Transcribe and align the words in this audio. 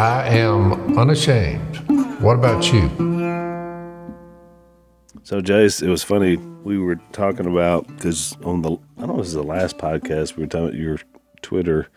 I 0.00 0.28
am 0.28 0.96
unashamed. 0.96 1.76
What 2.22 2.36
about 2.36 2.72
you? 2.72 2.88
So, 5.24 5.42
Jace, 5.42 5.82
it 5.82 5.90
was 5.90 6.02
funny. 6.02 6.38
We 6.38 6.78
were 6.78 6.96
talking 7.12 7.44
about 7.44 7.86
because 7.86 8.34
on 8.42 8.62
the 8.62 8.70
I 8.70 9.00
don't 9.00 9.08
know 9.08 9.12
if 9.12 9.18
it 9.18 9.18
was 9.18 9.32
the 9.34 9.42
last 9.42 9.76
podcast 9.76 10.36
we 10.36 10.44
were 10.44 10.46
talking 10.46 10.68
about 10.68 10.78
your 10.78 11.00
Twitter 11.42 11.88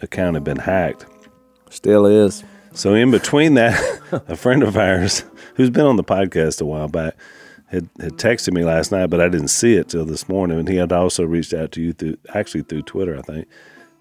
account 0.00 0.32
had 0.32 0.44
been 0.44 0.56
hacked. 0.56 1.04
Still 1.68 2.06
is. 2.06 2.42
So 2.72 2.94
in 2.94 3.10
between 3.10 3.52
that, 3.52 4.00
a 4.28 4.34
friend 4.34 4.62
of 4.62 4.78
ours 4.78 5.22
who's 5.56 5.68
been 5.68 5.84
on 5.84 5.96
the 5.96 6.04
podcast 6.04 6.62
a 6.62 6.64
while 6.64 6.88
back 6.88 7.16
had, 7.66 7.90
had 8.00 8.12
texted 8.12 8.54
me 8.54 8.64
last 8.64 8.90
night, 8.90 9.08
but 9.08 9.20
I 9.20 9.28
didn't 9.28 9.48
see 9.48 9.74
it 9.74 9.90
till 9.90 10.06
this 10.06 10.26
morning. 10.26 10.58
And 10.60 10.68
he 10.70 10.76
had 10.76 10.90
also 10.90 11.22
reached 11.24 11.52
out 11.52 11.70
to 11.72 11.82
you 11.82 11.92
through 11.92 12.16
actually 12.32 12.62
through 12.62 12.84
Twitter, 12.84 13.18
I 13.18 13.20
think. 13.20 13.46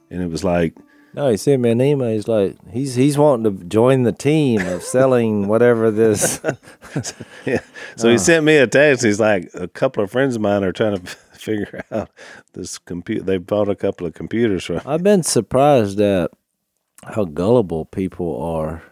And 0.09 0.23
it 0.23 0.30
was 0.30 0.45
like, 0.45 0.77
No, 1.16 1.30
he 1.30 1.38
sent 1.38 1.61
me 1.61 1.69
an 1.69 1.81
email. 1.81 2.09
He's 2.09 2.27
like, 2.27 2.58
he's 2.71 2.95
he's 2.95 3.17
wanting 3.17 3.58
to 3.58 3.63
join 3.66 4.03
the 4.03 4.11
team 4.11 4.59
of 4.67 4.83
selling 4.83 5.47
whatever 5.47 5.89
this. 5.89 6.41
yeah. 7.45 7.61
So 7.95 8.09
he 8.09 8.17
sent 8.17 8.44
me 8.44 8.58
a 8.58 8.67
text. 8.67 9.05
He's 9.05 9.19
like, 9.19 9.49
a 9.53 9.69
couple 9.69 10.03
of 10.03 10.11
friends 10.11 10.36
of 10.36 10.41
mine 10.41 10.66
are 10.66 10.73
trying 10.73 10.97
to 10.97 11.05
figure 11.33 11.86
out 11.89 12.09
this 12.52 12.77
computer. 12.77 13.23
They 13.23 13.38
bought 13.38 13.69
a 13.69 13.75
couple 13.75 14.05
of 14.05 14.13
computers 14.13 14.66
from. 14.66 14.81
I've 14.86 15.03
been 15.03 15.23
surprised 15.23 16.02
at 16.02 16.31
how 17.05 17.23
gullible 17.23 17.86
people 17.86 18.41
are. 18.43 18.83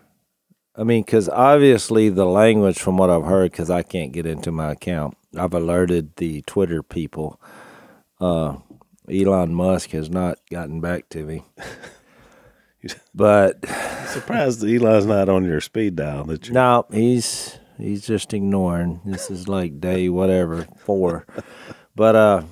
I 0.78 0.86
mean, 0.86 1.04
because 1.04 1.28
obviously 1.28 2.08
the 2.08 2.26
language, 2.26 2.80
from 2.80 2.96
what 2.96 3.10
I've 3.10 3.26
heard, 3.26 3.52
because 3.52 3.70
I 3.70 3.84
can't 3.84 4.14
get 4.14 4.26
into 4.26 4.52
my 4.52 4.72
account, 4.72 5.18
I've 5.38 5.54
alerted 5.54 6.16
the 6.16 6.42
Twitter 6.44 6.82
people. 6.82 7.40
Uh, 8.22 8.58
Elon 9.12 9.54
Musk 9.54 9.90
has 9.90 10.10
not 10.10 10.40
gotten 10.50 10.80
back 10.80 11.10
to 11.10 11.26
me. 11.26 11.44
But 13.14 13.64
Surprised 14.14 14.60
that 14.60 14.70
Eli's 14.70 15.08
not 15.08 15.28
on 15.28 15.44
your 15.44 15.60
speed 15.60 15.96
dial. 15.96 16.26
That 16.26 16.48
you 16.48 16.54
no, 16.54 16.86
he's 16.92 17.58
he's 17.80 18.06
just 18.06 18.32
ignoring. 18.32 19.02
This 19.06 19.32
is 19.32 19.48
like 19.48 19.80
day 19.80 20.08
whatever 20.08 20.68
four. 20.78 21.26
But 21.96 22.16
uh, 22.16 22.44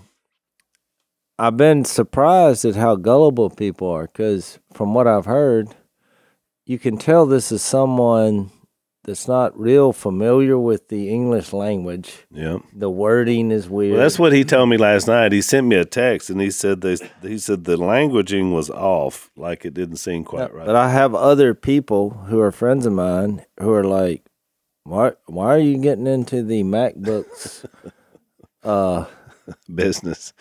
I've 1.37 1.57
been 1.57 1.85
surprised 1.85 2.65
at 2.65 2.75
how 2.75 2.95
gullible 2.95 3.51
people 3.51 3.89
are 3.91 4.07
because 4.07 4.57
from 4.73 4.95
what 4.95 5.05
I've 5.05 5.25
heard, 5.25 5.69
you 6.65 6.79
can 6.79 6.97
tell 6.97 7.27
this 7.27 7.51
is 7.51 7.61
someone 7.61 8.49
that's 9.03 9.27
not 9.27 9.57
real 9.59 9.93
familiar 9.93 10.57
with 10.57 10.89
the 10.89 11.09
English 11.09 11.53
language. 11.53 12.25
Yeah. 12.31 12.59
The 12.73 12.89
wording 12.89 13.51
is 13.51 13.67
weird. 13.67 13.93
Well, 13.93 14.01
that's 14.01 14.19
what 14.19 14.33
he 14.33 14.43
told 14.43 14.69
me 14.69 14.77
last 14.77 15.07
night. 15.07 15.31
He 15.31 15.41
sent 15.41 15.67
me 15.67 15.75
a 15.75 15.85
text 15.85 16.29
and 16.29 16.39
he 16.39 16.51
said 16.51 16.81
this, 16.81 17.01
he 17.21 17.39
said 17.39 17.63
the 17.63 17.77
languaging 17.77 18.53
was 18.53 18.69
off, 18.69 19.31
like 19.35 19.65
it 19.65 19.73
didn't 19.73 19.97
seem 19.97 20.23
quite 20.23 20.53
right. 20.53 20.65
But 20.65 20.75
I 20.75 20.91
have 20.91 21.15
other 21.15 21.53
people 21.55 22.11
who 22.27 22.39
are 22.39 22.51
friends 22.51 22.85
of 22.85 22.93
mine 22.93 23.43
who 23.59 23.71
are 23.73 23.83
like, 23.83 24.23
"Why? 24.83 25.13
Why 25.25 25.55
are 25.55 25.59
you 25.59 25.77
getting 25.77 26.07
into 26.07 26.43
the 26.43 26.63
MacBooks?" 26.63 27.65
uh, 28.63 29.05
Business. 29.73 30.33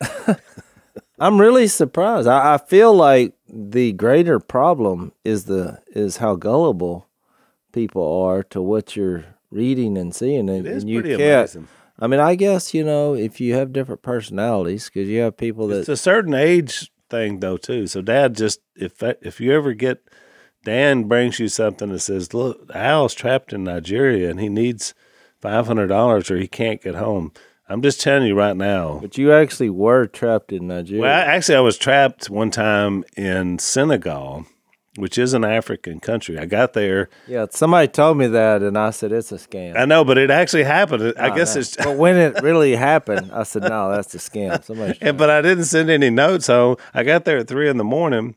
I'm 1.18 1.38
really 1.38 1.66
surprised. 1.66 2.26
I, 2.26 2.54
I 2.54 2.58
feel 2.58 2.94
like 2.94 3.34
the 3.46 3.92
greater 3.92 4.40
problem 4.40 5.12
is 5.24 5.44
the 5.44 5.82
is 5.88 6.16
how 6.16 6.36
gullible 6.36 7.09
people 7.72 8.22
are 8.22 8.42
to 8.44 8.60
what 8.62 8.96
you're 8.96 9.24
reading 9.50 9.96
and 9.98 10.14
seeing, 10.14 10.48
and, 10.48 10.66
It 10.66 10.72
is 10.72 10.82
and 10.82 10.90
you 10.90 11.00
pretty 11.00 11.16
can't. 11.16 11.40
amazing. 11.40 11.68
I 11.98 12.06
mean, 12.06 12.20
I 12.20 12.34
guess 12.34 12.72
you 12.72 12.82
know 12.84 13.14
if 13.14 13.40
you 13.40 13.54
have 13.54 13.72
different 13.72 14.02
personalities, 14.02 14.86
because 14.86 15.08
you 15.08 15.20
have 15.20 15.36
people 15.36 15.66
that 15.68 15.80
It's 15.80 15.88
a 15.88 15.96
certain 15.96 16.34
age 16.34 16.90
thing 17.10 17.40
though 17.40 17.56
too. 17.56 17.86
So 17.86 18.00
dad 18.00 18.36
just 18.36 18.60
if 18.76 19.02
if 19.02 19.40
you 19.40 19.52
ever 19.52 19.74
get 19.74 20.02
Dan 20.64 21.04
brings 21.04 21.38
you 21.38 21.48
something 21.48 21.90
that 21.90 22.00
says, 22.00 22.32
"Look, 22.34 22.70
Al's 22.74 23.14
trapped 23.14 23.52
in 23.52 23.64
Nigeria 23.64 24.30
and 24.30 24.40
he 24.40 24.48
needs 24.48 24.94
five 25.40 25.66
hundred 25.66 25.88
dollars 25.88 26.30
or 26.30 26.38
he 26.38 26.46
can't 26.48 26.82
get 26.82 26.94
home." 26.94 27.32
I'm 27.68 27.82
just 27.82 28.00
telling 28.00 28.26
you 28.26 28.34
right 28.34 28.56
now. 28.56 28.98
But 29.00 29.16
you 29.16 29.32
actually 29.32 29.70
were 29.70 30.06
trapped 30.06 30.52
in 30.52 30.66
Nigeria. 30.66 31.02
Well, 31.02 31.14
I, 31.16 31.20
actually, 31.22 31.54
I 31.54 31.60
was 31.60 31.78
trapped 31.78 32.28
one 32.28 32.50
time 32.50 33.04
in 33.16 33.60
Senegal, 33.60 34.44
which 34.96 35.16
is 35.18 35.34
an 35.34 35.44
African 35.44 36.00
country. 36.00 36.38
I 36.38 36.46
got 36.46 36.72
there. 36.72 37.08
yeah, 37.28 37.46
somebody 37.50 37.88
told 37.88 38.18
me 38.18 38.26
that, 38.28 38.62
and 38.62 38.76
I 38.76 38.90
said 38.90 39.12
it's 39.12 39.30
a 39.32 39.36
scam. 39.36 39.76
I 39.76 39.84
know, 39.84 40.04
but 40.04 40.18
it 40.18 40.30
actually 40.30 40.64
happened. 40.64 41.14
I 41.18 41.30
Oh, 41.30 41.34
guess 41.36 41.54
no. 41.54 41.60
it's. 41.60 41.76
But 41.76 41.96
when 41.96 42.16
it 42.16 42.42
really 42.42 42.74
happened, 42.74 43.30
I 43.32 43.44
said, 43.44 43.62
"No, 43.62 43.90
that's 43.90 44.14
a 44.14 44.18
scam." 44.18 44.62
Somebody. 44.64 44.98
And, 45.02 45.16
but 45.16 45.30
I 45.30 45.42
didn't 45.42 45.64
send 45.64 45.90
any 45.90 46.10
notes 46.10 46.48
home. 46.48 46.76
I 46.92 47.04
got 47.04 47.24
there 47.24 47.38
at 47.38 47.48
three 47.48 47.68
in 47.68 47.76
the 47.76 47.84
morning. 47.84 48.34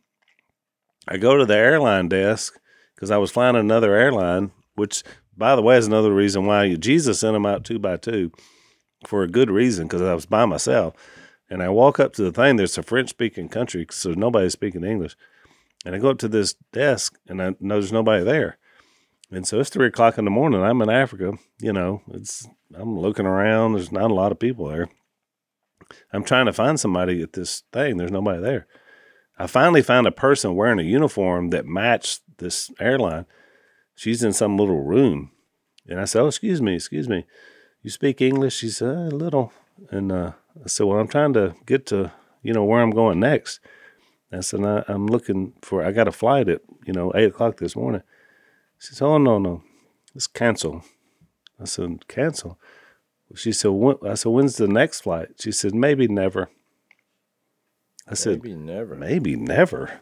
I 1.07 1.17
go 1.17 1.35
to 1.37 1.45
the 1.45 1.57
airline 1.57 2.07
desk 2.07 2.57
because 2.95 3.11
I 3.11 3.17
was 3.17 3.31
flying 3.31 3.55
another 3.55 3.93
airline, 3.95 4.51
which, 4.75 5.03
by 5.35 5.55
the 5.55 5.61
way, 5.61 5.77
is 5.77 5.87
another 5.87 6.13
reason 6.13 6.45
why 6.45 6.75
Jesus 6.75 7.19
sent 7.19 7.33
them 7.33 7.45
out 7.45 7.65
two 7.65 7.79
by 7.79 7.97
two 7.97 8.31
for 9.05 9.23
a 9.23 9.27
good 9.27 9.49
reason 9.49 9.87
because 9.87 10.01
I 10.01 10.13
was 10.13 10.25
by 10.25 10.45
myself. 10.45 10.93
And 11.49 11.61
I 11.61 11.67
walk 11.69 11.99
up 11.99 12.13
to 12.13 12.23
the 12.23 12.31
thing. 12.31 12.55
There's 12.55 12.77
a 12.77 12.83
French 12.83 13.09
speaking 13.09 13.49
country, 13.49 13.85
so 13.91 14.11
nobody's 14.11 14.53
speaking 14.53 14.83
English. 14.85 15.15
And 15.85 15.95
I 15.95 15.99
go 15.99 16.09
up 16.09 16.19
to 16.19 16.27
this 16.27 16.55
desk 16.71 17.17
and 17.27 17.41
I 17.41 17.55
know 17.59 17.75
there's 17.75 17.91
nobody 17.91 18.23
there. 18.23 18.57
And 19.31 19.47
so 19.47 19.59
it's 19.59 19.69
three 19.69 19.87
o'clock 19.87 20.17
in 20.17 20.25
the 20.25 20.31
morning. 20.31 20.61
I'm 20.61 20.81
in 20.81 20.89
Africa. 20.89 21.33
You 21.59 21.73
know, 21.73 22.01
it's 22.11 22.47
I'm 22.75 22.97
looking 22.97 23.25
around. 23.25 23.73
There's 23.73 23.91
not 23.91 24.11
a 24.11 24.13
lot 24.13 24.31
of 24.31 24.39
people 24.39 24.67
there. 24.67 24.89
I'm 26.11 26.23
trying 26.23 26.45
to 26.45 26.53
find 26.53 26.79
somebody 26.79 27.21
at 27.21 27.33
this 27.33 27.63
thing. 27.71 27.97
There's 27.97 28.11
nobody 28.11 28.41
there. 28.41 28.67
I 29.37 29.47
finally 29.47 29.81
found 29.81 30.07
a 30.07 30.11
person 30.11 30.55
wearing 30.55 30.79
a 30.79 30.83
uniform 30.83 31.49
that 31.49 31.65
matched 31.65 32.21
this 32.37 32.71
airline. 32.79 33.25
She's 33.95 34.23
in 34.23 34.33
some 34.33 34.57
little 34.57 34.81
room. 34.81 35.31
And 35.87 35.99
I 35.99 36.05
said, 36.05 36.21
Oh, 36.21 36.27
excuse 36.27 36.61
me, 36.61 36.75
excuse 36.75 37.09
me. 37.09 37.25
You 37.81 37.89
speak 37.89 38.21
English? 38.21 38.55
She 38.55 38.69
said, 38.69 38.87
"Uh, 38.87 38.91
A 38.91 39.15
little. 39.15 39.51
And 39.89 40.11
uh, 40.11 40.31
I 40.63 40.67
said, 40.67 40.85
Well, 40.85 40.99
I'm 40.99 41.07
trying 41.07 41.33
to 41.33 41.55
get 41.65 41.85
to, 41.87 42.11
you 42.41 42.53
know, 42.53 42.63
where 42.63 42.81
I'm 42.81 42.91
going 42.91 43.19
next. 43.19 43.59
I 44.33 44.41
said, 44.41 44.63
I, 44.63 44.83
I'm 44.87 45.07
looking 45.07 45.53
for, 45.61 45.83
I 45.83 45.91
got 45.91 46.07
a 46.07 46.11
flight 46.11 46.49
at, 46.49 46.61
you 46.85 46.93
know, 46.93 47.11
eight 47.15 47.29
o'clock 47.29 47.57
this 47.57 47.75
morning. 47.75 48.01
She 48.79 48.95
said, 48.95 49.05
Oh, 49.05 49.17
no, 49.17 49.37
no, 49.37 49.63
let's 50.13 50.27
cancel. 50.27 50.83
I 51.59 51.65
said, 51.65 52.07
Cancel? 52.07 52.59
She 53.35 53.51
said, 53.51 53.71
when, 53.71 53.95
I 54.05 54.15
said, 54.15 54.31
When's 54.31 54.57
the 54.57 54.67
next 54.67 55.01
flight? 55.01 55.29
She 55.39 55.51
said, 55.51 55.73
Maybe 55.73 56.07
never. 56.07 56.49
I 58.07 58.15
said, 58.15 58.43
Maybe 58.43 58.55
never. 58.55 58.95
Maybe 58.95 59.35
never. 59.35 60.01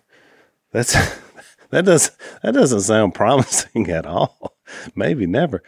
That's 0.71 0.93
that 1.69 1.85
does 1.85 2.11
that 2.41 2.53
doesn't 2.53 2.81
sound 2.81 3.13
promising 3.15 3.89
at 3.89 4.05
all. 4.05 4.55
Maybe 4.95 5.25
never. 5.25 5.61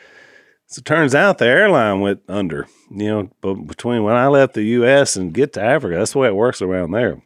So 0.65 0.79
it 0.79 0.85
turns 0.85 1.13
out 1.13 1.37
the 1.37 1.45
airline 1.45 1.99
went 1.99 2.21
under. 2.27 2.67
You 2.89 3.07
know, 3.07 3.29
but 3.41 3.53
between 3.55 4.03
when 4.03 4.15
I 4.15 4.27
left 4.27 4.55
the 4.55 4.63
U.S. 4.63 5.15
and 5.15 5.33
get 5.33 5.53
to 5.53 5.61
Africa, 5.61 5.97
that's 5.97 6.13
the 6.13 6.19
way 6.19 6.27
it 6.29 6.35
works 6.35 6.61
around 6.61 6.91
there. 6.91 7.21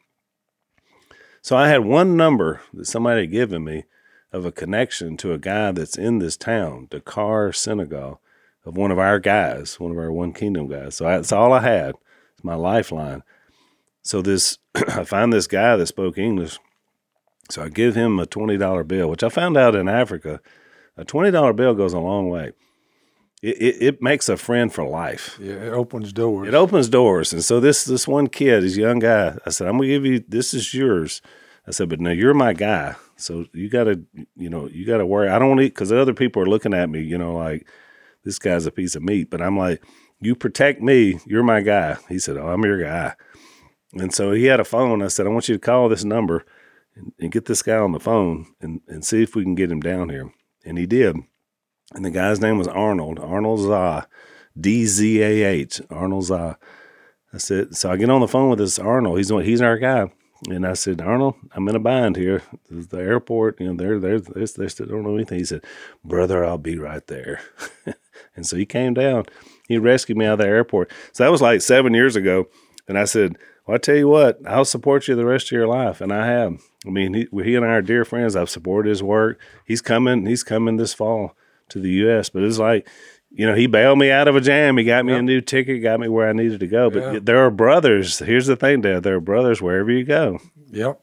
So 1.48 1.56
I 1.56 1.70
had 1.70 1.86
one 1.86 2.18
number 2.18 2.60
that 2.74 2.88
somebody 2.88 3.22
had 3.22 3.32
given 3.32 3.64
me 3.64 3.86
of 4.34 4.44
a 4.44 4.52
connection 4.52 5.16
to 5.16 5.32
a 5.32 5.38
guy 5.38 5.72
that's 5.72 5.98
in 5.98 6.20
this 6.20 6.36
town, 6.36 6.88
Dakar, 6.92 7.54
Senegal, 7.54 8.20
of 8.66 8.76
one 8.76 8.92
of 8.92 9.00
our 9.00 9.18
guys, 9.18 9.80
one 9.80 9.92
of 9.92 9.98
our 9.98 10.12
One 10.12 10.34
Kingdom 10.34 10.68
guys. 10.68 10.96
So 10.96 11.06
that's 11.06 11.32
all 11.32 11.54
I 11.54 11.62
had. 11.62 11.96
It's 12.34 12.44
my 12.44 12.56
lifeline. 12.56 13.24
So 14.02 14.22
this, 14.22 14.58
I 14.76 15.06
find 15.06 15.32
this 15.32 15.48
guy 15.48 15.78
that 15.78 15.86
spoke 15.86 16.18
English, 16.18 16.60
So 17.50 17.64
I 17.64 17.70
give 17.70 17.96
him 17.96 18.20
a 18.20 18.26
twenty 18.26 18.58
dollar 18.58 18.84
bill, 18.84 19.10
which 19.10 19.24
I 19.24 19.30
found 19.30 19.56
out 19.56 19.74
in 19.74 19.88
Africa, 19.88 20.42
a 20.98 21.06
twenty 21.06 21.32
dollar 21.32 21.54
bill 21.54 21.76
goes 21.76 21.94
a 21.94 22.00
long 22.00 22.30
way. 22.30 22.52
It, 23.42 23.62
it, 23.62 23.84
it 23.84 24.02
makes 24.02 24.30
a 24.30 24.38
friend 24.38 24.74
for 24.74 24.84
life. 24.84 25.38
Yeah, 25.40 25.54
it 25.54 25.74
opens 25.74 26.12
doors. 26.12 26.48
It 26.48 26.56
opens 26.56 26.90
doors. 26.90 27.34
And 27.34 27.44
so 27.44 27.60
this 27.60 27.86
this 27.86 28.08
one 28.08 28.28
kid, 28.28 28.64
this 28.64 28.78
young 28.78 29.00
guy, 29.00 29.38
I 29.46 29.50
said, 29.52 29.68
I'm 29.68 29.78
gonna 29.78 29.88
give 29.88 30.06
you 30.06 30.24
this 30.28 30.54
is 30.54 30.74
yours. 30.74 31.22
I 31.68 31.72
said, 31.72 31.90
but 31.90 32.00
no, 32.00 32.12
you're 32.12 32.34
my 32.34 32.54
guy. 32.54 32.96
So 33.18 33.46
you 33.54 33.70
gotta, 33.70 34.02
you 34.36 34.50
know, 34.50 34.68
you 34.68 34.86
gotta 34.86 35.06
worry. 35.06 35.30
I 35.30 35.38
don't 35.38 35.50
want 35.50 35.60
to 35.60 35.68
because 35.68 35.92
other 35.92 36.14
people 36.14 36.42
are 36.42 36.48
looking 36.48 36.74
at 36.74 36.90
me, 36.90 37.02
you 37.02 37.18
know, 37.18 37.36
like 37.36 37.68
this 38.24 38.40
guy's 38.40 38.66
a 38.66 38.72
piece 38.72 38.96
of 38.96 39.04
meat. 39.04 39.30
But 39.30 39.42
I'm 39.42 39.58
like, 39.58 39.84
you 40.20 40.36
protect 40.36 40.82
me. 40.82 41.20
You're 41.26 41.44
my 41.44 41.62
guy. 41.62 41.98
He 42.10 42.20
said, 42.20 42.38
oh, 42.38 42.48
I'm 42.48 42.64
your 42.64 42.82
guy. 42.82 43.16
And 43.94 44.14
so 44.14 44.32
he 44.32 44.46
had 44.46 44.60
a 44.60 44.66
phone. 44.66 45.02
I 45.02 45.08
said, 45.08 45.28
I 45.28 45.30
want 45.30 45.48
you 45.48 45.56
to 45.56 45.60
call 45.60 45.90
this 45.90 46.04
number 46.04 46.46
and, 46.96 47.14
and 47.20 47.32
get 47.32 47.46
this 47.46 47.62
guy 47.62 47.78
on 47.78 47.92
the 47.92 48.00
phone 48.00 48.48
and, 48.62 48.82
and 48.88 49.06
see 49.06 49.22
if 49.24 49.36
we 49.36 49.44
can 49.44 49.56
get 49.56 49.72
him 49.72 49.80
down 49.80 50.10
here. 50.10 50.32
And 50.66 50.78
he 50.78 50.86
did. 50.86 51.18
And 51.94 52.04
the 52.04 52.12
guy's 52.12 52.42
name 52.42 52.58
was 52.58 52.68
Arnold, 52.68 53.20
Arnold 53.20 53.62
Dzah, 53.62 54.08
D 54.60 54.86
Z 54.86 55.22
A 55.22 55.44
H, 55.44 55.82
Arnold 55.90 56.26
Dzah. 56.26 56.58
I 57.34 57.38
said, 57.38 57.76
so 57.76 57.92
I 57.92 57.98
get 57.98 58.10
on 58.10 58.22
the 58.22 58.28
phone 58.28 58.50
with 58.50 58.60
this 58.60 58.80
Arnold. 58.80 59.18
He's 59.18 59.30
he's 59.30 59.62
our 59.62 59.78
guy. 59.78 60.12
And 60.50 60.68
I 60.68 60.74
said, 60.74 61.02
Arnold, 61.02 61.36
I'm 61.54 61.68
in 61.68 61.76
a 61.76 61.80
bind 61.80 62.16
here. 62.16 62.44
The 62.70 63.00
airport, 63.00 63.60
you 63.60 63.68
know, 63.68 63.74
they're, 63.74 64.00
they're, 64.00 64.20
they're, 64.20 64.46
they 64.46 64.68
still 64.68 64.86
don't 64.86 65.04
know 65.04 65.16
anything. 65.16 65.40
He 65.40 65.46
said, 65.46 65.64
Brother, 66.06 66.46
I'll 66.46 66.60
be 66.60 66.78
right 66.78 67.06
there. 67.08 67.42
and 68.36 68.46
so 68.46 68.56
he 68.56 68.66
came 68.66 68.94
down. 68.94 69.26
He 69.68 69.80
rescued 69.80 70.18
me 70.18 70.26
out 70.26 70.34
of 70.34 70.40
the 70.40 70.46
airport. 70.46 70.92
So 71.12 71.24
that 71.24 71.32
was 71.32 71.42
like 71.42 71.62
seven 71.62 71.96
years 71.96 72.16
ago. 72.16 72.48
And 72.88 73.00
I 73.00 73.06
said, 73.06 73.38
Well, 73.66 73.76
I 73.76 73.78
tell 73.80 73.96
you 73.96 74.08
what, 74.08 74.40
I'll 74.46 74.64
support 74.64 75.08
you 75.08 75.16
the 75.16 75.26
rest 75.26 75.48
of 75.48 75.54
your 75.54 75.68
life. 75.68 76.02
And 76.02 76.14
I 76.14 76.28
have. 76.28 76.62
I 76.86 76.90
mean, 76.90 77.16
he, 77.16 77.28
he 77.44 77.56
and 77.56 77.66
I 77.66 77.70
are 77.70 77.82
dear 77.82 78.06
friends. 78.06 78.36
I've 78.36 78.50
supported 78.50 78.90
his 78.90 79.02
work. 79.02 79.40
He's 79.66 79.82
coming, 79.82 80.28
he's 80.28 80.44
coming 80.44 80.78
this 80.78 80.94
fall 80.94 81.36
to 81.70 81.80
the 81.80 81.90
U.S. 81.90 82.30
But 82.30 82.44
it's 82.44 82.58
like, 82.60 82.88
you 83.32 83.46
know, 83.46 83.54
he 83.56 83.68
bailed 83.68 84.00
me 84.00 84.10
out 84.12 84.28
of 84.28 84.36
a 84.36 84.42
jam. 84.42 84.78
He 84.78 84.84
got 84.84 85.06
me 85.06 85.14
a 85.14 85.22
new 85.22 85.42
ticket, 85.42 85.82
got 85.84 86.00
me 86.00 86.08
where 86.08 86.30
I 86.30 86.34
needed 86.34 86.60
to 86.62 86.68
go. 86.68 86.90
But 86.90 87.14
Yeah. 87.14 87.20
there 87.22 87.40
are 87.46 87.52
brothers. 87.52 88.20
Here's 88.20 88.48
the 88.48 88.56
thing, 88.56 88.82
Dad. 88.82 89.04
There 89.04 89.16
are 89.16 89.20
brothers 89.22 89.62
wherever 89.62 89.92
you 89.92 90.04
go. 90.04 90.40
Yep. 90.72 91.00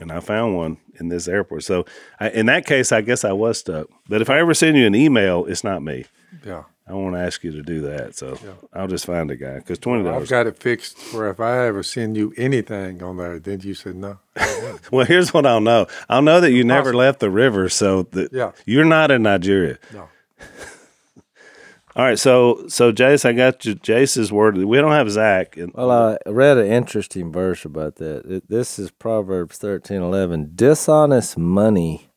And 0.00 0.12
I 0.12 0.20
found 0.20 0.56
one 0.56 0.76
in 1.00 1.08
this 1.08 1.26
airport. 1.26 1.64
So 1.64 1.84
I, 2.20 2.30
in 2.30 2.46
that 2.46 2.66
case, 2.66 2.92
I 2.92 3.00
guess 3.00 3.24
I 3.24 3.32
was 3.32 3.58
stuck. 3.58 3.88
But 4.08 4.20
if 4.22 4.30
I 4.30 4.38
ever 4.38 4.54
send 4.54 4.76
you 4.76 4.86
an 4.86 4.94
email, 4.94 5.44
it's 5.46 5.64
not 5.64 5.82
me. 5.82 6.04
Yeah. 6.44 6.64
I 6.88 6.92
won't 6.94 7.16
ask 7.16 7.42
you 7.42 7.50
to 7.50 7.62
do 7.62 7.80
that. 7.82 8.14
So 8.16 8.38
I'll 8.72 8.86
just 8.86 9.06
find 9.06 9.30
a 9.30 9.36
guy 9.36 9.56
because 9.56 9.78
twenty 9.78 10.04
dollars. 10.04 10.22
I've 10.24 10.28
dollars. 10.28 10.30
got 10.30 10.46
it 10.46 10.62
fixed 10.62 10.96
for 10.98 11.28
if 11.28 11.40
I 11.40 11.66
ever 11.66 11.82
send 11.82 12.16
you 12.16 12.32
anything 12.36 13.02
on 13.02 13.16
there, 13.16 13.38
then 13.40 13.60
you 13.60 13.74
said 13.74 13.96
no. 13.96 14.18
Well, 14.92 15.04
here's 15.06 15.32
what 15.34 15.46
I'll 15.46 15.60
know. 15.60 15.86
I'll 16.08 16.22
know 16.22 16.40
that 16.40 16.52
you 16.52 16.62
never 16.62 16.94
left 16.94 17.18
the 17.20 17.30
river, 17.30 17.68
so 17.68 18.02
that 18.12 18.32
Yeah. 18.32 18.52
you're 18.66 18.84
not 18.84 19.10
in 19.10 19.22
Nigeria. 19.22 19.78
No. 19.92 20.08
All 21.96 22.04
right, 22.04 22.18
so 22.18 22.66
so 22.68 22.92
Jace, 22.92 23.24
I 23.24 23.32
got 23.32 23.64
you, 23.64 23.74
Jace's 23.74 24.30
word. 24.30 24.56
We 24.58 24.76
don't 24.76 24.92
have 24.92 25.10
Zach. 25.10 25.58
Well, 25.74 25.90
I 25.90 26.18
read 26.30 26.58
an 26.58 26.66
interesting 26.66 27.32
verse 27.32 27.64
about 27.64 27.96
that. 27.96 28.26
It, 28.26 28.48
this 28.50 28.78
is 28.78 28.90
Proverbs 28.90 29.56
thirteen 29.56 30.02
eleven. 30.02 30.52
Dishonest 30.54 31.38
money 31.38 32.08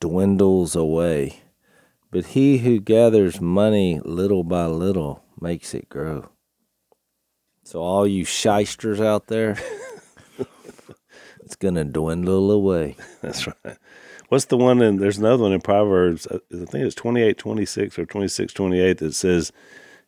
dwindles 0.00 0.76
away, 0.76 1.40
but 2.16 2.28
he 2.28 2.56
who 2.56 2.80
gathers 2.80 3.42
money 3.42 4.00
little 4.02 4.42
by 4.42 4.64
little 4.64 5.22
makes 5.38 5.74
it 5.74 5.86
grow. 5.90 6.26
So, 7.62 7.80
all 7.80 8.06
you 8.06 8.24
shysters 8.24 9.02
out 9.02 9.26
there, 9.26 9.58
it's 11.44 11.56
going 11.56 11.74
to 11.74 11.84
dwindle 11.84 12.50
away. 12.50 12.96
That's 13.20 13.46
right. 13.46 13.76
What's 14.30 14.46
the 14.46 14.56
one 14.56 14.80
in 14.80 14.96
there's 14.96 15.18
another 15.18 15.42
one 15.42 15.52
in 15.52 15.60
Proverbs, 15.60 16.26
uh, 16.28 16.38
I 16.50 16.64
think 16.64 16.86
it's 16.86 16.94
28 16.94 17.36
26 17.36 17.98
or 17.98 18.06
26 18.06 18.54
28 18.54 18.96
that 18.96 19.14
says 19.14 19.52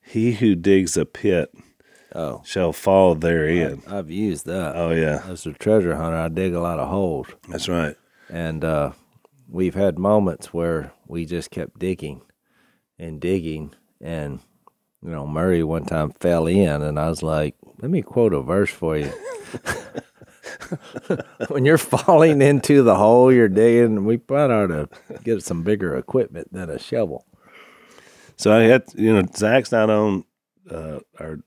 he 0.01 0.33
who 0.33 0.55
digs 0.55 0.97
a 0.97 1.05
pit 1.05 1.53
Oh, 2.15 2.41
shall 2.47 2.73
fall 2.73 3.17
therein. 3.17 3.83
I've 3.87 4.11
used 4.11 4.47
that. 4.47 4.75
Oh 4.75 4.93
yeah. 4.93 5.25
As 5.29 5.45
a 5.45 5.53
treasure 5.53 5.95
hunter, 5.95 6.17
I 6.17 6.29
dig 6.29 6.55
a 6.55 6.61
lot 6.61 6.79
of 6.79 6.89
holes. 6.89 7.27
That's 7.51 7.69
right. 7.69 7.97
And 8.31 8.65
uh, 8.65 8.93
we've 9.49 9.75
had 9.75 9.99
moments 9.99 10.53
where 10.53 10.93
we 11.07 11.25
just 11.25 11.51
kept 11.51 11.79
digging 11.79 12.23
and 12.99 13.21
digging. 13.21 13.75
And, 14.01 14.41
you 15.03 15.11
know, 15.11 15.27
Murray 15.27 15.63
one 15.63 15.87
time 15.87 16.11
fell 16.11 16.47
in, 16.47 16.83
and 16.83 16.99
I 16.99 17.09
was 17.09 17.23
like, 17.23 17.57
let 17.81 17.91
me 17.91 18.03
quote 18.03 18.35
a 18.35 18.43
verse 18.43 18.71
for 18.71 18.97
you. 18.97 19.09
when 21.49 21.65
you're 21.65 21.79
falling 21.79 22.43
into 22.43 22.83
the 22.83 22.97
hole 22.97 23.33
you're 23.33 23.49
digging, 23.49 24.05
we 24.05 24.17
probably 24.17 24.57
ought 24.57 24.67
to 24.69 24.89
get 25.25 25.43
some 25.43 25.63
bigger 25.63 25.97
equipment 25.97 26.53
than 26.53 26.71
a 26.71 26.79
shovel. 26.79 27.25
So 28.37 28.53
I 28.53 28.63
had 28.63 28.85
you 28.95 29.13
know, 29.13 29.27
Zach's 29.35 29.73
not 29.73 29.91
on 29.91 30.25
uh, 30.71 31.01
our 31.19 31.41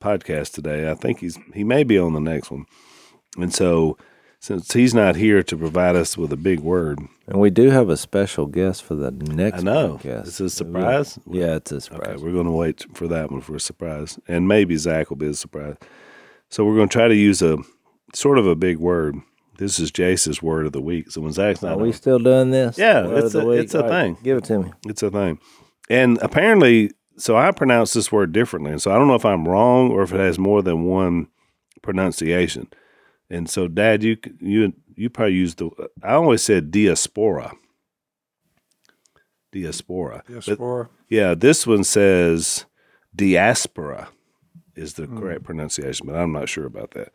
podcast 0.00 0.52
today. 0.52 0.90
I 0.90 0.94
think 0.94 1.20
he's 1.20 1.38
he 1.54 1.64
may 1.64 1.84
be 1.84 1.98
on 1.98 2.14
the 2.14 2.20
next 2.20 2.50
one. 2.50 2.64
And 3.36 3.52
so 3.52 3.98
since 4.40 4.72
he's 4.72 4.94
not 4.94 5.16
here 5.16 5.42
to 5.42 5.56
provide 5.56 5.96
us 5.96 6.16
with 6.16 6.32
a 6.32 6.36
big 6.36 6.60
word, 6.60 7.00
And 7.26 7.40
we 7.40 7.50
do 7.50 7.70
have 7.70 7.88
a 7.90 7.96
special 7.96 8.46
guest 8.46 8.82
for 8.84 8.94
the 8.94 9.10
next 9.10 9.60
I 9.60 9.62
know. 9.62 9.98
podcast. 10.02 10.26
It's 10.28 10.40
a 10.40 10.48
surprise? 10.50 11.18
Yeah, 11.28 11.56
it's 11.56 11.72
a 11.72 11.76
Okay, 11.76 11.84
surprise. 11.84 12.22
we're 12.22 12.32
going 12.32 12.46
to 12.46 12.52
wait 12.52 12.86
for 12.94 13.08
that 13.08 13.30
one 13.32 13.40
for 13.40 13.56
a 13.56 13.60
surprise, 13.60 14.18
and 14.28 14.46
maybe 14.46 14.76
Zach 14.76 15.10
will 15.10 15.16
be 15.16 15.26
a 15.26 15.34
surprise. 15.34 15.76
So 16.50 16.64
we're 16.64 16.76
going 16.76 16.88
to 16.88 16.92
try 16.92 17.08
to 17.08 17.14
use 17.16 17.42
a 17.42 17.58
sort 18.14 18.38
of 18.38 18.46
a 18.46 18.54
big 18.54 18.78
word. 18.78 19.16
This 19.58 19.78
is 19.80 19.90
Jace's 19.90 20.40
word 20.40 20.66
of 20.66 20.72
the 20.72 20.80
week. 20.80 21.10
So 21.10 21.20
when 21.20 21.32
Zach's 21.32 21.60
not, 21.62 21.72
Are 21.72 21.78
we 21.78 21.88
on, 21.88 21.92
still 21.94 22.18
doing 22.20 22.50
this? 22.52 22.78
Yeah, 22.78 23.06
Word 23.06 23.24
it's 23.24 23.34
a- 23.34 23.50
it's 23.50 23.74
a 23.74 23.82
All 23.82 23.90
right, 23.90 24.04
thing. 24.04 24.18
Give 24.22 24.38
it 24.38 24.44
to 24.44 24.60
me. 24.60 24.72
it's 24.86 25.02
a 25.02 25.10
thing, 25.10 25.40
and 25.90 26.16
apparently, 26.22 26.92
so 27.16 27.36
I 27.36 27.50
pronounce 27.50 27.92
this 27.92 28.12
word 28.12 28.30
differently, 28.32 28.70
and 28.70 28.80
so 28.80 28.92
I 28.92 28.98
don't 28.98 29.08
know 29.08 29.16
if 29.16 29.24
I'm 29.24 29.48
wrong 29.48 29.90
or 29.90 30.02
if 30.04 30.12
it 30.12 30.20
has 30.20 30.38
more 30.38 30.62
than 30.62 30.84
one 30.84 31.26
pronunciation. 31.82 32.68
And 33.30 33.48
so, 33.48 33.68
Dad, 33.68 34.02
you 34.02 34.16
you 34.40 34.72
you 34.94 35.10
probably 35.10 35.34
used 35.34 35.58
the. 35.58 35.70
I 36.02 36.14
always 36.14 36.42
said 36.42 36.70
diaspora. 36.70 37.52
Diaspora. 39.52 40.22
But- 40.26 40.32
Diaspora. 40.44 40.88
yeah, 41.08 41.34
this 41.34 41.66
one 41.66 41.84
says 41.84 42.66
diaspora 43.14 44.08
is 44.76 44.94
the 44.94 45.06
Hmm. 45.06 45.18
correct 45.18 45.44
pronunciation, 45.44 46.06
but 46.06 46.16
I'm 46.16 46.32
not 46.32 46.48
sure 46.48 46.66
about 46.66 46.92
that. 46.92 47.12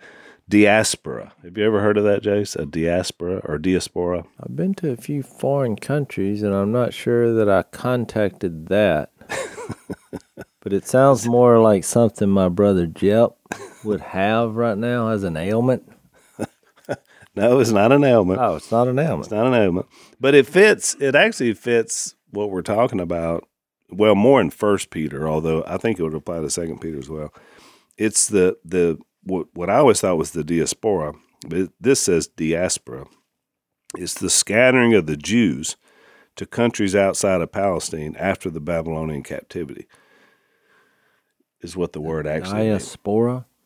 Diaspora. 0.50 1.34
Have 1.44 1.58
you 1.58 1.66
ever 1.66 1.80
heard 1.82 1.98
of 1.98 2.04
that, 2.04 2.22
Jace? 2.22 2.56
A 2.58 2.66
diaspora 2.66 3.42
or 3.46 3.58
diaspora? 3.58 4.26
I've 4.42 4.56
been 4.56 4.74
to 4.76 4.92
a 4.92 4.98
few 4.98 5.24
foreign 5.24 5.78
countries, 5.78 6.44
and 6.44 6.54
I'm 6.54 6.72
not 6.72 6.94
sure 6.94 7.34
that 7.34 7.50
I 7.50 7.64
contacted 7.64 8.68
that. 8.68 9.12
but 10.62 10.74
it 10.74 10.86
sounds 10.86 11.26
more 11.28 11.60
like 11.60 11.86
something 11.86 12.30
my 12.30 12.50
brother 12.50 12.86
Jep 12.88 13.32
would 13.86 14.02
have 14.02 14.56
right 14.56 14.78
now 14.78 15.08
as 15.10 15.24
an 15.24 15.38
ailment. 15.38 15.90
No, 17.36 17.60
it's 17.60 17.72
not 17.72 17.92
an 17.92 18.04
ailment. 18.04 18.40
Oh, 18.40 18.56
it's 18.56 18.72
not 18.72 18.88
an 18.88 19.00
ailment. 19.00 19.26
It's 19.26 19.32
not 19.32 19.48
an 19.48 19.54
ailment, 19.54 19.88
but 20.20 20.36
it 20.36 20.46
fits. 20.46 20.96
It 21.00 21.16
actually 21.16 21.54
fits 21.54 22.16
what 22.30 22.52
we're 22.52 22.62
talking 22.62 23.00
about. 23.00 23.48
Well, 23.90 24.16
more 24.16 24.40
in 24.40 24.50
First 24.50 24.90
Peter, 24.90 25.28
although 25.28 25.64
I 25.68 25.78
think 25.78 26.00
it 26.00 26.04
would 26.04 26.14
apply 26.14 26.42
to 26.42 26.50
Second 26.50 26.80
Peter 26.80 26.98
as 26.98 27.10
well. 27.10 27.34
It's 27.98 28.28
the 28.28 28.58
the 28.64 29.00
what 29.24 29.48
what 29.54 29.70
I 29.70 29.78
always 29.78 30.02
thought 30.02 30.18
was 30.18 30.32
the 30.32 30.44
diaspora, 30.44 31.14
but 31.48 31.70
this 31.80 32.02
says 32.02 32.28
diaspora. 32.28 33.06
It's 33.98 34.16
the 34.16 34.30
scattering 34.30 34.94
of 34.94 35.06
the 35.06 35.18
Jews 35.18 35.76
to 36.36 36.46
countries 36.46 36.96
outside 36.96 37.42
of 37.42 37.52
Palestine 37.52 38.16
after 38.18 38.50
the 38.50 38.60
Babylonian 38.60 39.24
captivity. 39.24 39.88
Is 41.62 41.78
what 41.78 41.94
the 41.94 42.02
word 42.02 42.28
actually 42.28 42.68
means. 42.70 42.84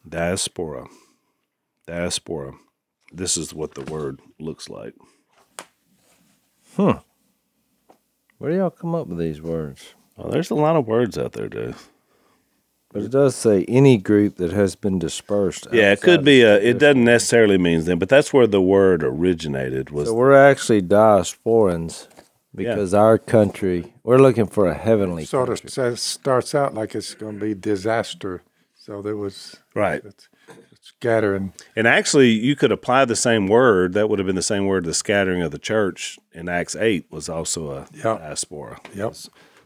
Diaspora. 0.08 0.86
Diaspora. 1.88 2.54
Diaspora. 3.10 3.24
This 3.24 3.38
is 3.38 3.54
what 3.54 3.76
the 3.76 3.92
word 3.92 4.22
looks 4.40 4.70
like. 4.70 4.94
Huh. 6.76 7.00
Where 8.38 8.52
do 8.52 8.58
y'all 8.58 8.70
come 8.70 8.94
up 8.96 9.08
with 9.08 9.18
these 9.18 9.42
words? 9.42 9.96
Well, 10.16 10.30
there's 10.30 10.52
a 10.52 10.56
lot 10.56 10.76
of 10.76 10.88
words 10.88 11.18
out 11.18 11.34
there, 11.34 11.48
dude. 11.50 11.76
But 12.94 13.04
it 13.04 13.12
does 13.12 13.36
say 13.36 13.66
any 13.68 13.98
group 13.98 14.38
that 14.38 14.52
has 14.54 14.76
been 14.76 14.98
dispersed. 14.98 15.68
Yeah, 15.72 15.92
it 15.92 16.02
could 16.02 16.24
be 16.24 16.42
a. 16.42 16.56
It 16.56 16.80
doesn't 16.80 17.04
necessarily 17.04 17.58
mean 17.58 17.84
them, 17.84 18.00
but 18.00 18.10
that's 18.10 18.32
where 18.32 18.48
the 18.48 18.62
word 18.62 19.04
originated. 19.04 19.90
Was 19.90 20.08
So 20.08 20.14
we're 20.14 20.34
actually 20.34 20.82
diasporans 20.82 22.08
because 22.56 22.94
our 22.94 23.18
country, 23.18 23.94
we're 24.04 24.18
looking 24.18 24.48
for 24.48 24.68
a 24.68 24.74
heavenly 24.74 25.26
Sort 25.26 25.50
country. 25.50 25.68
of 25.68 25.74
says, 25.74 26.02
starts 26.02 26.56
out 26.56 26.74
like 26.74 26.96
it's 26.96 27.14
going 27.14 27.40
to 27.40 27.46
be 27.46 27.54
disaster. 27.54 28.42
So 28.76 29.02
there 29.02 29.18
was 29.18 29.58
right, 29.76 30.04
it's, 30.04 30.06
it's 30.06 30.30
scattering. 31.00 31.54
and 31.76 31.88
actually, 31.88 32.30
you 32.32 32.56
could 32.56 32.72
apply 32.72 33.06
the 33.06 33.16
same 33.16 33.48
word. 33.48 33.94
That 33.94 34.10
would 34.10 34.20
have 34.20 34.26
been 34.26 34.36
the 34.36 34.42
same 34.42 34.66
word. 34.66 34.84
The 34.86 34.94
scattering 34.94 35.42
of 35.42 35.52
the 35.52 35.60
church 35.60 36.18
in 36.34 36.50
Acts 36.50 36.76
eight 36.76 37.06
was 37.12 37.30
also 37.30 37.72
a 37.72 37.88
Yep. 37.94 38.20
diaspora. 38.20 38.80
Yep. 38.96 39.14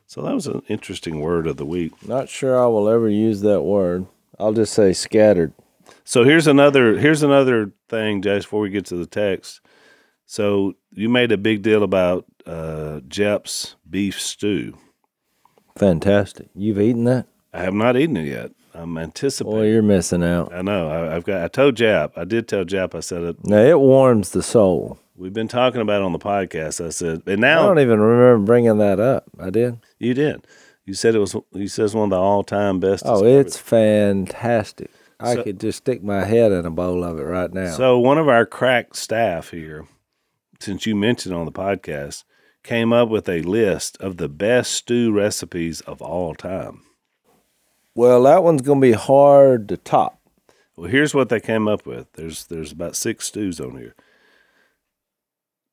So 0.07 0.21
that 0.23 0.33
was 0.33 0.47
an 0.47 0.61
interesting 0.67 1.21
word 1.21 1.47
of 1.47 1.55
the 1.57 1.65
week. 1.65 1.93
Not 2.05 2.27
sure 2.27 2.59
I 2.61 2.65
will 2.65 2.89
ever 2.89 3.07
use 3.09 3.41
that 3.41 3.61
word. 3.61 4.07
I'll 4.39 4.51
just 4.53 4.73
say 4.73 4.91
scattered. 4.91 5.53
So 6.03 6.23
here's 6.25 6.47
another 6.47 6.97
here's 6.97 7.23
another 7.23 7.71
thing, 7.87 8.21
Jace, 8.21 8.41
before 8.41 8.59
we 8.61 8.69
get 8.69 8.85
to 8.87 8.95
the 8.97 9.05
text. 9.05 9.61
So 10.25 10.73
you 10.91 11.07
made 11.09 11.31
a 11.31 11.37
big 11.37 11.61
deal 11.61 11.83
about 11.83 12.25
uh, 12.45 12.99
Jep's 13.07 13.75
beef 13.89 14.19
stew. 14.19 14.77
Fantastic. 15.77 16.49
You've 16.55 16.79
eaten 16.81 17.05
that? 17.05 17.27
I 17.53 17.63
have 17.63 17.73
not 17.73 17.95
eaten 17.97 18.17
it 18.17 18.27
yet. 18.27 18.51
I'm 18.73 18.97
anticipating. 18.97 19.59
Boy, 19.59 19.67
you're 19.67 19.81
missing 19.81 20.23
out. 20.23 20.53
I 20.53 20.61
know. 20.61 20.89
I, 20.89 21.15
I've 21.15 21.23
got. 21.23 21.43
I 21.43 21.47
told 21.47 21.75
Jep. 21.75 22.13
I 22.17 22.23
did 22.23 22.47
tell 22.47 22.63
Jep. 22.65 22.95
I 22.95 22.99
said 23.01 23.23
it. 23.23 23.45
Now 23.45 23.59
it 23.61 23.79
warms 23.79 24.31
the 24.31 24.43
soul. 24.43 24.99
We've 25.15 25.33
been 25.33 25.47
talking 25.47 25.81
about 25.81 26.01
it 26.01 26.05
on 26.05 26.13
the 26.13 26.19
podcast. 26.19 26.83
I 26.83 26.89
said, 26.89 27.21
and 27.27 27.41
now 27.41 27.63
I 27.63 27.67
don't 27.67 27.79
even 27.79 27.99
remember 27.99 28.45
bringing 28.45 28.77
that 28.79 28.99
up. 28.99 29.25
I 29.39 29.49
did. 29.49 29.79
you 29.99 30.13
did. 30.13 30.47
You 30.85 30.93
said 30.95 31.13
it 31.15 31.19
was. 31.19 31.35
You 31.53 31.67
said 31.67 31.85
it's 31.85 31.93
one 31.93 32.05
of 32.05 32.09
the 32.09 32.15
all-time 32.17 32.79
best. 32.79 33.03
Oh, 33.05 33.23
it's 33.23 33.57
fantastic. 33.57 34.89
I 35.19 35.35
So- 35.35 35.43
could 35.43 35.59
just 35.59 35.77
stick 35.79 36.03
my 36.03 36.23
head 36.23 36.51
in 36.51 36.65
a 36.65 36.71
bowl 36.71 37.03
of 37.03 37.19
it 37.19 37.23
right 37.23 37.53
now. 37.53 37.71
So 37.71 37.99
one 37.99 38.17
of 38.17 38.27
our 38.27 38.45
crack 38.45 38.95
staff 38.95 39.51
here, 39.51 39.85
since 40.59 40.85
you 40.87 40.95
mentioned 40.95 41.35
on 41.35 41.45
the 41.45 41.51
podcast, 41.51 42.23
came 42.63 42.91
up 42.91 43.09
with 43.09 43.29
a 43.29 43.41
list 43.43 43.97
of 44.01 44.17
the 44.17 44.29
best 44.29 44.71
stew 44.71 45.11
recipes 45.11 45.81
of 45.81 46.01
all 46.01 46.33
time. 46.33 46.81
Well, 48.01 48.23
that 48.23 48.43
one's 48.43 48.61
gonna 48.63 48.79
be 48.79 48.91
hard 48.93 49.69
to 49.69 49.77
top. 49.77 50.19
Well, 50.75 50.89
here's 50.89 51.13
what 51.13 51.29
they 51.29 51.39
came 51.39 51.67
up 51.67 51.85
with. 51.85 52.11
There's 52.13 52.45
there's 52.45 52.71
about 52.71 52.95
six 52.95 53.27
stews 53.27 53.59
on 53.59 53.77
here. 53.77 53.93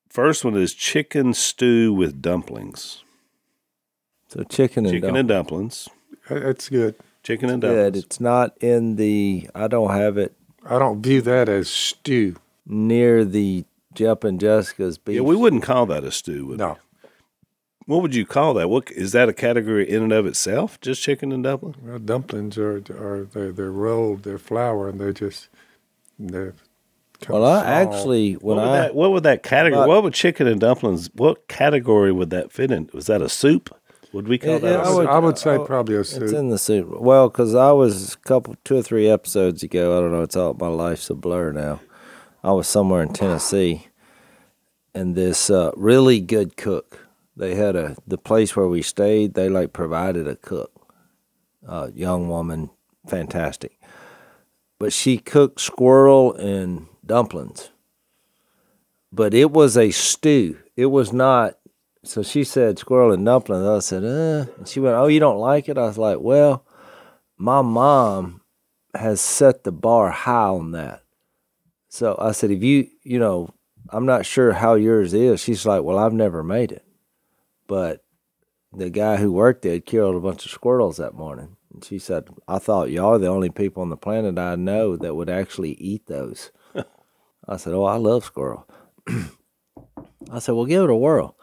First 0.08 0.44
one 0.44 0.56
is 0.56 0.75
chicken 0.75 1.35
stew 1.35 1.92
with 1.92 2.20
dumplings. 2.23 3.02
So 4.28 4.42
chicken 4.44 4.85
and 4.85 4.92
Chicken 4.94 5.08
dump- 5.08 5.18
and 5.18 5.28
dumplings. 5.28 5.88
That's 6.28 6.68
good. 6.68 6.97
Chicken 7.23 7.50
and 7.50 7.62
good. 7.62 7.85
dumplings. 7.92 8.04
It's 8.04 8.20
not 8.20 8.56
in 8.61 8.97
the. 8.97 9.49
I 9.54 9.68
don't 9.68 9.90
have 9.90 10.18
it 10.18 10.35
I 10.64 10.78
don't 10.78 11.00
view 11.02 11.23
that 11.23 11.49
as 11.49 11.68
stew. 11.70 12.37
near 12.66 13.25
the 13.25 13.64
Jep 13.94 14.23
and 14.25 14.38
Jessica's 14.38 14.99
beef. 14.99 15.16
Yeah, 15.16 15.23
we 15.23 15.35
wouldn't 15.37 15.62
call 15.62 15.87
that 15.87 16.04
a 16.04 16.11
stew. 16.12 16.47
Would 16.49 16.58
No. 16.58 16.76
We? 17.88 17.95
What 17.95 18.02
would 18.02 18.14
you 18.14 18.26
call 18.26 18.54
that? 18.54 18.68
What 18.68 18.90
is 18.92 19.12
that 19.12 19.28
a 19.28 19.33
category 19.33 19.88
in 19.88 20.02
and 20.02 20.12
of 20.12 20.26
itself? 20.26 20.80
Just 20.80 21.02
chicken 21.02 21.33
and 21.33 21.42
dumplings? 21.42 21.76
Well, 21.83 21.99
dumplings 21.99 22.59
are 22.59 22.83
are 22.90 23.25
they're, 23.33 23.52
they're 23.52 23.73
rolled, 23.73 24.23
they're 24.25 24.38
flour, 24.38 24.88
and 24.88 25.00
they're 25.00 25.12
just 25.12 25.49
they're. 26.18 26.54
Well, 27.28 27.45
I 27.45 27.64
actually 27.64 28.35
when 28.35 28.57
what 28.59 28.64
would 28.66 28.73
I 28.73 28.76
that? 28.83 28.95
What 28.95 29.11
would 29.11 29.23
that 29.25 29.42
category? 29.42 29.80
But- 29.83 29.88
what 29.88 30.02
would 30.04 30.14
chicken 30.14 30.47
and 30.47 30.61
dumplings? 30.61 31.11
What 31.14 31.49
category 31.49 32.12
would 32.12 32.30
that 32.30 32.52
fit 32.52 32.71
in? 32.71 32.88
Was 32.92 33.07
that 33.07 33.23
a 33.23 33.28
soup? 33.28 33.75
Would 34.12 34.28
we 34.28 34.38
call 34.38 34.52
Yeah, 34.52 34.59
that? 34.59 34.71
yeah, 34.71 34.76
a 34.78 34.80
I 34.80 34.85
soup? 34.85 34.97
would, 34.97 35.07
I 35.09 35.18
would 35.18 35.38
say 35.38 35.54
I- 35.57 35.59
probably 35.66 35.97
a 35.97 36.04
soup. 36.04 36.23
It's 36.23 36.30
soup. 36.33 36.38
in 36.40 36.49
the 36.49 36.59
soup. 36.59 37.00
Well, 37.00 37.28
because 37.28 37.54
I 37.57 37.73
was 37.73 38.14
a 38.14 38.16
couple, 38.18 38.54
two 38.64 38.76
or 38.78 38.83
three 38.83 39.09
episodes 39.09 39.62
ago. 39.62 39.99
I 39.99 40.00
don't 40.00 40.12
know. 40.12 40.23
It's 40.23 40.37
all 40.37 40.54
my 40.54 40.68
life's 40.68 41.11
a 41.11 41.14
blur 41.14 41.52
now. 41.52 41.80
I 42.45 42.52
was 42.52 42.68
somewhere 42.68 43.02
in 43.02 43.12
Tennessee, 43.12 43.88
and 44.95 45.14
this 45.16 45.50
uh, 45.50 45.73
really 45.76 46.21
good 46.21 46.57
cook. 46.57 47.07
They 47.38 47.54
had 47.54 47.76
a 47.76 47.97
the 48.07 48.18
place 48.18 48.57
where 48.57 48.66
we 48.66 48.83
stayed. 48.83 49.35
They 49.35 49.49
like 49.49 49.73
provided 49.73 50.26
a 50.26 50.35
cook, 50.35 50.73
a 51.66 51.92
young 51.92 52.28
woman, 52.28 52.71
fantastic. 53.07 53.78
But 54.80 54.92
she 54.92 55.18
cooked 55.18 55.61
squirrel 55.61 56.35
and 56.35 56.88
dumplings. 57.07 57.71
But 59.12 59.35
it 59.35 59.52
was 59.52 59.76
a 59.76 59.92
stew. 59.92 60.59
It 60.76 60.87
was 60.87 61.12
not 61.12 61.59
so 62.04 62.23
she 62.23 62.42
said 62.42 62.78
squirrel 62.78 63.12
and 63.12 63.25
dumplings. 63.25 63.66
I 63.66 63.78
said, 63.80 64.04
uh. 64.04 64.50
And 64.57 64.66
she 64.66 64.80
went, 64.80 64.97
oh, 64.97 65.07
you 65.07 65.21
don't 65.21 65.38
like 65.38 65.68
it? 65.68 65.78
I 65.78 65.83
was 65.83 65.99
like, 65.99 66.18
well, 66.21 66.64
my 67.37 67.62
mom 67.62 68.40
has 68.95 69.21
set 69.21 69.62
the 69.62 69.73
bar 69.73 70.11
high 70.11 70.49
on 70.49 70.73
that. 70.73 71.02
So 71.88 72.16
I 72.21 72.33
said, 72.33 72.50
if 72.50 72.62
you, 72.62 72.88
you 73.04 73.18
know, 73.18 73.54
I'm 73.90 74.07
not 74.07 74.26
sure 74.26 74.52
how 74.52 74.75
yours 74.75 75.14
is. 75.14 75.40
She's 75.40 75.64
like, 75.64 75.83
well, 75.83 75.99
I've 75.99 76.12
never 76.12 76.42
made 76.42 76.73
it. 76.73 76.85
But 77.68 78.02
the 78.72 78.90
guy 78.90 79.18
who 79.18 79.30
worked 79.30 79.62
there 79.62 79.78
killed 79.78 80.16
a 80.16 80.20
bunch 80.20 80.44
of 80.44 80.50
squirrels 80.50 80.96
that 80.96 81.14
morning. 81.14 81.56
And 81.72 81.84
she 81.84 82.00
said, 82.00 82.28
I 82.48 82.58
thought 82.58 82.90
y'all 82.90 83.14
are 83.14 83.18
the 83.18 83.28
only 83.28 83.50
people 83.50 83.82
on 83.82 83.90
the 83.90 83.96
planet 83.96 84.38
I 84.38 84.56
know 84.56 84.96
that 84.96 85.14
would 85.14 85.30
actually 85.30 85.72
eat 85.75 86.06
those. 86.06 86.50
I 87.48 87.56
said, 87.56 87.75
oh, 87.75 87.84
I 87.84 87.96
love 87.96 88.25
squirrel. 88.25 88.68
I 90.30 90.38
said, 90.40 90.52
well, 90.52 90.66
give 90.66 90.84
it 90.84 90.90
a 90.90 90.96
whirl. 90.96 91.37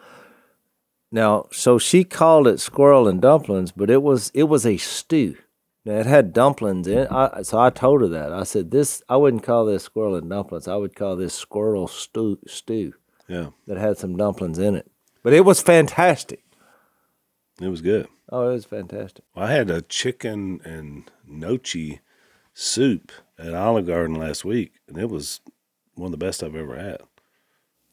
Now, 1.12 1.48
so 1.52 1.78
she 1.78 2.04
called 2.04 2.48
it 2.48 2.60
squirrel 2.60 3.08
and 3.08 3.22
dumplings, 3.22 3.72
but 3.72 3.90
it 3.90 4.04
was 4.04 4.32
it 4.34 4.44
was 4.44 4.66
a 4.66 4.76
stew. 4.76 5.38
Now 5.86 5.94
it 5.94 6.08
had 6.08 6.34
dumplings 6.34 6.88
in 6.88 6.98
it. 6.98 7.12
I, 7.12 7.44
so 7.44 7.60
I 7.60 7.70
told 7.70 8.02
her 8.02 8.08
that. 8.10 8.34
I 8.34 8.44
said 8.44 8.72
this. 8.72 9.02
I 9.08 9.16
wouldn't 9.16 9.44
call 9.44 9.66
this 9.66 9.84
squirrel 9.84 10.16
and 10.16 10.30
dumplings. 10.30 10.68
I 10.68 10.76
would 10.76 10.96
call 10.96 11.16
this 11.16 11.34
squirrel 11.34 11.88
stew 11.88 12.40
stew 12.48 12.96
yeah, 13.28 13.52
that 13.68 13.78
had 13.78 13.98
some 13.98 14.18
dumplings 14.18 14.60
in 14.60 14.76
it. 14.76 14.92
But 15.26 15.34
it 15.34 15.42
was 15.44 15.60
fantastic. 15.60 16.44
it 17.60 17.68
was 17.68 17.82
good. 17.82 18.08
Oh, 18.30 18.50
it 18.50 18.54
was 18.54 18.66
fantastic. 18.66 19.26
I 19.36 19.52
had 19.52 19.72
a 19.72 19.82
chicken 19.82 20.62
and 20.64 21.10
gnocchi 21.28 22.02
soup 22.54 23.12
at 23.40 23.56
Olive 23.56 23.88
Garden 23.88 24.18
last 24.18 24.46
week, 24.46 24.74
and 24.88 25.00
it 25.00 25.10
was 25.10 25.42
one 25.96 26.06
of 26.08 26.12
the 26.12 26.24
best 26.24 26.44
I've 26.44 26.56
ever 26.56 26.76
had. 26.78 27.02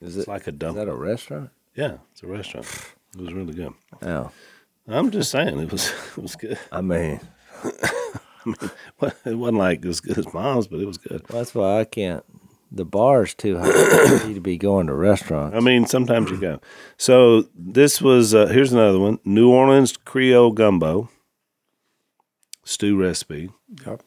Is 0.02 0.18
It's 0.18 0.28
it 0.28 0.30
like 0.30 0.46
a 0.46 0.52
dump. 0.52 0.76
is 0.76 0.84
that 0.84 0.90
a 0.90 0.94
restaurant? 0.94 1.48
yeah, 1.74 1.96
it's 2.10 2.22
a 2.22 2.26
restaurant. 2.26 2.66
It 3.14 3.20
was 3.22 3.32
really 3.32 3.54
good. 3.54 3.72
Oh, 4.02 4.30
I'm 4.86 5.10
just 5.10 5.30
saying, 5.30 5.58
it 5.58 5.72
was 5.72 5.88
it 6.16 6.22
was 6.22 6.36
good. 6.36 6.58
I 6.70 6.82
mean, 6.82 7.18
Well, 8.44 9.12
It 9.24 9.38
wasn't 9.38 9.56
like 9.58 9.86
as 9.86 10.00
good 10.00 10.18
as 10.18 10.34
mom's, 10.34 10.66
but 10.66 10.80
it 10.80 10.86
was 10.86 10.98
good. 10.98 11.22
that's 11.30 11.54
why 11.54 11.80
I 11.80 11.84
can't. 11.84 12.24
The 12.74 12.86
bar's 12.86 13.34
too 13.34 13.58
high. 13.58 13.66
I 14.22 14.26
need 14.26 14.34
to 14.34 14.40
be 14.40 14.56
going 14.56 14.86
to 14.86 14.94
restaurants. 14.94 15.54
I 15.54 15.60
mean, 15.60 15.86
sometimes 15.86 16.30
you 16.30 16.40
go. 16.40 16.60
So 16.96 17.48
this 17.54 18.00
was 18.00 18.34
uh, 18.34 18.46
here's 18.46 18.72
another 18.72 18.98
one: 18.98 19.18
New 19.24 19.50
Orleans 19.50 19.96
Creole 19.96 20.52
gumbo 20.52 21.10
stew 22.64 23.00
recipe. 23.00 23.50
Yep. 23.86 24.02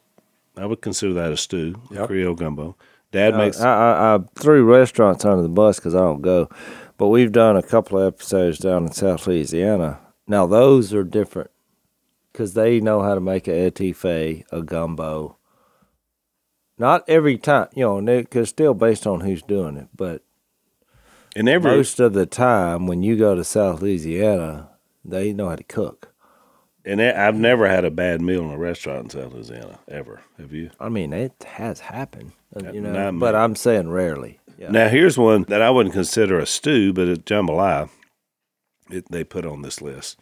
I 0.56 0.66
would 0.66 0.80
consider 0.80 1.12
that 1.14 1.32
a 1.32 1.36
stew, 1.36 1.80
Yep. 1.90 2.06
Creole 2.06 2.34
gumbo. 2.34 2.76
Dad 3.12 3.34
I, 3.34 3.38
makes 3.38 3.60
I, 3.60 3.68
I, 3.68 4.14
I 4.14 4.18
threw 4.38 4.64
restaurants 4.64 5.24
under 5.24 5.42
the 5.42 5.48
bus 5.48 5.78
because 5.78 5.94
I 5.94 6.00
don't 6.00 6.22
go, 6.22 6.48
but 6.96 7.08
we've 7.08 7.32
done 7.32 7.56
a 7.56 7.62
couple 7.62 7.98
of 7.98 8.14
episodes 8.14 8.58
down 8.58 8.86
in 8.86 8.92
South 8.92 9.26
Louisiana. 9.26 10.00
Now 10.26 10.46
those 10.46 10.92
are 10.92 11.04
different 11.04 11.50
because 12.32 12.54
they 12.54 12.80
know 12.80 13.02
how 13.02 13.14
to 13.14 13.20
make 13.20 13.46
a 13.46 13.70
etouffee, 13.70 14.44
a 14.50 14.62
gumbo. 14.62 15.35
Not 16.78 17.04
every 17.08 17.38
time, 17.38 17.68
you 17.74 17.84
know, 17.84 18.00
because 18.00 18.48
still 18.50 18.74
based 18.74 19.06
on 19.06 19.20
who's 19.20 19.42
doing 19.42 19.76
it. 19.76 19.88
But 19.96 20.22
and 21.34 21.48
every 21.48 21.70
most 21.70 22.00
of 22.00 22.12
the 22.12 22.26
time, 22.26 22.86
when 22.86 23.02
you 23.02 23.16
go 23.16 23.34
to 23.34 23.44
South 23.44 23.80
Louisiana, 23.82 24.70
they 25.04 25.32
know 25.32 25.48
how 25.48 25.56
to 25.56 25.64
cook. 25.64 26.12
and 26.84 27.00
I've 27.00 27.34
never 27.36 27.66
had 27.66 27.84
a 27.84 27.90
bad 27.90 28.20
meal 28.20 28.42
in 28.42 28.50
a 28.50 28.58
restaurant 28.58 29.04
in 29.04 29.10
South 29.22 29.32
Louisiana 29.32 29.78
ever. 29.88 30.20
Have 30.38 30.52
you? 30.52 30.70
I 30.78 30.88
mean, 30.88 31.12
it 31.12 31.44
has 31.46 31.80
happened, 31.80 32.32
uh, 32.54 32.72
you 32.72 32.80
not 32.80 32.92
know. 32.92 33.12
me. 33.12 33.18
But 33.18 33.34
I'm 33.34 33.56
saying 33.56 33.90
rarely. 33.90 34.38
Yeah. 34.58 34.70
Now 34.70 34.88
here's 34.88 35.18
one 35.18 35.44
that 35.48 35.60
I 35.62 35.70
wouldn't 35.70 35.94
consider 35.94 36.38
a 36.38 36.46
stew, 36.46 36.92
but 36.92 37.08
at 37.08 37.24
jambalaya, 37.26 37.90
it, 38.90 39.10
they 39.10 39.24
put 39.24 39.44
on 39.44 39.62
this 39.62 39.82
list, 39.82 40.18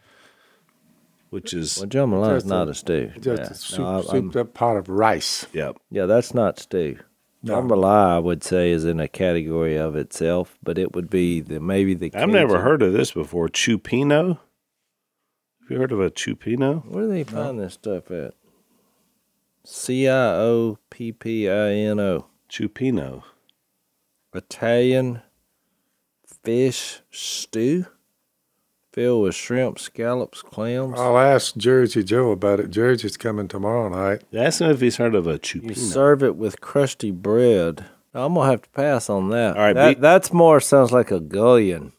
which 1.34 1.52
is 1.52 1.78
Well, 1.78 1.88
jambalaya 1.88 2.36
is 2.36 2.42
Just 2.44 2.46
a- 2.46 2.48
not 2.48 2.68
a 2.68 2.74
stew. 2.74 3.10
Just 3.20 3.26
yeah. 3.42 3.50
a 3.50 3.54
soup, 3.54 3.78
No, 3.80 3.98
I- 3.98 4.02
souped 4.02 4.36
up 4.36 4.54
pot 4.54 4.76
of 4.76 4.88
rice. 4.88 5.46
yep. 5.52 5.76
Yeah, 5.90 6.06
that's 6.06 6.32
not 6.32 6.60
stew. 6.60 6.98
No. 7.42 7.60
Jambalaya, 7.60 8.14
I 8.14 8.18
would 8.20 8.44
say, 8.44 8.70
is 8.70 8.84
in 8.84 9.00
a 9.00 9.08
category 9.08 9.76
of 9.76 9.96
itself, 9.96 10.56
but 10.62 10.78
it 10.78 10.94
would 10.94 11.10
be 11.10 11.40
the 11.40 11.58
maybe 11.60 11.92
the. 11.94 12.12
I've 12.14 12.28
never 12.28 12.60
heard 12.62 12.82
of 12.82 12.92
this 12.92 13.10
before. 13.12 13.48
Cioppino. 13.48 14.38
Have 15.62 15.70
you 15.70 15.78
heard 15.78 15.92
of 15.92 16.00
a 16.00 16.10
cioppino? 16.10 16.86
Where 16.86 17.04
do 17.04 17.08
they 17.10 17.24
find 17.24 17.58
this 17.58 17.74
stuff 17.74 18.10
at? 18.12 18.34
C 19.64 20.08
I 20.08 20.34
O 20.36 20.78
P 20.88 21.10
P 21.12 21.50
I 21.50 21.70
N 21.72 21.98
O. 21.98 22.26
Cioppino. 22.48 23.24
Italian 24.32 25.20
fish 26.44 27.00
stew 27.10 27.86
filled 28.94 29.24
with 29.24 29.34
shrimp, 29.34 29.76
scallops, 29.80 30.40
clams. 30.40 30.98
I'll 31.00 31.18
ask 31.18 31.56
Jersey 31.56 32.04
Joe 32.04 32.30
about 32.30 32.60
it. 32.60 32.70
Jersey's 32.70 33.16
coming 33.16 33.48
tomorrow 33.48 33.88
night. 33.88 34.22
Ask 34.32 34.60
him 34.60 34.70
if 34.70 34.80
he's 34.80 34.98
heard 34.98 35.16
of 35.16 35.26
a 35.26 35.40
You 35.52 35.74
serve 35.74 36.22
it 36.22 36.36
with 36.36 36.60
crusty 36.60 37.10
bread. 37.10 37.86
I'm 38.14 38.34
gonna 38.34 38.48
have 38.50 38.62
to 38.62 38.68
pass 38.70 39.10
on 39.10 39.30
that. 39.30 39.56
All 39.56 39.62
right, 39.62 39.72
that, 39.72 39.96
be- 39.96 40.00
that's 40.00 40.32
more 40.32 40.60
sounds 40.60 40.92
like 40.92 41.10
a 41.10 41.18
gullion. 41.18 41.92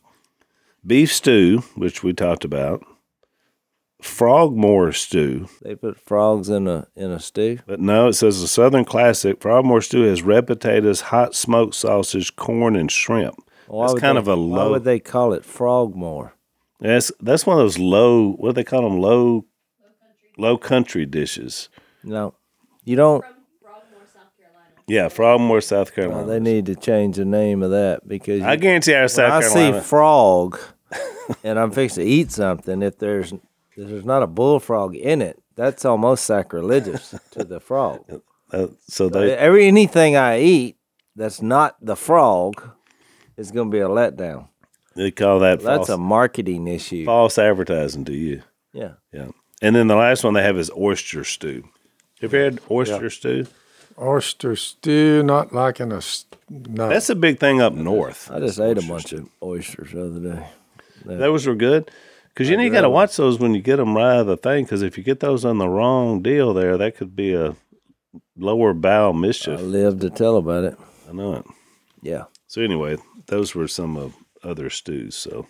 Beef 0.87 1.11
stew, 1.11 1.63
which 1.75 2.01
we 2.01 2.13
talked 2.13 2.45
about. 2.45 2.81
Frogmore 4.01 4.93
stew. 4.93 5.47
They 5.61 5.75
put 5.75 5.99
frogs 5.99 6.47
in 6.47 6.67
a 6.67 6.87
in 6.95 7.11
a 7.11 7.19
stew. 7.19 7.59
But 7.65 7.81
no, 7.81 8.07
it 8.07 8.13
says 8.13 8.41
a 8.41 8.47
Southern 8.47 8.85
classic. 8.85 9.41
Frogmore 9.41 9.81
stew 9.81 10.03
has 10.03 10.21
red 10.21 10.47
potatoes, 10.47 11.01
hot 11.01 11.35
smoked 11.35 11.75
sausage, 11.75 12.35
corn, 12.37 12.75
and 12.77 12.89
shrimp. 12.89 13.35
Why 13.67 13.87
That's 13.87 13.99
kind 13.99 14.15
they- 14.15 14.19
of 14.21 14.27
a 14.29 14.35
low. 14.35 14.65
Why 14.65 14.69
would 14.71 14.83
they 14.85 14.99
call 14.99 15.33
it 15.33 15.43
frogmore? 15.43 16.33
That's 16.85 17.11
that's 17.19 17.45
one 17.45 17.57
of 17.57 17.63
those 17.63 17.77
low. 17.79 18.33
What 18.33 18.49
do 18.49 18.53
they 18.53 18.63
call 18.63 18.83
them? 18.83 18.99
Low, 18.99 19.45
low 20.37 20.57
country 20.57 21.05
dishes. 21.05 21.69
No, 22.03 22.35
you 22.83 22.95
don't. 22.95 23.23
Yeah, 24.87 25.07
Frogmore, 25.09 25.61
South 25.61 25.95
Carolina. 25.95 26.27
they 26.27 26.39
need 26.39 26.67
to 26.67 26.75
change 26.75 27.15
the 27.15 27.25
name 27.25 27.63
of 27.63 27.71
that 27.71 28.07
because 28.07 28.43
I 28.43 28.53
you- 28.53 28.59
guarantee 28.59 28.93
our 28.93 29.01
when 29.01 29.09
South 29.09 29.31
I 29.43 29.47
Carolina. 29.47 29.81
see 29.81 29.87
frog 29.87 30.59
and 31.43 31.57
I'm 31.57 31.71
fixing 31.71 32.03
to 32.03 32.09
eat 32.09 32.31
something, 32.31 32.83
if 32.83 32.99
there's 32.99 33.33
if 33.33 33.39
there's 33.89 34.05
not 34.05 34.21
a 34.21 34.27
bullfrog 34.27 34.95
in 34.95 35.23
it, 35.23 35.41
that's 35.55 35.85
almost 35.85 36.25
sacrilegious 36.25 37.15
to 37.31 37.43
the 37.43 37.59
frog. 37.59 38.21
uh, 38.53 38.67
so 38.87 39.09
they 39.09 39.35
Every 39.35 39.65
anything 39.65 40.15
I 40.17 40.39
eat 40.39 40.77
that's 41.15 41.41
not 41.41 41.77
the 41.81 41.95
frog 41.95 42.69
is 43.37 43.51
going 43.51 43.71
to 43.71 43.75
be 43.75 43.81
a 43.81 43.87
letdown. 43.87 44.49
They 44.95 45.11
call 45.11 45.39
that 45.39 45.61
That's 45.61 45.77
false, 45.87 45.89
a 45.89 45.97
marketing 45.97 46.67
issue. 46.67 47.05
false 47.05 47.37
advertising 47.37 48.05
to 48.05 48.13
you. 48.13 48.41
Yeah. 48.73 48.93
Yeah. 49.13 49.27
And 49.61 49.75
then 49.75 49.87
the 49.87 49.95
last 49.95 50.23
one 50.23 50.33
they 50.33 50.43
have 50.43 50.57
is 50.57 50.71
oyster 50.77 51.23
stew. 51.23 51.63
Have 52.21 52.33
you 52.33 52.39
had 52.39 52.59
oyster 52.69 53.09
stew? 53.09 53.47
Oyster 53.99 54.55
stew, 54.55 55.23
not 55.23 55.53
liking 55.53 55.91
a 55.91 55.97
s- 55.97 56.25
no. 56.49 56.89
That's 56.89 57.09
a 57.09 57.15
big 57.15 57.39
thing 57.39 57.61
up 57.61 57.73
north. 57.73 58.29
I 58.29 58.39
just 58.39 58.59
ate 58.59 58.77
a 58.77 58.81
bunch 58.81 59.13
of 59.13 59.29
oysters 59.41 59.91
the 59.91 60.05
other 60.05 60.19
day. 60.19 60.47
Those 61.05 61.47
were 61.47 61.55
good. 61.55 61.89
Because 62.29 62.49
you 62.49 62.57
know 62.57 62.63
you 62.63 62.69
got 62.69 62.81
to 62.81 62.89
watch 62.89 63.15
those 63.15 63.39
when 63.39 63.53
you 63.55 63.61
get 63.61 63.77
them 63.77 63.95
right 63.95 64.15
out 64.15 64.19
of 64.21 64.27
the 64.27 64.35
thing. 64.37 64.65
Because 64.65 64.81
if 64.81 64.97
you 64.97 65.03
get 65.05 65.21
those 65.21 65.45
on 65.45 65.57
the 65.57 65.69
wrong 65.69 66.21
deal, 66.21 66.53
there 66.53 66.77
that 66.77 66.97
could 66.97 67.15
be 67.15 67.33
a 67.33 67.55
lower 68.37 68.73
bowel 68.73 69.13
mischief. 69.13 69.53
I 69.59 69.61
mischief. 69.61 69.71
lived 69.71 70.01
to 70.01 70.09
tell 70.09 70.35
about 70.35 70.65
it. 70.65 70.77
I 71.09 71.13
know 71.13 71.35
it. 71.35 71.45
Yeah. 72.01 72.25
So 72.47 72.61
anyway, 72.61 72.97
those 73.27 73.55
were 73.55 73.69
some 73.69 73.95
of 73.95 74.13
other 74.45 74.69
stews. 74.69 75.15
So 75.15 75.47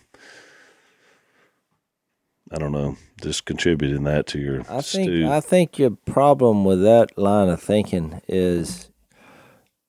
I 2.52 2.58
don't 2.58 2.72
know, 2.72 2.98
just 3.22 3.46
contributing 3.46 4.04
that 4.04 4.28
to 4.28 4.40
your 4.40 4.62
I 4.62 4.82
think 4.82 5.10
stew. 5.10 5.28
I 5.28 5.40
think 5.42 5.80
your 5.80 5.92
problem 5.92 6.64
with 6.64 6.82
that 6.84 7.18
line 7.18 7.50
of 7.50 7.62
thinking 7.62 8.22
is 8.28 8.90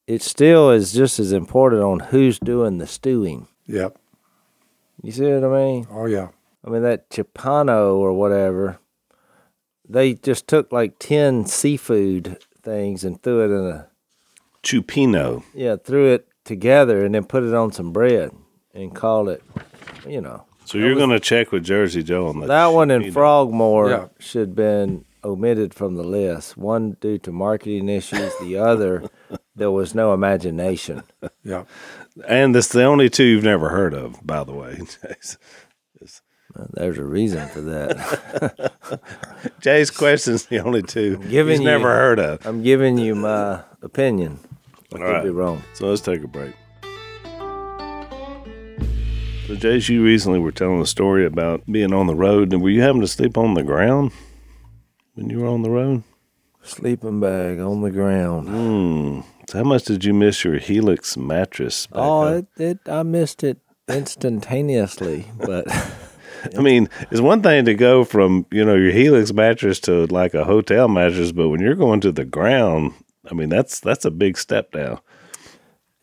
it 0.06 0.22
still 0.22 0.70
is 0.70 0.92
just 0.92 1.18
as 1.18 1.32
important 1.32 1.82
on 1.82 2.00
who's 2.00 2.38
doing 2.38 2.78
the 2.78 2.86
stewing. 2.86 3.48
Yep. 3.66 3.98
You 5.02 5.12
see 5.12 5.30
what 5.30 5.44
I 5.44 5.64
mean? 5.64 5.86
Oh 5.90 6.06
yeah. 6.06 6.28
I 6.64 6.70
mean 6.70 6.82
that 6.82 7.10
chipano 7.10 7.94
or 7.96 8.12
whatever. 8.12 8.78
They 9.88 10.14
just 10.14 10.48
took 10.48 10.72
like 10.72 10.98
ten 10.98 11.44
seafood 11.46 12.38
things 12.62 13.04
and 13.04 13.22
threw 13.22 13.42
it 13.44 13.56
in 13.56 13.66
a 13.70 13.88
Cioppino. 14.62 15.44
yeah, 15.54 15.76
threw 15.76 16.12
it 16.12 16.26
together 16.44 17.04
and 17.04 17.14
then 17.14 17.24
put 17.24 17.44
it 17.44 17.54
on 17.54 17.70
some 17.70 17.92
bread 17.92 18.32
and 18.76 18.94
call 18.94 19.28
it, 19.28 19.42
you 20.06 20.20
know. 20.20 20.44
So 20.66 20.78
you're 20.78 20.94
going 20.96 21.10
to 21.10 21.20
check 21.20 21.52
with 21.52 21.64
Jersey 21.64 22.02
Joe 22.02 22.26
on 22.28 22.40
that. 22.40 22.48
That 22.48 22.66
one 22.66 22.90
in 22.90 23.10
Frogmore 23.12 23.88
Yeah. 23.90 24.08
should 24.18 24.48
have 24.48 24.54
been 24.56 25.04
omitted 25.24 25.72
from 25.74 25.94
the 25.94 26.02
list. 26.04 26.56
One 26.56 26.96
due 27.00 27.18
to 27.18 27.32
marketing 27.32 27.88
issues, 27.88 28.32
the 28.40 28.56
other 28.58 29.08
there 29.56 29.70
was 29.70 29.94
no 29.94 30.12
imagination. 30.12 31.02
Yeah. 31.44 31.64
And 32.26 32.54
it's 32.56 32.68
the 32.68 32.82
only 32.84 33.08
two 33.08 33.24
you've 33.24 33.44
never 33.44 33.68
heard 33.68 33.94
of, 33.94 34.24
by 34.26 34.42
the 34.44 34.52
way. 34.52 34.78
There's 36.72 36.96
a 36.98 37.04
reason 37.04 37.46
for 37.48 37.60
that. 37.60 39.02
Jay's 39.60 39.90
question's 39.90 40.46
the 40.46 40.60
only 40.64 40.82
two 40.82 41.18
giving 41.28 41.52
he's 41.52 41.60
you- 41.60 41.66
never 41.66 41.88
heard 41.94 42.18
of. 42.18 42.46
I'm 42.46 42.62
giving 42.62 42.96
you 42.98 43.14
my 43.14 43.60
opinion. 43.82 44.38
I 44.94 44.98
All 44.98 45.04
could 45.04 45.22
be 45.24 45.30
wrong. 45.30 45.62
So 45.74 45.86
let's 45.88 46.00
take 46.00 46.22
a 46.22 46.28
break. 46.28 46.54
So, 49.46 49.54
Jace, 49.54 49.88
you 49.88 50.02
recently 50.02 50.40
were 50.40 50.50
telling 50.50 50.80
a 50.80 50.86
story 50.86 51.24
about 51.24 51.64
being 51.70 51.92
on 51.92 52.08
the 52.08 52.16
road, 52.16 52.52
and 52.52 52.60
were 52.60 52.70
you 52.70 52.82
having 52.82 53.00
to 53.02 53.06
sleep 53.06 53.38
on 53.38 53.54
the 53.54 53.62
ground 53.62 54.10
when 55.14 55.30
you 55.30 55.38
were 55.38 55.46
on 55.46 55.62
the 55.62 55.70
road? 55.70 56.02
Sleeping 56.62 57.20
bag 57.20 57.60
on 57.60 57.82
the 57.82 57.92
ground. 57.92 58.48
Hmm. 58.48 59.20
So, 59.48 59.58
how 59.58 59.64
much 59.64 59.84
did 59.84 60.04
you 60.04 60.12
miss 60.12 60.42
your 60.42 60.58
Helix 60.58 61.16
mattress? 61.16 61.86
Oh, 61.92 62.38
it, 62.38 62.46
it 62.56 62.78
I 62.86 63.04
missed 63.04 63.44
it 63.44 63.58
instantaneously, 63.88 65.26
but 65.38 65.64
I 66.58 66.60
mean, 66.60 66.88
it's 67.12 67.20
one 67.20 67.40
thing 67.40 67.66
to 67.66 67.74
go 67.74 68.04
from 68.04 68.46
you 68.50 68.64
know 68.64 68.74
your 68.74 68.90
Helix 68.90 69.32
mattress 69.32 69.78
to 69.80 70.06
like 70.06 70.34
a 70.34 70.44
hotel 70.44 70.88
mattress, 70.88 71.30
but 71.30 71.50
when 71.50 71.60
you're 71.60 71.76
going 71.76 72.00
to 72.00 72.10
the 72.10 72.24
ground, 72.24 72.94
I 73.30 73.34
mean 73.34 73.48
that's 73.48 73.78
that's 73.78 74.04
a 74.04 74.10
big 74.10 74.38
step 74.38 74.72
down. 74.72 74.98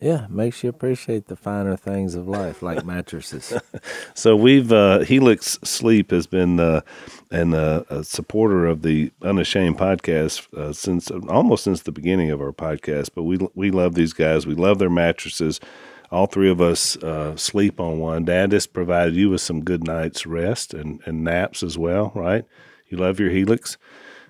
Yeah, 0.04 0.26
makes 0.28 0.62
you 0.62 0.68
appreciate 0.68 1.28
the 1.28 1.34
finer 1.34 1.78
things 1.78 2.14
of 2.14 2.28
life, 2.28 2.62
like 2.62 2.84
mattresses. 2.84 3.54
So 4.14 4.36
we've 4.36 4.70
uh, 4.72 5.00
Helix 5.00 5.58
Sleep 5.64 6.10
has 6.10 6.26
been 6.26 6.60
uh, 6.60 6.82
and 7.30 7.54
uh, 7.54 7.84
a 7.90 8.04
supporter 8.04 8.66
of 8.66 8.82
the 8.82 9.12
Unashamed 9.22 9.76
podcast 9.76 10.52
uh, 10.54 10.72
since 10.72 11.10
almost 11.10 11.64
since 11.64 11.82
the 11.82 11.92
beginning 11.92 12.30
of 12.30 12.40
our 12.40 12.52
podcast. 12.52 13.10
But 13.14 13.24
we 13.24 13.38
we 13.54 13.70
love 13.70 13.94
these 13.94 14.12
guys. 14.12 14.46
We 14.46 14.54
love 14.54 14.78
their 14.78 14.90
mattresses. 14.90 15.58
All 16.10 16.26
three 16.26 16.50
of 16.50 16.60
us 16.60 16.96
uh, 16.98 17.34
sleep 17.36 17.80
on 17.80 17.98
one. 17.98 18.24
Dad 18.24 18.52
has 18.52 18.66
provided 18.66 19.16
you 19.16 19.30
with 19.30 19.40
some 19.40 19.64
good 19.64 19.84
night's 19.84 20.26
rest 20.26 20.72
and, 20.74 21.00
and 21.06 21.24
naps 21.24 21.62
as 21.62 21.76
well, 21.76 22.12
right? 22.14 22.44
You 22.88 22.98
love 22.98 23.18
your 23.18 23.30
Helix. 23.30 23.78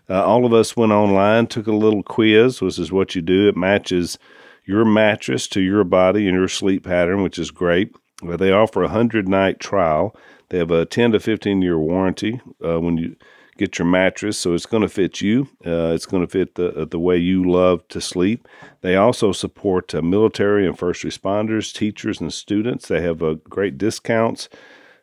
Uh, 0.08 0.24
all 0.24 0.46
of 0.46 0.52
us 0.52 0.76
went 0.76 0.92
online, 0.92 1.46
took 1.46 1.66
a 1.66 1.72
little 1.72 2.02
quiz, 2.02 2.60
which 2.60 2.78
is 2.78 2.92
what 2.92 3.14
you 3.14 3.22
do. 3.22 3.48
It 3.48 3.56
matches 3.56 4.18
your 4.64 4.84
mattress 4.84 5.46
to 5.48 5.60
your 5.60 5.84
body 5.84 6.26
and 6.26 6.36
your 6.36 6.48
sleep 6.48 6.84
pattern, 6.84 7.22
which 7.22 7.38
is 7.38 7.50
great. 7.50 7.94
Uh, 8.26 8.36
they 8.36 8.50
offer 8.50 8.82
a 8.82 8.88
hundred 8.88 9.28
night 9.28 9.60
trial. 9.60 10.16
They 10.48 10.58
have 10.58 10.70
a 10.70 10.84
ten 10.84 11.12
to 11.12 11.20
fifteen 11.20 11.62
year 11.62 11.78
warranty 11.78 12.40
uh, 12.64 12.80
when 12.80 12.96
you 12.96 13.16
get 13.56 13.78
your 13.78 13.86
mattress, 13.86 14.36
so 14.36 14.52
it's 14.52 14.66
going 14.66 14.82
to 14.82 14.88
fit 14.88 15.20
you. 15.20 15.48
Uh, 15.64 15.92
it's 15.94 16.06
going 16.06 16.24
to 16.24 16.30
fit 16.30 16.54
the 16.54 16.86
the 16.90 16.98
way 16.98 17.16
you 17.16 17.48
love 17.48 17.86
to 17.88 18.00
sleep. 18.00 18.48
They 18.80 18.96
also 18.96 19.32
support 19.32 19.94
uh, 19.94 20.02
military 20.02 20.66
and 20.66 20.78
first 20.78 21.04
responders, 21.04 21.72
teachers, 21.72 22.20
and 22.20 22.32
students. 22.32 22.88
They 22.88 23.02
have 23.02 23.22
uh, 23.22 23.34
great 23.48 23.78
discounts 23.78 24.48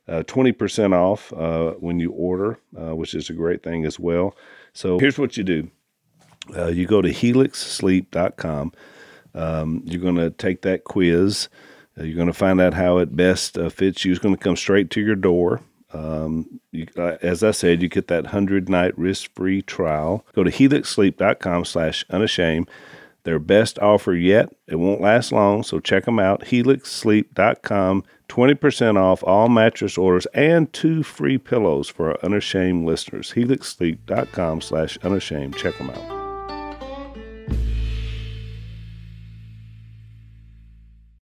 uh, 0.08 0.24
20% 0.24 0.94
off 0.94 1.32
uh, 1.34 1.72
when 1.80 2.00
you 2.00 2.12
order, 2.12 2.60
uh, 2.78 2.96
which 2.96 3.14
is 3.14 3.30
a 3.30 3.34
great 3.34 3.64
thing 3.64 3.86
as 3.86 4.00
well. 4.00 4.36
So 4.74 5.00
here's 5.00 5.18
what 5.18 5.38
you 5.38 5.44
do 5.44 5.70
you 6.70 6.86
go 6.86 7.02
to 7.02 7.10
helixsleep.com. 7.10 8.74
Um, 9.34 9.82
you're 9.86 10.02
going 10.02 10.16
to 10.16 10.30
take 10.30 10.62
that 10.64 10.84
quiz. 10.84 11.50
Uh, 11.98 12.04
you're 12.04 12.16
going 12.16 12.28
to 12.28 12.34
find 12.34 12.60
out 12.62 12.74
how 12.74 12.98
it 12.98 13.16
best 13.16 13.58
uh, 13.58 13.70
fits 13.70 14.06
you. 14.06 14.12
It's 14.12 14.20
going 14.20 14.36
to 14.36 14.44
come 14.44 14.56
straight 14.56 14.90
to 14.92 15.02
your 15.02 15.16
door. 15.16 15.62
Um, 15.94 16.62
you, 16.72 16.88
uh, 16.98 17.18
as 17.22 17.44
I 17.44 17.52
said, 17.52 17.82
you 17.82 17.90
get 17.90 18.08
that 18.08 18.26
100 18.26 18.70
night 18.70 18.98
risk 18.98 19.34
free 19.36 19.62
trial. 19.62 20.26
Go 20.34 20.44
to 20.44 20.52
helixsleep.com 20.52 21.66
slash 21.66 22.06
unashamed. 22.10 22.70
Their 23.24 23.40
best 23.40 23.78
offer 23.80 24.14
yet. 24.14 24.50
It 24.68 24.78
won't 24.78 25.02
last 25.02 25.32
long, 25.32 25.64
so 25.64 25.80
check 25.80 26.06
them 26.06 26.18
out. 26.18 26.42
HelixSleep.com, 26.42 28.04
20% 28.30 28.98
off 28.98 29.24
all 29.24 29.48
mattress 29.48 29.98
orders 29.98 30.26
and 30.28 30.72
two 30.74 31.04
free 31.04 31.38
pillows 31.38 31.88
for 31.88 32.12
our 32.12 32.18
unashamed 32.24 32.86
listeners. 32.86 33.34
HelixSleep.com 33.34 34.62
slash 34.62 34.98
unashamed. 35.04 35.56
Check 35.56 35.78
them 35.78 35.92
out. 35.92 36.21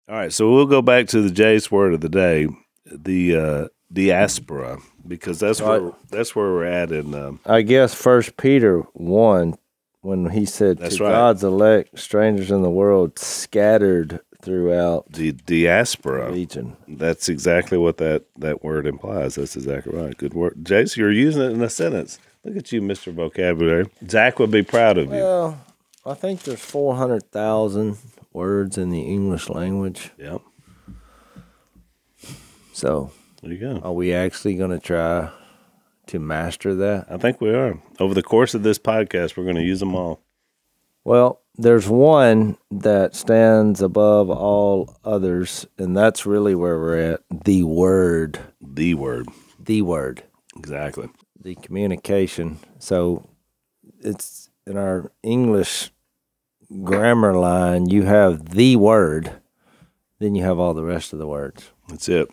All 0.09 0.17
right, 0.17 0.33
so 0.33 0.53
we'll 0.53 0.67
go 0.67 0.83
back 0.83 1.07
to 1.09 1.23
the 1.23 1.31
Jay's 1.31 1.71
word 1.71 1.95
of 1.95 2.03
the 2.03 2.11
day, 2.11 2.49
the 2.85 3.37
uh, 3.37 3.69
diaspora, 3.91 4.79
because 5.07 5.39
that's 5.39 5.63
where 5.63 5.93
that's 6.11 6.37
where 6.37 6.53
we're 6.53 6.65
at 6.67 6.93
in 6.93 7.15
um, 7.15 7.41
I 7.47 7.63
guess 7.63 7.95
First 7.95 8.37
Peter 8.37 8.81
one, 8.93 9.57
when 10.03 10.29
he 10.31 10.45
said, 10.45 10.79
That's 10.79 10.97
"To 10.99 11.05
right. 11.05 11.13
God's 11.13 11.43
elect, 11.43 11.99
strangers 11.99 12.51
in 12.51 12.61
the 12.61 12.71
world, 12.71 13.19
scattered 13.19 14.21
throughout 14.43 15.11
the 15.11 15.33
diaspora. 15.33 16.31
region." 16.31 16.77
That's 16.87 17.31
exactly 17.31 17.79
what 17.79 17.97
that, 17.97 18.25
that 18.37 18.63
word 18.63 18.87
implies. 18.87 19.37
That's 19.37 19.57
exactly 19.57 19.97
right. 19.97 20.15
Good 20.19 20.35
word. 20.35 20.57
Jace, 20.65 20.99
you're 20.99 21.11
using 21.13 21.41
it 21.43 21.53
in 21.53 21.63
a 21.63 21.71
sentence. 21.71 22.19
Look 22.45 22.59
at 22.59 22.73
you, 22.73 22.83
Mr. 22.83 23.11
Vocabulary. 23.11 23.89
Zach 24.07 24.39
would 24.39 24.51
be 24.51 24.63
proud 24.63 24.99
of 24.99 25.07
you. 25.07 25.15
Well, 25.19 25.61
I 26.05 26.13
think 26.13 26.43
there's 26.43 26.61
four 26.61 26.95
hundred 26.97 27.31
thousand 27.31 27.97
words 28.35 28.77
in 28.77 28.91
the 28.91 29.01
English 29.03 29.49
language. 29.49 30.11
Yep. 30.19 30.43
So, 32.73 33.11
There 33.43 33.53
you 33.53 33.59
go. 33.61 33.81
are 33.83 33.93
we 33.93 34.13
actually 34.13 34.57
going 34.57 34.71
to 34.73 34.79
try 34.81 35.31
to 36.09 36.19
master 36.19 36.75
that? 36.75 37.07
I 37.09 37.17
think 37.19 37.41
we 37.41 37.55
are. 37.55 37.81
Over 38.01 38.15
the 38.15 38.23
course 38.23 38.55
of 38.55 38.63
this 38.63 38.79
podcast, 38.79 39.37
we're 39.37 39.45
going 39.45 39.57
to 39.57 39.63
use 39.63 39.81
them 39.81 39.95
all. 39.95 40.21
Well, 41.05 41.41
there's 41.57 41.89
one 41.89 42.57
that 42.71 43.15
stands 43.15 43.81
above 43.81 44.29
all 44.31 44.97
others, 45.05 45.67
and 45.79 45.97
that's 45.97 46.27
really 46.27 46.55
where 46.55 46.79
we're 46.79 47.13
at. 47.13 47.21
The 47.45 47.63
word, 47.63 48.41
The 48.61 48.95
word. 48.95 49.29
the 49.63 49.83
word, 49.83 50.25
Exactly. 50.57 51.09
the 51.41 51.55
communication. 51.55 52.59
So 52.81 53.29
it's 54.01 54.51
in 54.67 54.77
our 54.77 55.13
English 55.23 55.93
grammar 56.83 57.35
line, 57.35 57.89
you 57.89 58.03
have 58.03 58.51
the 58.51 58.77
word, 58.77 59.41
then 60.19 60.35
you 60.35 60.43
have 60.43 60.59
all 60.59 60.75
the 60.75 60.85
rest 60.85 61.13
of 61.13 61.19
the 61.19 61.27
words. 61.27 61.71
That's 61.89 62.09
it. 62.09 62.29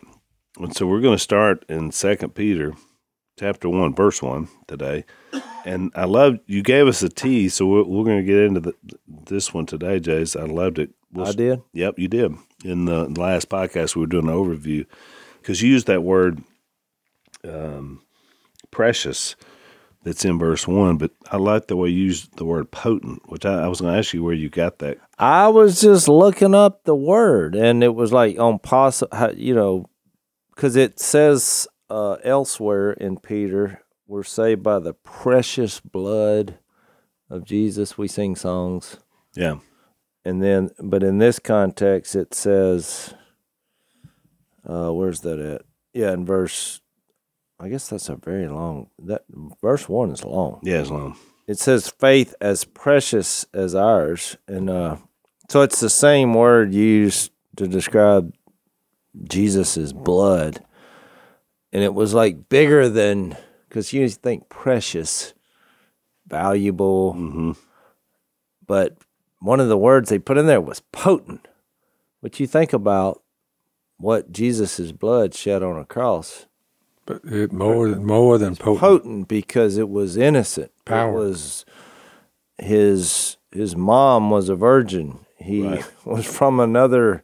And 0.58 0.75
so 0.75 0.86
we're 0.88 1.01
going 1.01 1.15
to 1.17 1.23
start 1.23 1.65
in 1.69 1.91
Second 1.91 2.36
Peter 2.36 2.73
chapter 3.39 3.69
one, 3.69 3.93
verse 3.95 4.21
one 4.21 4.47
today. 4.67 5.06
And 5.65 5.91
I 5.95 6.06
love 6.06 6.39
you 6.47 6.62
gave 6.63 6.88
us 6.88 7.01
a 7.04 7.10
tease, 7.10 7.54
so 7.54 7.65
we're, 7.67 7.84
we're 7.84 8.04
going 8.06 8.19
to 8.19 8.23
get 8.23 8.38
into 8.43 8.60
the, 8.60 8.73
this 9.08 9.54
one 9.54 9.65
today, 9.65 9.99
Jace. 9.99 10.39
I 10.39 10.45
loved 10.45 10.80
it. 10.80 10.91
We'll- 11.12 11.27
I 11.27 11.32
did. 11.34 11.62
Yep, 11.73 11.99
you 11.99 12.08
did. 12.08 12.34
In 12.63 12.86
the 12.86 13.08
last 13.10 13.49
podcast, 13.49 13.95
we 13.95 14.01
were 14.01 14.08
doing 14.08 14.27
an 14.27 14.34
overview 14.36 14.86
because 15.41 15.62
you 15.62 15.69
used 15.69 15.88
that 15.88 16.04
word 16.04 16.43
um, 17.47 18.01
precious 18.69 19.36
that's 20.03 20.25
in 20.25 20.39
verse 20.39 20.67
one, 20.67 20.97
but 20.97 21.11
I 21.31 21.37
like 21.37 21.67
the 21.67 21.75
way 21.77 21.89
you 21.89 22.05
used 22.05 22.37
the 22.37 22.45
word 22.45 22.71
potent, 22.71 23.21
which 23.29 23.45
I, 23.45 23.63
I 23.63 23.67
was 23.67 23.81
going 23.81 23.93
to 23.93 23.99
ask 23.99 24.13
you 24.13 24.23
where 24.23 24.33
you 24.33 24.49
got 24.49 24.79
that. 24.79 24.97
I 25.19 25.47
was 25.49 25.79
just 25.81 26.07
looking 26.07 26.55
up 26.55 26.83
the 26.85 26.95
word, 26.95 27.55
and 27.55 27.83
it 27.83 27.93
was 27.95 28.11
like 28.11 28.39
on 28.39 28.59
possible, 28.59 29.15
you 29.35 29.53
know, 29.53 29.85
because 30.55 30.75
it 30.75 30.99
says 30.99 31.67
uh, 31.89 32.17
elsewhere 32.23 32.93
in 32.93 33.17
Peter, 33.17 33.81
we're 34.07 34.23
saved 34.23 34.63
by 34.63 34.79
the 34.79 34.93
precious 34.93 35.79
blood 35.79 36.57
of 37.29 37.45
Jesus. 37.45 37.97
We 37.97 38.07
sing 38.07 38.35
songs, 38.35 38.97
Yeah. 39.35 39.59
and 40.25 40.41
then, 40.43 40.71
but 40.81 41.03
in 41.03 41.19
this 41.19 41.37
context, 41.39 42.15
it 42.15 42.33
says, 42.33 43.13
uh, 44.67 44.89
where's 44.91 45.21
that 45.21 45.39
at? 45.39 45.61
Yeah, 45.93 46.11
in 46.13 46.25
verse. 46.25 46.80
I 47.62 47.69
guess 47.69 47.88
that's 47.89 48.10
a 48.10 48.15
very 48.15 48.47
long. 48.47 48.89
That 48.97 49.24
verse 49.62 49.88
one 49.88 50.10
is 50.12 50.24
long 50.24 50.60
Yeah, 50.63 50.80
it's 50.82 50.89
long. 50.89 51.15
it 51.47 51.60
says 51.60 51.88
faith 51.89 52.34
as 52.41 52.65
precious 52.65 53.45
as 53.54 53.76
ours 53.76 54.36
and 54.47 54.69
uh 54.69 54.97
so 55.50 55.62
it's 55.62 55.80
the 55.80 55.89
same 55.89 56.34
word 56.34 56.74
used 56.74 57.32
to 57.58 57.67
describe 57.67 58.34
jesus's 59.26 59.91
blood 59.93 60.63
and 61.74 61.84
it 61.84 61.93
was 61.93 62.13
like 62.13 62.47
bigger 62.50 62.88
than 62.89 63.36
because 63.67 63.91
you 63.93 64.08
think 64.10 64.47
precious 64.50 65.34
valuable 66.28 67.13
hmm 67.13 67.52
but 68.65 68.97
one 69.39 69.60
of 69.60 69.67
the 69.67 69.78
words 69.78 70.10
they 70.10 70.19
put 70.19 70.38
in 70.38 70.45
there 70.45 70.62
was 70.62 70.80
potent 70.93 71.47
but 72.21 72.39
you 72.39 72.47
think 72.47 72.71
about 72.74 73.21
what 73.97 74.32
jesus's 74.32 74.91
blood 74.93 75.34
shed 75.36 75.62
on 75.62 75.78
a 75.78 75.84
cross 75.86 76.45
But 77.05 77.21
it 77.25 77.51
more 77.51 77.89
than 77.89 78.05
more 78.05 78.37
than 78.37 78.55
potent. 78.55 78.79
potent 78.79 79.27
because 79.27 79.77
it 79.77 79.89
was 79.89 80.17
innocent. 80.17 80.71
Power. 80.85 81.09
It 81.09 81.13
was 81.13 81.65
his 82.57 83.37
his 83.51 83.75
mom 83.75 84.29
was 84.29 84.49
a 84.49 84.55
virgin. 84.55 85.19
He 85.37 85.63
Right. 85.67 85.85
was 86.05 86.25
from 86.25 86.59
another. 86.59 87.23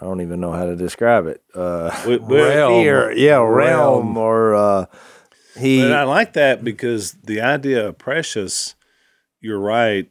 I 0.00 0.04
don't 0.04 0.20
even 0.20 0.38
know 0.40 0.52
how 0.52 0.66
to 0.66 0.76
describe 0.76 1.26
it. 1.26 1.42
Uh, 1.54 1.90
We- 2.06 2.18
we- 2.18 2.40
realm, 2.40 2.84
yeah, 3.16 3.36
realm, 3.38 3.46
Realm. 3.54 4.16
or 4.16 4.54
uh, 4.54 4.86
he. 5.56 5.80
But 5.82 5.92
I 5.92 6.04
like 6.04 6.34
that 6.34 6.62
because 6.62 7.12
the 7.24 7.40
idea 7.40 7.88
of 7.88 7.98
precious, 7.98 8.76
you're 9.40 9.58
right. 9.58 10.08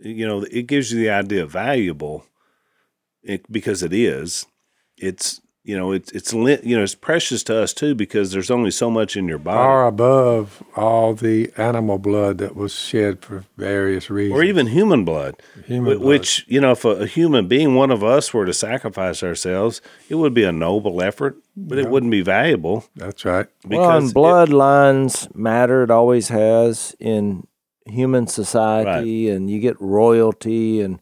You 0.00 0.26
know, 0.26 0.42
it 0.50 0.66
gives 0.66 0.90
you 0.92 0.98
the 0.98 1.10
idea 1.10 1.44
of 1.44 1.50
valuable, 1.52 2.26
it, 3.22 3.50
because 3.50 3.82
it 3.84 3.92
is. 3.92 4.44
It's 4.98 5.40
you 5.66 5.76
know, 5.78 5.92
it's 5.92 6.12
it's 6.12 6.32
you 6.34 6.76
know, 6.76 6.82
it's 6.82 6.94
precious 6.94 7.42
to 7.44 7.56
us 7.62 7.72
too 7.72 7.94
because 7.94 8.32
there's 8.32 8.50
only 8.50 8.70
so 8.70 8.90
much 8.90 9.16
in 9.16 9.26
your 9.26 9.38
body, 9.38 9.56
Far 9.56 9.86
above 9.86 10.62
all 10.76 11.14
the 11.14 11.50
animal 11.56 11.96
blood 11.98 12.36
that 12.38 12.54
was 12.54 12.74
shed 12.74 13.22
for 13.24 13.44
various 13.56 14.10
reasons. 14.10 14.38
or 14.38 14.44
even 14.44 14.66
human 14.66 15.06
blood. 15.06 15.36
Human 15.66 15.92
Wh- 15.92 15.96
blood. 16.00 16.06
Which 16.08 16.44
you 16.48 16.60
know, 16.60 16.72
if 16.72 16.84
a, 16.84 16.90
a 16.90 17.06
human 17.06 17.48
being, 17.48 17.74
one 17.74 17.90
of 17.90 18.04
us, 18.04 18.34
were 18.34 18.44
to 18.44 18.52
sacrifice 18.52 19.22
ourselves, 19.22 19.80
it 20.10 20.16
would 20.16 20.34
be 20.34 20.44
a 20.44 20.52
noble 20.52 21.00
effort, 21.00 21.36
but 21.56 21.78
it 21.78 21.88
wouldn't 21.88 22.12
be 22.12 22.20
valuable 22.22 22.84
That's 22.94 23.24
right. 23.24 23.46
well, 23.66 23.90
and 23.96 24.10
it- 24.10 24.14
bloodlines 24.14 25.34
matter. 25.34 25.82
It 25.82 25.90
always 25.90 26.28
has 26.28 26.94
in 27.00 27.46
human 27.86 28.26
society, 28.26 29.28
and 29.30 29.48
you 29.50 29.60
get 29.60 29.80
royalty, 29.80 30.80
and 30.82 31.00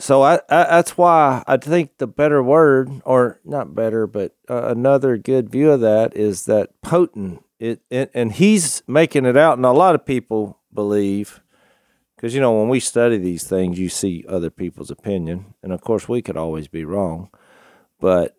so 0.00 0.22
I, 0.22 0.36
I 0.48 0.64
that's 0.64 0.96
why 0.96 1.44
I 1.46 1.58
think 1.58 1.98
the 1.98 2.06
better 2.06 2.42
word, 2.42 2.90
or 3.04 3.38
not 3.44 3.74
better, 3.74 4.06
but 4.06 4.34
uh, 4.48 4.64
another 4.64 5.18
good 5.18 5.50
view 5.50 5.70
of 5.70 5.80
that 5.82 6.16
is 6.16 6.46
that 6.46 6.80
potent. 6.80 7.44
It, 7.58 7.82
it 7.90 8.10
and 8.14 8.32
he's 8.32 8.82
making 8.86 9.26
it 9.26 9.36
out, 9.36 9.58
and 9.58 9.66
a 9.66 9.72
lot 9.72 9.94
of 9.94 10.06
people 10.06 10.58
believe 10.72 11.40
because 12.16 12.34
you 12.34 12.40
know 12.40 12.58
when 12.58 12.70
we 12.70 12.80
study 12.80 13.18
these 13.18 13.44
things, 13.44 13.78
you 13.78 13.90
see 13.90 14.24
other 14.26 14.48
people's 14.48 14.90
opinion, 14.90 15.54
and 15.62 15.70
of 15.70 15.82
course 15.82 16.08
we 16.08 16.22
could 16.22 16.36
always 16.36 16.66
be 16.66 16.86
wrong, 16.86 17.28
but 18.00 18.34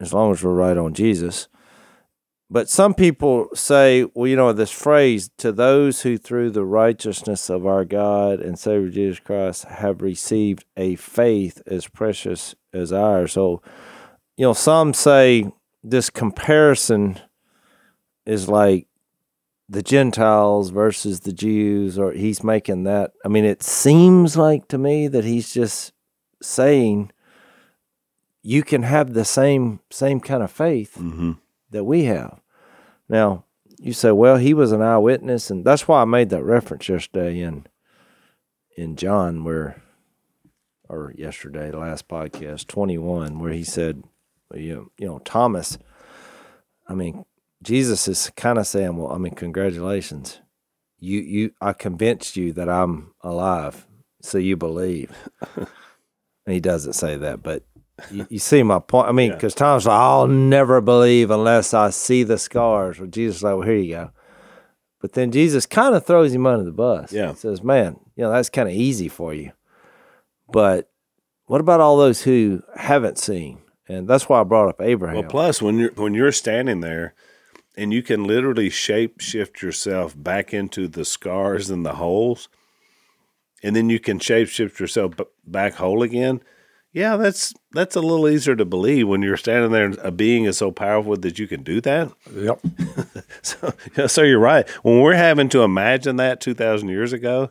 as 0.00 0.14
long 0.14 0.32
as 0.32 0.42
we're 0.42 0.54
right 0.54 0.78
on 0.78 0.94
Jesus. 0.94 1.48
But 2.48 2.70
some 2.70 2.94
people 2.94 3.48
say, 3.54 4.06
well, 4.14 4.28
you 4.28 4.36
know, 4.36 4.52
this 4.52 4.70
phrase, 4.70 5.30
to 5.38 5.50
those 5.50 6.02
who 6.02 6.16
through 6.16 6.50
the 6.50 6.64
righteousness 6.64 7.50
of 7.50 7.66
our 7.66 7.84
God 7.84 8.40
and 8.40 8.56
Savior 8.56 8.88
Jesus 8.88 9.18
Christ 9.18 9.64
have 9.64 10.00
received 10.00 10.64
a 10.76 10.94
faith 10.94 11.60
as 11.66 11.88
precious 11.88 12.54
as 12.72 12.92
ours. 12.92 13.32
So, 13.32 13.62
you 14.36 14.46
know, 14.46 14.52
some 14.52 14.94
say 14.94 15.50
this 15.82 16.08
comparison 16.08 17.18
is 18.24 18.48
like 18.48 18.86
the 19.68 19.82
Gentiles 19.82 20.70
versus 20.70 21.20
the 21.20 21.32
Jews, 21.32 21.98
or 21.98 22.12
he's 22.12 22.44
making 22.44 22.84
that. 22.84 23.10
I 23.24 23.28
mean, 23.28 23.44
it 23.44 23.64
seems 23.64 24.36
like 24.36 24.68
to 24.68 24.78
me 24.78 25.08
that 25.08 25.24
he's 25.24 25.52
just 25.52 25.92
saying 26.40 27.10
you 28.42 28.62
can 28.62 28.84
have 28.84 29.14
the 29.14 29.24
same 29.24 29.80
same 29.90 30.20
kind 30.20 30.44
of 30.44 30.52
faith 30.52 30.96
Mhm. 31.00 31.38
That 31.76 31.84
we 31.84 32.04
have. 32.04 32.40
Now, 33.08 33.44
you 33.78 33.92
say, 33.92 34.10
well, 34.10 34.36
he 34.38 34.54
was 34.54 34.72
an 34.72 34.80
eyewitness, 34.82 35.50
and 35.50 35.64
that's 35.64 35.86
why 35.86 36.00
I 36.00 36.04
made 36.06 36.30
that 36.30 36.42
reference 36.42 36.88
yesterday 36.88 37.40
in 37.40 37.66
in 38.76 38.96
John, 38.96 39.44
where 39.44 39.82
or 40.88 41.12
yesterday, 41.16 41.70
the 41.70 41.78
last 41.78 42.08
podcast, 42.08 42.66
twenty 42.66 42.98
one, 42.98 43.38
where 43.38 43.52
he 43.52 43.64
said, 43.64 44.04
well, 44.50 44.60
you 44.60 44.90
you 44.98 45.06
know, 45.06 45.18
Thomas. 45.20 45.78
I 46.88 46.94
mean, 46.94 47.24
Jesus 47.62 48.08
is 48.08 48.30
kind 48.36 48.58
of 48.58 48.66
saying, 48.66 48.96
well, 48.96 49.12
I 49.12 49.18
mean, 49.18 49.34
congratulations, 49.34 50.40
you 50.98 51.20
you, 51.20 51.50
I 51.60 51.72
convinced 51.72 52.36
you 52.36 52.52
that 52.54 52.68
I'm 52.68 53.12
alive, 53.20 53.86
so 54.22 54.38
you 54.38 54.56
believe. 54.56 55.12
and 55.56 55.66
he 56.46 56.60
doesn't 56.60 56.94
say 56.94 57.16
that, 57.16 57.42
but 57.42 57.64
you, 58.10 58.26
you 58.30 58.38
see 58.38 58.62
my 58.62 58.78
point. 58.78 59.08
I 59.08 59.12
mean, 59.12 59.32
because 59.32 59.54
Tom's 59.54 59.86
like, 59.86 59.98
I'll 59.98 60.26
never 60.26 60.80
believe 60.80 61.30
unless 61.30 61.74
I 61.74 61.90
see 61.90 62.22
the 62.22 62.38
scars. 62.38 62.98
Well, 62.98 63.08
Jesus 63.08 63.42
like, 63.42 63.54
well, 63.54 63.66
here 63.66 63.76
you 63.76 63.94
go. 63.94 64.10
But 65.00 65.12
then 65.12 65.30
Jesus 65.30 65.66
kind 65.66 65.94
of 65.94 66.04
throws 66.04 66.32
him 66.32 66.46
under 66.46 66.64
the 66.64 66.72
bus. 66.72 67.12
Yeah. 67.12 67.34
Says, 67.34 67.62
man, 67.62 68.00
you 68.16 68.24
know, 68.24 68.32
that's 68.32 68.50
kind 68.50 68.68
of 68.68 68.74
easy 68.74 69.08
for 69.08 69.34
you. 69.34 69.52
But 70.48 70.90
what 71.46 71.60
about 71.60 71.80
all 71.80 71.96
those 71.96 72.22
who 72.22 72.62
haven't 72.76 73.18
seen? 73.18 73.58
And 73.88 74.08
that's 74.08 74.28
why 74.28 74.40
I 74.40 74.44
brought 74.44 74.68
up 74.68 74.80
Abraham. 74.80 75.18
Well, 75.18 75.28
plus 75.28 75.62
when 75.62 75.78
you're 75.78 75.92
when 75.92 76.12
you're 76.12 76.32
standing 76.32 76.80
there, 76.80 77.14
and 77.76 77.92
you 77.92 78.02
can 78.02 78.24
literally 78.24 78.68
shape 78.68 79.20
shift 79.20 79.62
yourself 79.62 80.14
back 80.16 80.52
into 80.52 80.88
the 80.88 81.04
scars 81.04 81.70
and 81.70 81.86
the 81.86 81.94
holes, 81.94 82.48
and 83.62 83.76
then 83.76 83.88
you 83.88 84.00
can 84.00 84.18
shape 84.18 84.48
shift 84.48 84.80
yourself 84.80 85.14
back 85.46 85.74
whole 85.74 86.02
again. 86.02 86.40
Yeah, 86.96 87.16
that's 87.18 87.52
that's 87.72 87.94
a 87.94 88.00
little 88.00 88.26
easier 88.26 88.56
to 88.56 88.64
believe 88.64 89.06
when 89.06 89.20
you're 89.20 89.36
standing 89.36 89.70
there. 89.70 89.84
and 89.84 89.98
A 89.98 90.10
being 90.10 90.44
is 90.44 90.56
so 90.56 90.70
powerful 90.70 91.14
that 91.14 91.38
you 91.38 91.46
can 91.46 91.62
do 91.62 91.82
that. 91.82 92.10
Yep. 92.34 92.60
So, 93.42 93.74
yeah, 93.96 94.06
so 94.06 94.22
you're 94.22 94.40
right. 94.40 94.68
When 94.82 95.00
we're 95.00 95.14
having 95.14 95.48
to 95.50 95.62
imagine 95.62 96.16
that 96.16 96.40
two 96.40 96.54
thousand 96.54 96.88
years 96.88 97.12
ago, 97.12 97.50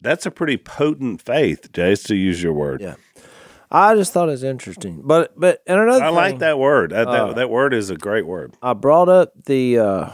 that's 0.00 0.26
a 0.26 0.30
pretty 0.30 0.56
potent 0.56 1.20
faith, 1.20 1.72
Jace, 1.72 2.06
to 2.06 2.14
use 2.14 2.40
your 2.42 2.52
word. 2.52 2.80
Yeah. 2.80 2.94
I 3.70 3.96
just 3.96 4.12
thought 4.12 4.28
it 4.28 4.32
was 4.32 4.44
interesting. 4.44 5.02
But 5.04 5.38
but 5.38 5.60
and 5.66 5.80
another 5.80 6.04
I 6.04 6.08
like 6.10 6.38
that 6.38 6.58
word. 6.58 6.92
That, 6.92 7.06
that 7.06 7.20
Uh, 7.20 7.32
that 7.32 7.50
word 7.50 7.74
is 7.74 7.90
a 7.90 7.96
great 7.96 8.26
word. 8.26 8.54
I 8.62 8.74
brought 8.74 9.08
up 9.08 9.32
the 9.46 9.78
uh, 9.78 10.10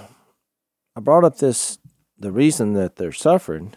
I 0.97 1.01
brought 1.01 1.25
up 1.25 1.37
this 1.37 1.79
the 2.19 2.33
reason 2.33 2.73
that 2.73 2.97
they're 2.97 3.13
suffering 3.13 3.75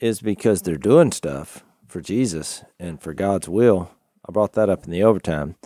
is 0.00 0.20
because 0.20 0.62
they're 0.62 0.76
doing 0.76 1.10
stuff 1.10 1.64
for 1.90 2.00
Jesus 2.00 2.64
and 2.78 3.00
for 3.00 3.12
God's 3.12 3.48
will. 3.48 3.90
I 4.26 4.32
brought 4.32 4.52
that 4.54 4.68
up 4.68 4.84
in 4.84 4.90
the 4.90 5.02
overtime, 5.02 5.56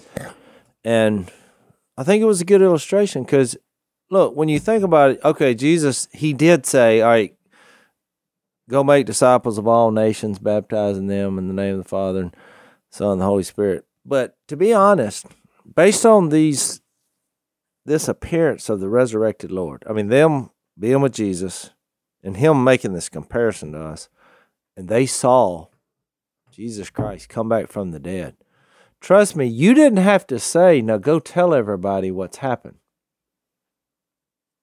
and 0.82 1.30
I 1.96 2.04
think 2.04 2.22
it 2.22 2.26
was 2.26 2.40
a 2.40 2.46
good 2.46 2.62
illustration 2.62 3.24
because 3.24 3.56
look 4.10 4.34
when 4.34 4.48
you 4.48 4.58
think 4.58 4.82
about 4.82 5.12
it. 5.12 5.20
Okay, 5.24 5.54
Jesus 5.54 6.08
he 6.12 6.32
did 6.32 6.66
say, 6.66 7.00
"All 7.00 7.10
right, 7.10 7.36
go 8.68 8.82
make 8.82 9.06
disciples 9.06 9.58
of 9.58 9.68
all 9.68 9.90
nations, 9.90 10.38
baptizing 10.38 11.06
them 11.06 11.38
in 11.38 11.48
the 11.48 11.54
name 11.54 11.74
of 11.74 11.82
the 11.82 11.88
Father 11.88 12.20
and 12.20 12.36
Son 12.90 13.12
and 13.12 13.20
the 13.20 13.26
Holy 13.26 13.42
Spirit." 13.42 13.84
But 14.04 14.36
to 14.48 14.56
be 14.56 14.72
honest, 14.72 15.26
based 15.74 16.06
on 16.06 16.28
these 16.28 16.80
this 17.86 18.08
appearance 18.08 18.68
of 18.68 18.80
the 18.80 18.88
resurrected 18.88 19.50
Lord. 19.50 19.84
I 19.88 19.92
mean, 19.92 20.08
them 20.08 20.50
being 20.78 21.00
with 21.00 21.12
Jesus 21.12 21.70
and 22.22 22.36
him 22.36 22.64
making 22.64 22.94
this 22.94 23.08
comparison 23.08 23.72
to 23.72 23.80
us, 23.80 24.08
and 24.76 24.88
they 24.88 25.06
saw 25.06 25.66
Jesus 26.54 26.88
Christ 26.88 27.28
come 27.28 27.48
back 27.48 27.68
from 27.68 27.90
the 27.90 27.98
dead. 27.98 28.36
Trust 29.00 29.34
me, 29.34 29.46
you 29.46 29.74
didn't 29.74 29.98
have 29.98 30.26
to 30.28 30.38
say, 30.38 30.80
now 30.80 30.98
go 30.98 31.18
tell 31.18 31.52
everybody 31.52 32.10
what's 32.10 32.38
happened. 32.38 32.76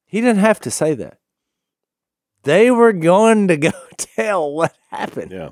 He 0.05 0.21
didn't 0.21 0.39
have 0.39 0.59
to 0.61 0.71
say 0.71 0.93
that. 0.95 1.19
They 2.43 2.71
were 2.71 2.93
going 2.93 3.49
to 3.49 3.57
go 3.69 3.71
tell 3.97 4.53
what 4.53 4.75
happened. 4.89 5.31
Yeah. 5.31 5.49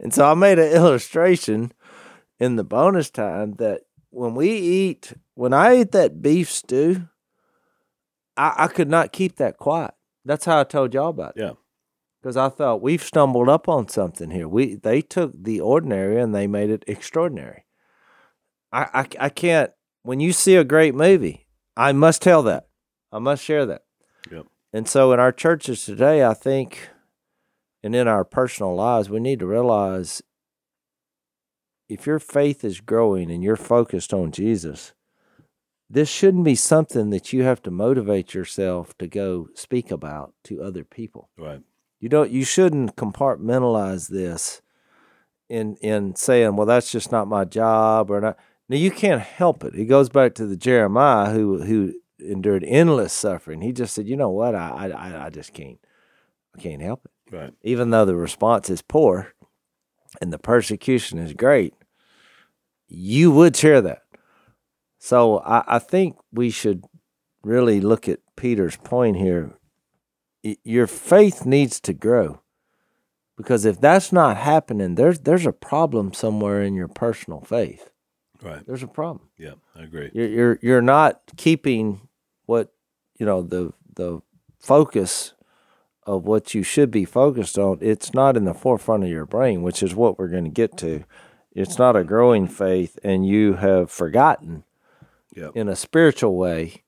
And 0.00 0.12
so 0.12 0.30
I 0.30 0.34
made 0.34 0.58
an 0.58 0.72
illustration 0.72 1.72
in 2.40 2.56
the 2.56 2.64
bonus 2.64 3.08
time 3.08 3.54
that 3.54 3.82
when 4.10 4.34
we 4.34 4.50
eat, 4.50 5.12
when 5.34 5.52
I 5.52 5.72
ate 5.72 5.92
that 5.92 6.20
beef 6.20 6.50
stew, 6.50 7.08
I, 8.36 8.54
I 8.58 8.66
could 8.66 8.90
not 8.90 9.12
keep 9.12 9.36
that 9.36 9.58
quiet. 9.58 9.94
That's 10.24 10.44
how 10.44 10.60
I 10.60 10.64
told 10.64 10.92
y'all 10.92 11.08
about 11.08 11.36
it. 11.36 11.40
Yeah. 11.40 11.52
Because 12.22 12.36
I 12.36 12.50
thought 12.50 12.82
we've 12.82 13.02
stumbled 13.02 13.48
up 13.48 13.68
on 13.68 13.88
something 13.88 14.30
here. 14.30 14.46
We 14.46 14.76
they 14.76 15.02
took 15.02 15.32
the 15.34 15.60
ordinary 15.60 16.20
and 16.20 16.32
they 16.32 16.46
made 16.46 16.70
it 16.70 16.84
extraordinary. 16.86 17.64
I, 18.72 18.86
I, 18.94 19.26
I 19.26 19.28
can't. 19.28 19.72
When 20.04 20.20
you 20.20 20.32
see 20.32 20.56
a 20.56 20.64
great 20.64 20.94
movie, 20.94 21.46
I 21.76 21.92
must 21.92 22.22
tell 22.22 22.42
that. 22.44 22.68
I 23.10 23.18
must 23.18 23.44
share 23.44 23.66
that. 23.66 23.82
Yep. 24.30 24.46
And 24.72 24.88
so 24.88 25.12
in 25.12 25.20
our 25.20 25.32
churches 25.32 25.84
today, 25.84 26.24
I 26.24 26.34
think, 26.34 26.90
and 27.82 27.94
in 27.94 28.08
our 28.08 28.24
personal 28.24 28.74
lives, 28.74 29.10
we 29.10 29.20
need 29.20 29.40
to 29.40 29.46
realize 29.46 30.22
if 31.88 32.06
your 32.06 32.18
faith 32.18 32.64
is 32.64 32.80
growing 32.80 33.30
and 33.30 33.42
you're 33.42 33.56
focused 33.56 34.14
on 34.14 34.30
Jesus, 34.30 34.92
this 35.90 36.08
shouldn't 36.08 36.44
be 36.44 36.54
something 36.54 37.10
that 37.10 37.32
you 37.32 37.42
have 37.42 37.62
to 37.62 37.70
motivate 37.70 38.32
yourself 38.32 38.96
to 38.98 39.06
go 39.06 39.48
speak 39.54 39.90
about 39.90 40.32
to 40.44 40.62
other 40.62 40.84
people. 40.84 41.28
Right. 41.36 41.60
You 42.02 42.08
don't 42.08 42.32
you 42.32 42.44
shouldn't 42.44 42.96
compartmentalize 42.96 44.08
this 44.08 44.60
in 45.48 45.76
in 45.76 46.16
saying, 46.16 46.56
well, 46.56 46.66
that's 46.66 46.90
just 46.90 47.12
not 47.12 47.28
my 47.28 47.44
job 47.44 48.10
or 48.10 48.20
not. 48.20 48.38
Now 48.68 48.76
you 48.76 48.90
can't 48.90 49.22
help 49.22 49.62
it. 49.62 49.76
It 49.76 49.84
goes 49.84 50.08
back 50.08 50.34
to 50.34 50.46
the 50.46 50.56
Jeremiah 50.56 51.32
who 51.32 51.62
who 51.62 51.94
endured 52.18 52.64
endless 52.64 53.12
suffering. 53.12 53.60
He 53.60 53.72
just 53.72 53.94
said, 53.94 54.08
you 54.08 54.16
know 54.16 54.30
what, 54.30 54.56
I 54.56 54.90
I 54.92 55.26
I 55.26 55.30
just 55.30 55.54
can't 55.54 55.78
I 56.58 56.60
can't 56.60 56.82
help 56.82 57.04
it. 57.04 57.36
Right. 57.36 57.54
Even 57.62 57.90
though 57.90 58.04
the 58.04 58.16
response 58.16 58.68
is 58.68 58.82
poor 58.82 59.32
and 60.20 60.32
the 60.32 60.40
persecution 60.40 61.20
is 61.20 61.34
great, 61.34 61.72
you 62.88 63.30
would 63.30 63.56
share 63.56 63.80
that. 63.80 64.02
So 64.98 65.38
I, 65.38 65.76
I 65.76 65.78
think 65.78 66.16
we 66.32 66.50
should 66.50 66.84
really 67.44 67.80
look 67.80 68.08
at 68.08 68.18
Peter's 68.34 68.76
point 68.76 69.18
here. 69.18 69.52
Your 70.42 70.86
faith 70.86 71.46
needs 71.46 71.80
to 71.80 71.92
grow 71.92 72.40
because 73.36 73.64
if 73.64 73.80
that's 73.80 74.12
not 74.12 74.36
happening, 74.36 74.96
there's 74.96 75.20
there's 75.20 75.46
a 75.46 75.52
problem 75.52 76.12
somewhere 76.12 76.62
in 76.62 76.74
your 76.74 76.88
personal 76.88 77.40
faith. 77.40 77.90
Right. 78.42 78.66
There's 78.66 78.82
a 78.82 78.88
problem. 78.88 79.28
Yeah. 79.38 79.54
I 79.76 79.84
agree. 79.84 80.10
You're 80.12 80.28
you're 80.28 80.58
you're 80.62 80.82
not 80.82 81.20
keeping 81.36 82.08
what 82.46 82.72
you 83.18 83.26
know 83.26 83.42
the 83.42 83.72
the 83.94 84.20
focus 84.58 85.34
of 86.04 86.24
what 86.24 86.52
you 86.54 86.64
should 86.64 86.90
be 86.90 87.04
focused 87.04 87.56
on. 87.58 87.78
It's 87.80 88.12
not 88.12 88.36
in 88.36 88.44
the 88.44 88.54
forefront 88.54 89.04
of 89.04 89.10
your 89.10 89.26
brain, 89.26 89.62
which 89.62 89.82
is 89.82 89.94
what 89.94 90.18
we're 90.18 90.26
going 90.28 90.44
to 90.44 90.50
get 90.50 90.76
to. 90.78 91.04
It's 91.52 91.78
not 91.78 91.94
a 91.96 92.02
growing 92.02 92.48
faith, 92.48 92.98
and 93.04 93.26
you 93.26 93.54
have 93.54 93.90
forgotten 93.90 94.64
Yep. 95.34 95.52
in 95.54 95.68
a 95.68 95.76
spiritual 95.76 96.36
way 96.36 96.82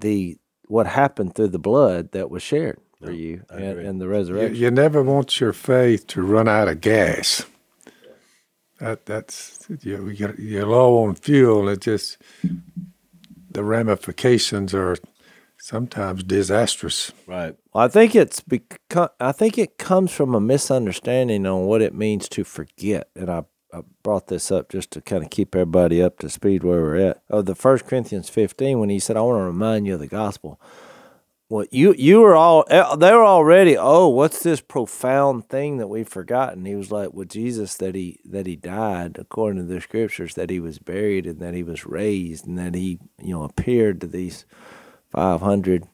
the 0.00 0.38
what 0.68 0.86
happened 0.86 1.34
through 1.34 1.48
the 1.48 1.58
blood 1.58 2.12
that 2.12 2.30
was 2.30 2.42
shared 2.42 2.78
for 3.02 3.12
you 3.12 3.42
and, 3.50 3.78
and 3.78 4.00
the 4.00 4.08
resurrection. 4.08 4.56
you 4.56 4.70
never 4.70 5.02
want 5.02 5.40
your 5.40 5.52
faith 5.52 6.06
to 6.08 6.22
run 6.22 6.48
out 6.48 6.68
of 6.68 6.80
gas. 6.80 7.44
That 8.80 9.06
that's 9.06 9.66
you, 9.82 10.08
you're, 10.08 10.34
you're 10.34 10.66
low 10.66 11.04
on 11.04 11.14
fuel. 11.14 11.68
It 11.68 11.80
just 11.80 12.18
the 13.50 13.62
ramifications 13.62 14.74
are 14.74 14.96
sometimes 15.58 16.22
disastrous. 16.24 17.12
Right. 17.26 17.56
Well, 17.72 17.84
I 17.84 17.88
think 17.88 18.14
it's 18.14 18.40
become. 18.40 19.08
I 19.20 19.32
think 19.32 19.58
it 19.58 19.78
comes 19.78 20.12
from 20.12 20.34
a 20.34 20.40
misunderstanding 20.40 21.46
on 21.46 21.66
what 21.66 21.82
it 21.82 21.94
means 21.94 22.28
to 22.30 22.44
forget, 22.44 23.08
and 23.14 23.30
I, 23.30 23.44
I 23.74 23.82
brought 24.02 24.28
this 24.28 24.52
up 24.52 24.68
just 24.68 24.90
to 24.92 25.00
kind 25.00 25.24
of 25.24 25.30
keep 25.30 25.54
everybody 25.54 26.02
up 26.02 26.18
to 26.20 26.30
speed 26.30 26.62
where 26.62 26.80
we're 26.80 26.96
at. 26.96 27.22
Of 27.28 27.46
the 27.46 27.54
First 27.54 27.86
Corinthians 27.86 28.28
fifteen, 28.28 28.78
when 28.78 28.90
he 28.90 28.98
said, 28.98 29.16
"I 29.16 29.22
want 29.22 29.40
to 29.40 29.44
remind 29.44 29.86
you 29.86 29.94
of 29.94 30.00
the 30.00 30.06
gospel." 30.06 30.60
Well, 31.50 31.66
you 31.70 31.94
you 31.98 32.20
were 32.20 32.34
all 32.34 32.64
eh, 32.68 32.96
they 32.96 33.12
were 33.12 33.24
already. 33.24 33.76
Oh, 33.76 34.08
what's 34.08 34.42
this 34.42 34.60
profound 34.60 35.48
thing 35.48 35.76
that 35.78 35.88
we've 35.88 36.08
forgotten? 36.08 36.64
He 36.64 36.74
was 36.74 36.90
like, 36.90 37.12
"Well, 37.12 37.26
Jesus 37.26 37.74
that 37.76 37.94
he 37.94 38.20
that 38.24 38.46
he 38.46 38.56
died 38.56 39.16
according 39.18 39.60
to 39.60 39.74
the 39.74 39.80
scriptures, 39.80 40.34
that 40.34 40.50
he 40.50 40.60
was 40.60 40.78
buried, 40.78 41.26
and 41.26 41.40
that 41.40 41.54
he 41.54 41.62
was 41.62 41.84
raised, 41.84 42.46
and 42.46 42.58
that 42.58 42.74
he 42.74 42.98
you 43.22 43.34
know 43.34 43.42
appeared 43.42 44.00
to 44.00 44.06
these 44.06 44.46
five 45.10 45.40
hundred 45.40 45.86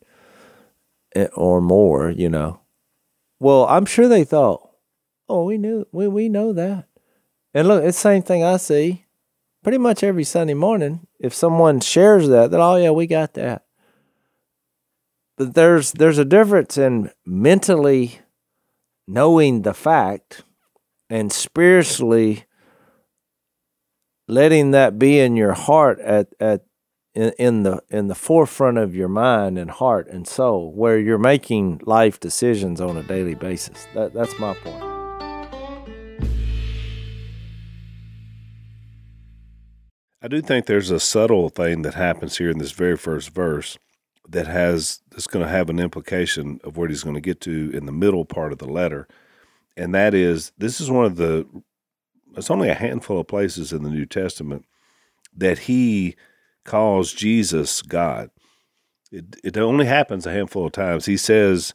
eh, 1.15 1.29
or 1.35 1.61
more, 1.61 2.11
you 2.11 2.29
know. 2.29 2.61
Well, 3.39 3.67
I'm 3.67 3.87
sure 3.87 4.07
they 4.09 4.25
thought, 4.25 4.69
oh, 5.29 5.45
we 5.45 5.57
knew, 5.59 5.87
we, 5.93 6.09
we 6.09 6.29
know 6.29 6.53
that. 6.53 6.87
And 7.55 7.69
look, 7.69 7.83
it's 7.83 7.97
the 7.97 8.03
same 8.03 8.23
thing 8.23 8.45
I 8.45 8.57
see 8.57 9.07
pretty 9.63 9.79
much 9.79 10.03
every 10.03 10.25
Sunday 10.25 10.55
morning. 10.55 11.07
If 11.19 11.35
someone 11.35 11.81
shares 11.81 12.29
that, 12.29 12.51
then, 12.51 12.61
oh, 12.61 12.77
yeah, 12.77 12.91
we 12.91 13.07
got 13.07 13.35
that. 13.35 13.65
But 15.37 15.55
there's, 15.55 15.93
there's 15.93 16.19
a 16.19 16.25
difference 16.25 16.79
in 16.79 17.11
mentally 17.27 18.21
knowing 19.07 19.63
the 19.63 19.75
fact 19.75 20.45
and 21.09 21.33
spiritually 21.33 22.45
letting 24.29 24.71
that 24.71 24.99
be 24.99 25.19
in 25.19 25.37
your 25.37 25.55
heart 25.55 25.99
at, 26.01 26.29
at 26.39 26.63
in, 27.15 27.33
in 27.39 27.63
the 27.65 27.83
in 27.89 28.07
the 28.07 28.15
forefront 28.15 28.79
of 28.79 28.95
your 28.95 29.09
mind 29.09 29.59
and 29.59 29.71
heart 29.71 30.09
and 30.09 30.29
soul 30.29 30.73
where 30.73 30.99
you're 30.99 31.19
making 31.19 31.81
life 31.85 32.21
decisions 32.21 32.81
on 32.81 32.97
a 32.97 33.03
daily 33.03 33.35
basis 33.35 33.87
that 33.95 34.15
that's 34.15 34.39
my 34.39 34.55
point 34.55 34.90
I 40.23 40.29
do 40.29 40.43
think 40.43 40.67
there's 40.67 40.91
a 40.91 41.01
subtle 41.01 41.49
thing 41.49 41.83
that 41.83 41.95
happens 41.95 42.37
here 42.37 42.51
in 42.51 42.59
this 42.59 42.73
very 42.73 42.97
first 42.97 43.31
verse 43.31 43.79
that 44.29 44.47
has 44.47 45.01
that's 45.11 45.27
going 45.27 45.45
to 45.45 45.51
have 45.51 45.71
an 45.71 45.81
implication 45.81 46.61
of 46.63 46.77
what 46.77 46.91
he's 46.91 47.03
going 47.03 47.15
to 47.15 47.21
get 47.21 47.41
to 47.43 47.71
in 47.73 47.87
the 47.87 47.93
middle 47.93 48.25
part 48.25 48.53
of 48.53 48.59
the 48.59 48.69
letter, 48.69 49.09
and 49.77 49.95
that 49.95 50.15
is 50.15 50.53
this 50.59 50.81
is 50.81 50.91
one 50.91 51.07
of 51.07 51.17
the 51.17 51.47
it's 52.37 52.51
only 52.51 52.69
a 52.69 52.75
handful 52.75 53.19
of 53.19 53.27
places 53.27 53.73
in 53.73 53.83
the 53.83 53.91
New 53.91 54.07
Testament 54.07 54.65
that 55.37 55.61
he 55.61 56.17
calls 56.65 57.13
Jesus 57.13 57.83
God. 57.83 58.31
It 59.11 59.37
it 59.43 59.57
only 59.57 59.87
happens 59.87 60.27
a 60.27 60.33
handful 60.33 60.67
of 60.67 60.73
times. 60.73 61.07
He 61.07 61.17
says 61.17 61.75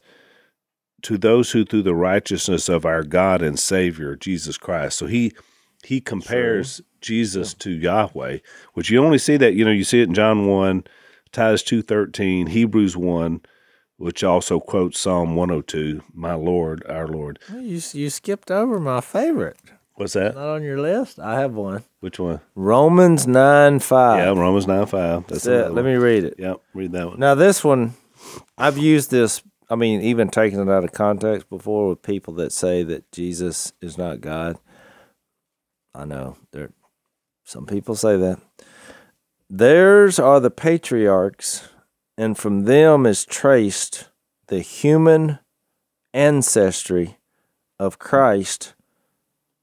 to 1.02 1.18
those 1.18 1.50
who 1.50 1.64
through 1.64 1.82
the 1.82 1.94
righteousness 1.94 2.68
of 2.68 2.86
our 2.86 3.02
God 3.02 3.42
and 3.42 3.58
Savior 3.58 4.16
Jesus 4.16 4.56
Christ. 4.56 4.98
So 4.98 5.06
he 5.06 5.32
he 5.86 6.00
compares 6.00 6.80
Jesus 7.00 7.54
to 7.54 7.70
Yahweh, 7.70 8.38
which 8.74 8.90
you 8.90 9.02
only 9.04 9.18
see 9.18 9.36
that 9.36 9.54
you 9.54 9.64
know 9.64 9.70
you 9.70 9.84
see 9.84 10.00
it 10.00 10.08
in 10.08 10.14
John 10.14 10.46
one, 10.48 10.84
Titus 11.32 11.62
two 11.62 11.82
thirteen, 11.82 12.48
Hebrews 12.48 12.96
one, 12.96 13.40
which 13.96 14.24
also 14.24 14.58
quotes 14.60 14.98
Psalm 14.98 15.36
one 15.36 15.48
hundred 15.50 15.68
two, 15.68 16.02
"My 16.12 16.34
Lord, 16.34 16.84
our 16.88 17.06
Lord." 17.06 17.38
you, 17.54 17.80
you 17.92 18.10
skipped 18.10 18.50
over 18.50 18.80
my 18.80 19.00
favorite 19.00 19.56
What's 19.94 20.12
that? 20.14 20.34
not 20.34 20.48
on 20.56 20.62
your 20.62 20.78
list 20.78 21.18
i 21.18 21.40
have 21.40 21.54
one 21.54 21.82
Which 22.00 22.18
one? 22.18 22.40
romans 22.54 23.26
9 23.26 23.78
5 23.78 24.18
yeah, 24.18 24.28
Romans 24.40 24.66
nine 24.66 24.84
five. 24.86 25.26
That's 25.28 25.44
That's 25.44 25.68
it. 25.68 25.72
let 25.72 25.84
me 25.84 25.94
read 25.94 26.24
it 26.24 26.34
Yep, 26.38 26.60
read 26.74 26.92
that 26.92 27.06
one. 27.08 27.18
Now 27.20 27.34
this 27.34 27.62
one, 27.64 27.94
I've 28.58 28.76
used 28.76 29.10
this. 29.10 29.42
I 29.70 29.74
mean, 29.74 30.00
even 30.02 30.28
taking 30.28 30.60
it 30.60 30.68
out 30.68 30.84
of 30.84 30.92
context 30.92 31.48
before 31.48 31.88
with 31.88 32.02
people 32.02 32.34
that 32.34 32.52
say 32.52 32.82
that 32.84 33.10
Jesus 33.10 33.72
is 33.80 33.96
not 33.98 34.20
God. 34.20 34.58
I 35.96 36.04
know 36.04 36.36
there, 36.52 36.70
some 37.44 37.66
people 37.66 37.94
say 37.94 38.16
that. 38.16 38.38
Theirs 39.48 40.18
are 40.18 40.40
the 40.40 40.50
patriarchs, 40.50 41.68
and 42.18 42.36
from 42.36 42.64
them 42.64 43.06
is 43.06 43.24
traced 43.24 44.10
the 44.48 44.60
human 44.60 45.38
ancestry 46.12 47.16
of 47.78 47.98
Christ, 47.98 48.74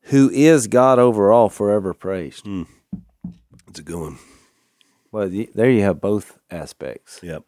who 0.04 0.30
is 0.32 0.68
God 0.68 1.00
over 1.00 1.32
all, 1.32 1.50
forever 1.50 1.94
praised. 1.94 2.46
Hmm. 2.46 2.64
It's 3.68 3.80
a 3.80 3.84
good 3.84 4.00
one. 4.00 4.18
Well, 5.12 5.30
there 5.54 5.70
you 5.70 5.82
have 5.84 6.02
both 6.02 6.40
aspects. 6.50 7.20
Yep. 7.22 7.44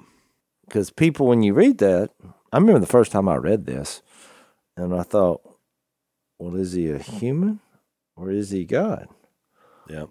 because 0.67 0.91
people 0.91 1.27
when 1.27 1.43
you 1.43 1.53
read 1.53 1.77
that 1.79 2.09
i 2.51 2.57
remember 2.57 2.79
the 2.79 2.85
first 2.87 3.11
time 3.11 3.27
i 3.29 3.35
read 3.35 3.65
this 3.65 4.01
and 4.75 4.93
i 4.95 5.03
thought 5.03 5.41
well 6.39 6.55
is 6.55 6.73
he 6.73 6.89
a 6.89 6.97
human 6.97 7.59
or 8.15 8.31
is 8.31 8.49
he 8.51 8.65
god 8.65 9.07
Yep. 9.89 10.09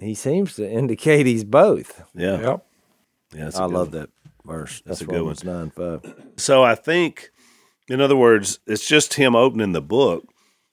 he 0.00 0.14
seems 0.14 0.54
to 0.56 0.70
indicate 0.70 1.26
he's 1.26 1.44
both 1.44 2.02
Yeah. 2.14 2.40
Yep. 2.40 2.66
Yeah. 3.34 3.44
that's 3.44 3.56
i 3.56 3.64
a 3.64 3.68
love 3.68 3.92
one. 3.92 4.00
that 4.02 4.10
verse 4.44 4.82
That's 4.84 5.00
that's, 5.00 5.00
a 5.02 5.04
good 5.06 5.12
one. 5.22 5.36
Romans 5.42 5.44
9 5.44 5.70
5 5.70 6.14
So 6.36 6.62
I 6.62 6.74
think, 6.74 7.30
in 7.88 8.00
other 8.00 8.16
words, 8.16 8.58
it's 8.66 8.86
just 8.86 9.14
him 9.14 9.34
opening 9.34 9.72
the 9.72 9.80
book, 9.80 10.26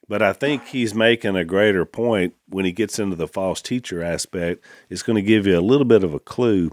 but 0.09 0.21
I 0.21 0.33
think 0.33 0.65
he's 0.67 0.93
making 0.93 1.35
a 1.37 1.45
greater 1.45 1.85
point 1.85 2.33
when 2.49 2.65
he 2.65 2.71
gets 2.73 2.99
into 2.99 3.15
the 3.15 3.27
false 3.27 3.61
teacher 3.61 4.03
aspect. 4.03 4.63
It's 4.89 5.03
going 5.03 5.15
to 5.15 5.21
give 5.21 5.47
you 5.47 5.57
a 5.57 5.61
little 5.61 5.85
bit 5.85 6.03
of 6.03 6.13
a 6.13 6.19
clue 6.19 6.71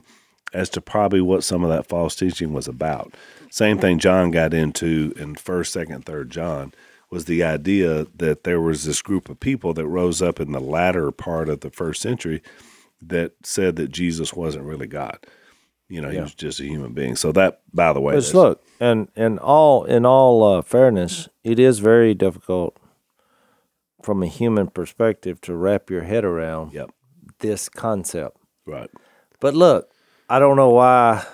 as 0.52 0.68
to 0.70 0.80
probably 0.80 1.20
what 1.20 1.44
some 1.44 1.62
of 1.62 1.70
that 1.70 1.86
false 1.86 2.16
teaching 2.16 2.52
was 2.52 2.66
about. 2.66 3.14
Same 3.50 3.78
thing 3.78 3.98
John 4.00 4.30
got 4.32 4.52
into 4.54 5.12
in 5.16 5.36
first, 5.36 5.72
second, 5.72 6.04
third 6.04 6.30
John 6.30 6.72
was 7.10 7.24
the 7.24 7.42
idea 7.42 8.06
that 8.16 8.44
there 8.44 8.60
was 8.60 8.84
this 8.84 9.00
group 9.02 9.28
of 9.28 9.40
people 9.40 9.72
that 9.74 9.86
rose 9.86 10.20
up 10.20 10.40
in 10.40 10.52
the 10.52 10.60
latter 10.60 11.10
part 11.10 11.48
of 11.48 11.60
the 11.60 11.70
first 11.70 12.02
century 12.02 12.42
that 13.00 13.32
said 13.42 13.76
that 13.76 13.90
Jesus 13.90 14.34
wasn't 14.34 14.64
really 14.64 14.86
God. 14.86 15.18
You 15.88 16.02
know, 16.02 16.10
he 16.10 16.20
was 16.20 16.34
just 16.34 16.60
a 16.60 16.64
human 16.64 16.92
being. 16.92 17.16
So 17.16 17.32
that, 17.32 17.62
by 17.72 17.94
the 17.94 18.00
way, 18.00 18.12
that's- 18.12 18.34
look, 18.34 18.62
and 18.78 19.08
in 19.16 19.38
all 19.38 19.84
in 19.84 20.04
all 20.04 20.44
uh, 20.44 20.60
fairness, 20.62 21.28
it 21.44 21.58
is 21.58 21.78
very 21.78 22.12
difficult 22.12 22.76
from 24.02 24.22
a 24.22 24.26
human 24.26 24.68
perspective 24.68 25.40
to 25.42 25.54
wrap 25.56 25.88
your 25.90 26.02
head 26.02 26.24
around 26.24 26.72
Yep. 26.72 26.90
this 27.40 27.68
concept. 27.68 28.36
right. 28.66 28.90
But 29.40 29.54
look, 29.54 29.88
I 30.28 30.38
don't 30.40 30.56
know 30.56 30.70
why 30.70 31.24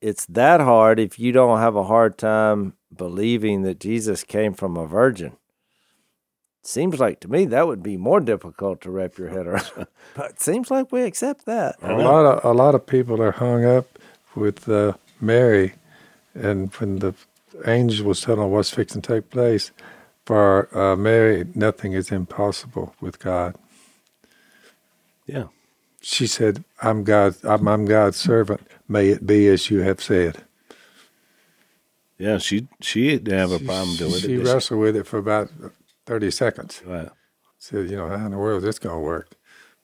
it's 0.00 0.26
that 0.26 0.60
hard 0.60 0.98
if 0.98 1.18
you 1.18 1.30
don't 1.32 1.58
have 1.58 1.76
a 1.76 1.84
hard 1.84 2.18
time 2.18 2.72
believing 2.96 3.62
that 3.62 3.80
Jesus 3.80 4.24
came 4.24 4.54
from 4.54 4.76
a 4.76 4.86
virgin. 4.86 5.36
Seems 6.62 6.98
like 6.98 7.20
to 7.20 7.28
me 7.28 7.44
that 7.46 7.68
would 7.68 7.82
be 7.82 7.96
more 7.96 8.20
difficult 8.20 8.80
to 8.80 8.90
wrap 8.90 9.18
your 9.18 9.28
head 9.28 9.46
around. 9.46 9.70
but 10.16 10.32
it 10.32 10.40
seems 10.40 10.70
like 10.70 10.90
we 10.90 11.02
accept 11.02 11.46
that. 11.46 11.76
A 11.80 11.94
lot 11.94 12.24
of 12.24 12.44
a 12.44 12.52
lot 12.52 12.74
of 12.74 12.86
people 12.86 13.22
are 13.22 13.30
hung 13.30 13.64
up 13.64 13.98
with 14.34 14.68
uh, 14.68 14.94
Mary, 15.20 15.74
and 16.34 16.74
when 16.74 16.98
the 16.98 17.14
angel 17.66 18.06
was 18.06 18.20
telling 18.20 18.40
her 18.40 18.48
what's 18.48 18.70
fixing 18.70 19.00
to 19.00 19.14
take 19.14 19.30
place, 19.30 19.70
for 20.24 20.68
uh, 20.76 20.96
Mary, 20.96 21.46
nothing 21.54 21.92
is 21.92 22.10
impossible 22.10 22.96
with 23.00 23.20
God. 23.20 23.54
Yeah. 25.24 25.46
She 26.00 26.26
said, 26.26 26.64
"I'm 26.82 27.04
God. 27.04 27.36
I'm, 27.44 27.68
I'm 27.68 27.84
God's 27.84 28.16
servant. 28.16 28.66
May 28.88 29.10
it 29.10 29.24
be 29.24 29.46
as 29.48 29.70
you 29.70 29.80
have 29.80 30.02
said." 30.02 30.45
Yeah. 32.18 32.38
She 32.38 32.68
she 32.80 33.18
didn't 33.18 33.38
have 33.38 33.52
a 33.52 33.58
problem 33.58 33.96
doing 33.96 34.12
She 34.12 34.18
it. 34.18 34.28
did 34.38 34.46
she? 34.46 34.52
wrestled 34.52 34.80
with 34.80 34.96
it 34.96 35.06
for 35.06 35.18
about 35.18 35.50
thirty 36.06 36.30
seconds. 36.30 36.82
Right. 36.86 37.08
Said, 37.58 37.90
"You 37.90 37.96
know, 37.96 38.08
how 38.08 38.26
in 38.26 38.32
the 38.32 38.38
world 38.38 38.58
is 38.58 38.64
this 38.64 38.78
going 38.78 38.96
to 38.96 39.00
work?" 39.00 39.32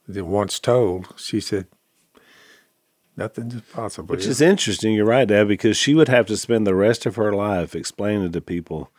Then 0.08 0.26
once 0.28 0.58
told, 0.58 1.12
she 1.16 1.40
said, 1.40 1.66
"Nothing's 3.16 3.54
impossible." 3.54 4.08
Which 4.14 4.22
here." 4.24 4.30
is 4.30 4.40
interesting. 4.40 4.94
You're 4.94 5.04
right, 5.06 5.28
Dad, 5.28 5.48
because 5.48 5.76
she 5.76 5.94
would 5.94 6.08
have 6.08 6.26
to 6.26 6.36
spend 6.36 6.66
the 6.66 6.74
rest 6.74 7.06
of 7.06 7.16
her 7.16 7.32
life 7.32 7.74
explaining 7.74 8.32
to 8.32 8.40
people 8.40 8.90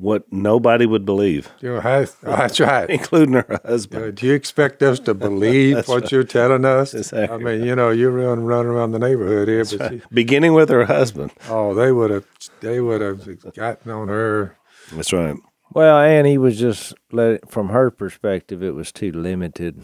what 0.00 0.24
nobody 0.32 0.86
would 0.86 1.04
believe, 1.04 1.50
You 1.60 1.74
know, 1.74 1.80
how- 1.80 2.06
that's 2.22 2.58
right. 2.58 2.88
including 2.88 3.34
her 3.34 3.60
husband. 3.64 4.04
Uh, 4.04 4.10
do 4.12 4.26
you 4.26 4.32
expect 4.34 4.82
us 4.82 4.98
to 5.00 5.12
believe 5.14 5.86
what 5.88 6.10
you're 6.10 6.24
telling 6.24 6.64
us? 6.64 6.94
Exactly 6.94 7.34
I 7.34 7.38
mean, 7.58 7.66
you 7.66 7.76
know, 7.76 7.90
you're 7.90 8.10
running, 8.10 8.44
running 8.44 8.72
around 8.72 8.92
the 8.92 8.98
neighborhood 8.98 9.48
here, 9.48 9.64
but 9.64 9.92
she, 9.92 10.02
Beginning 10.12 10.54
with 10.54 10.70
her 10.70 10.86
husband. 10.86 11.32
oh, 11.48 11.74
they 11.74 11.92
would 11.92 12.10
have, 12.10 12.24
they 12.60 12.80
would 12.80 13.00
have 13.02 13.52
gotten 13.54 13.90
on 13.90 14.08
her. 14.08 14.56
That's 14.92 15.12
right. 15.12 15.36
Well, 15.72 15.98
and 16.00 16.26
he 16.26 16.38
was 16.38 16.58
just 16.58 16.94
let 17.12 17.50
from 17.50 17.68
her 17.68 17.90
perspective, 17.90 18.62
it 18.62 18.74
was 18.74 18.90
too 18.92 19.12
limited 19.12 19.82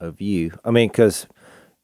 a 0.00 0.10
view. 0.10 0.52
I 0.64 0.70
mean, 0.70 0.88
because 0.88 1.26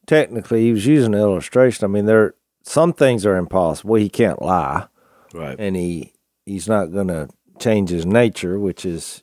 technically 0.06 0.62
he 0.64 0.72
was 0.72 0.86
using 0.86 1.14
an 1.14 1.20
illustration. 1.20 1.84
I 1.84 1.88
mean, 1.88 2.06
there 2.06 2.34
some 2.62 2.92
things 2.92 3.24
are 3.24 3.36
impossible. 3.36 3.94
He 3.94 4.08
can't 4.08 4.42
lie, 4.42 4.88
Right. 5.32 5.56
and 5.58 5.76
he 5.76 6.12
he's 6.44 6.68
not 6.68 6.92
going 6.92 7.08
to 7.08 7.28
change 7.60 7.90
his 7.90 8.06
nature, 8.06 8.58
which 8.58 8.84
is 8.84 9.22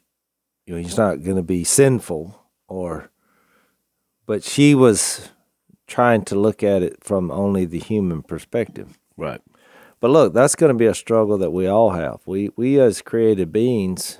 you 0.66 0.76
know 0.76 0.82
he's 0.82 0.98
not 0.98 1.24
going 1.24 1.38
to 1.38 1.44
be 1.44 1.64
sinful 1.64 2.42
or. 2.68 3.12
But 4.26 4.44
she 4.44 4.76
was 4.76 5.30
trying 5.88 6.26
to 6.26 6.36
look 6.36 6.62
at 6.62 6.84
it 6.84 7.02
from 7.02 7.32
only 7.32 7.64
the 7.64 7.80
human 7.80 8.22
perspective. 8.22 9.00
Right. 9.16 9.40
But 10.02 10.12
look, 10.12 10.34
that's 10.34 10.56
going 10.56 10.72
to 10.72 10.78
be 10.78 10.86
a 10.86 10.94
struggle 10.94 11.38
that 11.38 11.52
we 11.52 11.66
all 11.66 11.92
have. 11.92 12.20
We 12.26 12.50
we 12.56 12.80
as 12.80 13.02
created 13.02 13.52
beings 13.52 14.20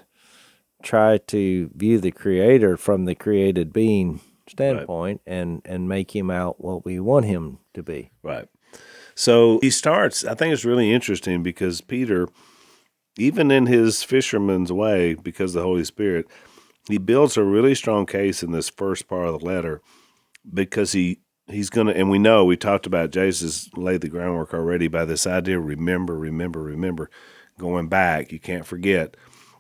try 0.82 1.18
to 1.18 1.70
view 1.76 2.00
the 2.00 2.12
creator 2.12 2.78
from 2.78 3.06
the 3.06 3.16
created 3.16 3.74
being 3.74 4.22
standpoint 4.48 5.22
and 5.26 5.62
and 5.66 5.90
make 5.90 6.16
him 6.16 6.32
out 6.32 6.64
what 6.64 6.86
we 6.86 7.00
want 7.00 7.26
him 7.26 7.60
to 7.74 7.84
be. 7.84 8.12
Right. 8.24 8.48
So 9.18 9.60
he 9.62 9.72
starts, 9.72 10.24
I 10.26 10.36
think 10.36 10.54
it's 10.54 10.64
really 10.64 10.94
interesting 10.94 11.42
because 11.42 11.82
Peter, 11.82 12.28
even 13.18 13.52
in 13.52 13.66
his 13.66 14.04
fisherman's 14.04 14.72
way, 14.72 15.16
because 15.16 15.54
the 15.54 15.62
Holy 15.62 15.84
Spirit, 15.84 16.28
he 16.88 16.98
builds 16.98 17.38
a 17.38 17.44
really 17.44 17.76
strong 17.76 18.06
case 18.06 18.44
in 18.44 18.52
this 18.52 18.70
first 18.70 19.08
part 19.08 19.28
of 19.28 19.40
the 19.40 19.46
letter 19.46 19.82
because 20.54 20.94
he 20.94 21.20
he's 21.48 21.70
going 21.70 21.88
to, 21.88 21.96
and 21.96 22.10
we 22.10 22.20
know 22.20 22.44
we 22.44 22.58
talked 22.58 22.86
about 22.86 23.12
Jesus 23.12 23.70
laid 23.76 24.02
the 24.02 24.10
groundwork 24.10 24.54
already 24.54 24.88
by 24.88 25.06
this 25.06 25.26
idea 25.26 25.60
remember, 25.60 26.18
remember, 26.18 26.62
remember, 26.62 27.10
going 27.58 27.88
back. 27.88 28.32
You 28.32 28.40
can't 28.40 28.66
forget. 28.66 29.16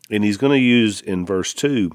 And 0.09 0.23
he's 0.23 0.37
going 0.37 0.53
to 0.53 0.63
use 0.63 1.01
in 1.01 1.25
verse 1.25 1.53
2 1.53 1.91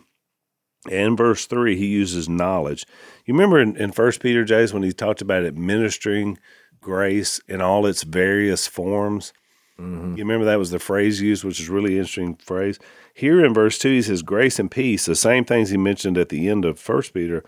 and 0.91 1.17
verse 1.17 1.47
3, 1.47 1.77
he 1.77 1.87
uses 1.87 2.29
knowledge. 2.29 2.85
You 3.25 3.35
remember 3.35 3.61
in, 3.61 3.77
in 3.77 3.91
1 3.91 4.13
Peter, 4.21 4.45
James, 4.45 4.75
when 4.75 4.83
he 4.83 4.93
talked 4.93 5.23
about 5.23 5.45
administering 5.45 6.39
grace 6.81 7.41
in 7.47 7.61
all 7.61 7.87
its 7.87 8.03
various 8.03 8.67
forms? 8.67 9.33
You 9.83 10.25
remember 10.25 10.45
that 10.45 10.59
was 10.59 10.71
the 10.71 10.79
phrase 10.79 11.21
used, 11.21 11.45
which 11.45 11.61
is 11.61 11.69
really 11.69 11.99
interesting 11.99 12.37
phrase. 12.37 12.79
Here 13.15 13.45
in 13.45 13.53
verse 13.53 13.79
2, 13.79 13.91
he 13.91 14.03
says, 14.03 14.23
Grace 14.23 14.59
and 14.59 14.71
peace, 14.71 15.07
the 15.07 15.17
same 15.17 15.45
things 15.45 15.71
he 15.71 15.77
mentioned 15.77 16.17
at 16.17 16.29
the 16.29 16.49
end 16.49 16.65
of 16.65 16.87
1 16.87 17.03
Peter, 17.15 17.45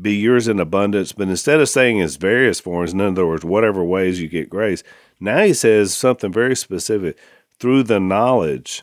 be 0.00 0.14
yours 0.14 0.48
in 0.48 0.58
abundance. 0.58 1.12
But 1.12 1.28
instead 1.28 1.60
of 1.60 1.68
saying 1.68 1.98
its 1.98 2.16
various 2.16 2.60
forms, 2.60 2.92
in 2.92 3.00
other 3.00 3.26
words, 3.26 3.44
whatever 3.44 3.84
ways 3.84 4.20
you 4.20 4.28
get 4.28 4.50
grace, 4.50 4.82
now 5.20 5.44
he 5.44 5.54
says 5.54 5.94
something 5.94 6.32
very 6.32 6.56
specific 6.56 7.16
through 7.58 7.84
the 7.84 8.00
knowledge 8.00 8.82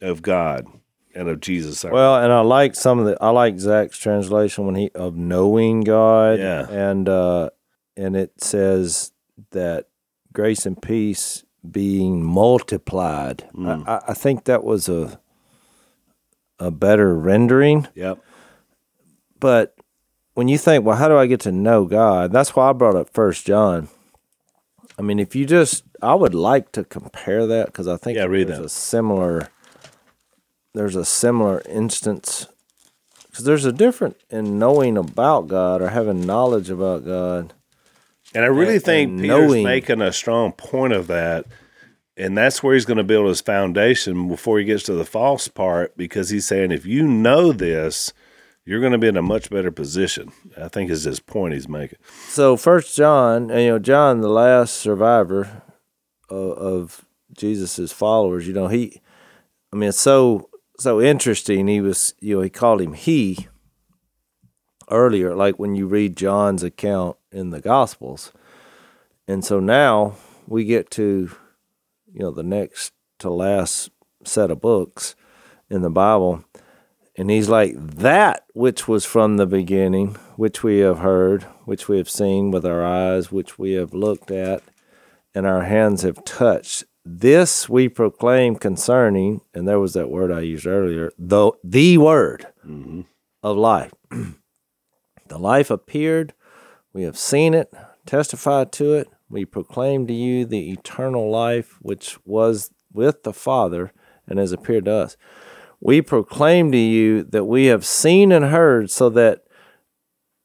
of 0.00 0.22
God 0.22 0.66
and 1.14 1.28
of 1.28 1.40
Jesus. 1.40 1.84
Well, 1.84 2.16
and 2.16 2.32
I 2.32 2.40
like 2.40 2.74
some 2.74 2.98
of 2.98 3.06
the 3.06 3.16
I 3.20 3.30
like 3.30 3.58
Zach's 3.58 3.98
translation 3.98 4.66
when 4.66 4.74
he 4.74 4.90
of 4.94 5.16
knowing 5.16 5.82
God. 5.82 6.38
Yeah. 6.38 6.68
And 6.68 7.08
uh 7.08 7.50
and 7.96 8.16
it 8.16 8.42
says 8.42 9.12
that 9.50 9.88
grace 10.32 10.66
and 10.66 10.80
peace 10.80 11.43
being 11.70 12.22
multiplied. 12.24 13.48
Mm. 13.54 13.86
I, 13.88 14.00
I- 14.08 14.14
think 14.14 14.44
that 14.44 14.64
was 14.64 14.88
a 14.88 15.18
a 16.60 16.70
better 16.70 17.14
rendering. 17.14 17.88
Yep. 17.94 18.18
But 19.40 19.74
when 20.34 20.48
you 20.48 20.56
think, 20.58 20.84
well, 20.84 20.96
how 20.96 21.08
do 21.08 21.16
I 21.16 21.26
get 21.26 21.40
to 21.40 21.52
know 21.52 21.84
God? 21.84 22.32
That's 22.32 22.54
why 22.54 22.70
I 22.70 22.72
brought 22.72 22.96
up 22.96 23.10
First 23.12 23.46
John. 23.46 23.88
I 24.98 25.02
mean, 25.02 25.18
if 25.18 25.34
you 25.34 25.44
just, 25.46 25.82
I 26.00 26.14
would 26.14 26.34
like 26.34 26.70
to 26.72 26.84
compare 26.84 27.46
that 27.48 27.66
because 27.66 27.88
I 27.88 27.96
think 27.96 28.16
Yeah, 28.16 28.24
read 28.26 28.46
there's 28.48 28.58
that. 28.58 28.64
a 28.66 28.68
similar, 28.68 29.48
there's 30.74 30.94
a 30.96 31.04
similar 31.04 31.60
instance 31.68 32.46
because 33.30 33.44
there's 33.44 33.64
a 33.64 33.72
difference 33.72 34.16
in 34.30 34.58
knowing 34.58 34.96
about 34.96 35.48
God 35.48 35.82
or 35.82 35.88
having 35.88 36.24
knowledge 36.24 36.70
about 36.70 37.04
God. 37.04 37.52
And 38.34 38.44
I 38.44 38.48
really 38.48 38.76
and- 38.76 38.84
think 38.84 39.10
and 39.10 39.20
Peter's 39.20 39.28
knowing- 39.38 39.64
making 39.64 40.00
a 40.02 40.12
strong 40.12 40.52
point 40.52 40.92
of 40.92 41.06
that. 41.08 41.46
And 42.16 42.38
that's 42.38 42.62
where 42.62 42.74
he's 42.74 42.84
going 42.84 42.98
to 42.98 43.02
build 43.04 43.26
his 43.26 43.40
foundation 43.40 44.28
before 44.28 44.60
he 44.60 44.64
gets 44.64 44.84
to 44.84 44.92
the 44.92 45.04
false 45.04 45.48
part, 45.48 45.96
because 45.96 46.30
he's 46.30 46.46
saying 46.46 46.70
if 46.70 46.86
you 46.86 47.02
know 47.08 47.50
this, 47.52 48.12
you're 48.64 48.78
going 48.78 48.92
to 48.92 48.98
be 48.98 49.08
in 49.08 49.16
a 49.16 49.22
much 49.22 49.50
better 49.50 49.72
position. 49.72 50.30
I 50.56 50.68
think 50.68 50.90
is 50.90 51.02
his 51.04 51.18
point 51.18 51.54
he's 51.54 51.68
making. 51.68 51.98
So 52.28 52.56
First 52.56 52.96
John, 52.96 53.50
and 53.50 53.60
you 53.62 53.68
know, 53.70 53.78
John, 53.80 54.20
the 54.20 54.28
last 54.28 54.74
survivor 54.74 55.62
of, 56.30 56.52
of 56.52 57.04
Jesus's 57.36 57.90
followers, 57.90 58.46
you 58.46 58.54
know, 58.54 58.68
he, 58.68 59.00
I 59.72 59.76
mean, 59.76 59.88
it's 59.88 60.00
so 60.00 60.48
so 60.78 61.00
interesting. 61.02 61.66
He 61.66 61.80
was, 61.80 62.14
you 62.20 62.36
know, 62.36 62.42
he 62.42 62.50
called 62.50 62.80
him 62.80 62.92
he 62.94 63.48
earlier, 64.90 65.34
like 65.34 65.58
when 65.58 65.74
you 65.74 65.86
read 65.86 66.16
John's 66.16 66.62
account 66.62 67.16
in 67.32 67.50
the 67.50 67.60
Gospels, 67.60 68.32
and 69.26 69.44
so 69.44 69.60
now 69.60 70.16
we 70.46 70.64
get 70.64 70.90
to, 70.92 71.30
you 72.12 72.20
know, 72.20 72.30
the 72.30 72.42
next 72.42 72.92
to 73.20 73.30
last 73.30 73.90
set 74.24 74.50
of 74.50 74.60
books 74.60 75.14
in 75.70 75.82
the 75.82 75.90
Bible. 75.90 76.44
And 77.16 77.30
he's 77.30 77.48
like, 77.48 77.74
that 77.76 78.44
which 78.54 78.88
was 78.88 79.04
from 79.04 79.36
the 79.36 79.46
beginning, 79.46 80.16
which 80.36 80.62
we 80.62 80.78
have 80.78 80.98
heard, 80.98 81.44
which 81.64 81.88
we 81.88 81.96
have 81.98 82.10
seen 82.10 82.50
with 82.50 82.66
our 82.66 82.84
eyes, 82.84 83.30
which 83.30 83.58
we 83.58 83.72
have 83.72 83.94
looked 83.94 84.30
at, 84.30 84.62
and 85.34 85.46
our 85.46 85.62
hands 85.62 86.02
have 86.02 86.24
touched. 86.24 86.84
This 87.04 87.68
we 87.68 87.88
proclaim 87.88 88.56
concerning, 88.56 89.42
and 89.52 89.68
there 89.68 89.78
was 89.78 89.92
that 89.92 90.10
word 90.10 90.32
I 90.32 90.40
used 90.40 90.66
earlier, 90.66 91.12
the, 91.18 91.52
the 91.62 91.98
word 91.98 92.46
mm-hmm. 92.66 93.02
of 93.42 93.56
life. 93.56 93.92
the 95.34 95.40
life 95.40 95.70
appeared, 95.70 96.32
we 96.92 97.02
have 97.02 97.18
seen 97.18 97.54
it, 97.54 97.72
testified 98.06 98.72
to 98.72 98.94
it, 98.94 99.08
we 99.28 99.44
proclaim 99.44 100.06
to 100.06 100.12
you 100.12 100.44
the 100.44 100.70
eternal 100.70 101.30
life 101.30 101.78
which 101.82 102.18
was 102.24 102.70
with 102.92 103.24
the 103.24 103.32
Father 103.32 103.92
and 104.26 104.38
has 104.38 104.52
appeared 104.52 104.84
to 104.84 104.92
us 104.92 105.16
we 105.84 106.00
proclaim 106.00 106.72
to 106.72 106.78
you 106.78 107.22
that 107.24 107.44
we 107.44 107.66
have 107.66 107.84
seen 107.84 108.32
and 108.32 108.46
heard 108.46 108.90
so 108.90 109.10
that 109.10 109.44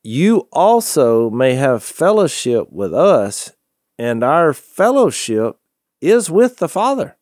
you 0.04 0.50
also 0.52 1.30
may 1.30 1.56
have 1.56 1.82
fellowship 1.82 2.70
with 2.70 2.94
us, 2.94 3.54
and 3.98 4.22
our 4.22 4.54
fellowship 4.54 5.58
is 6.02 6.30
with 6.30 6.58
the 6.58 6.68
Father 6.68 7.16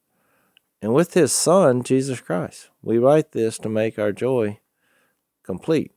and 0.82 0.96
with 0.96 1.14
his 1.14 1.32
Son, 1.32 1.84
Jesus 1.84 2.20
Christ. 2.20 2.72
We 2.82 2.98
write 2.98 3.34
this 3.34 3.60
to 3.60 3.70
make 3.70 4.00
our 4.00 4.12
joy 4.12 4.60
complete. 5.44 5.92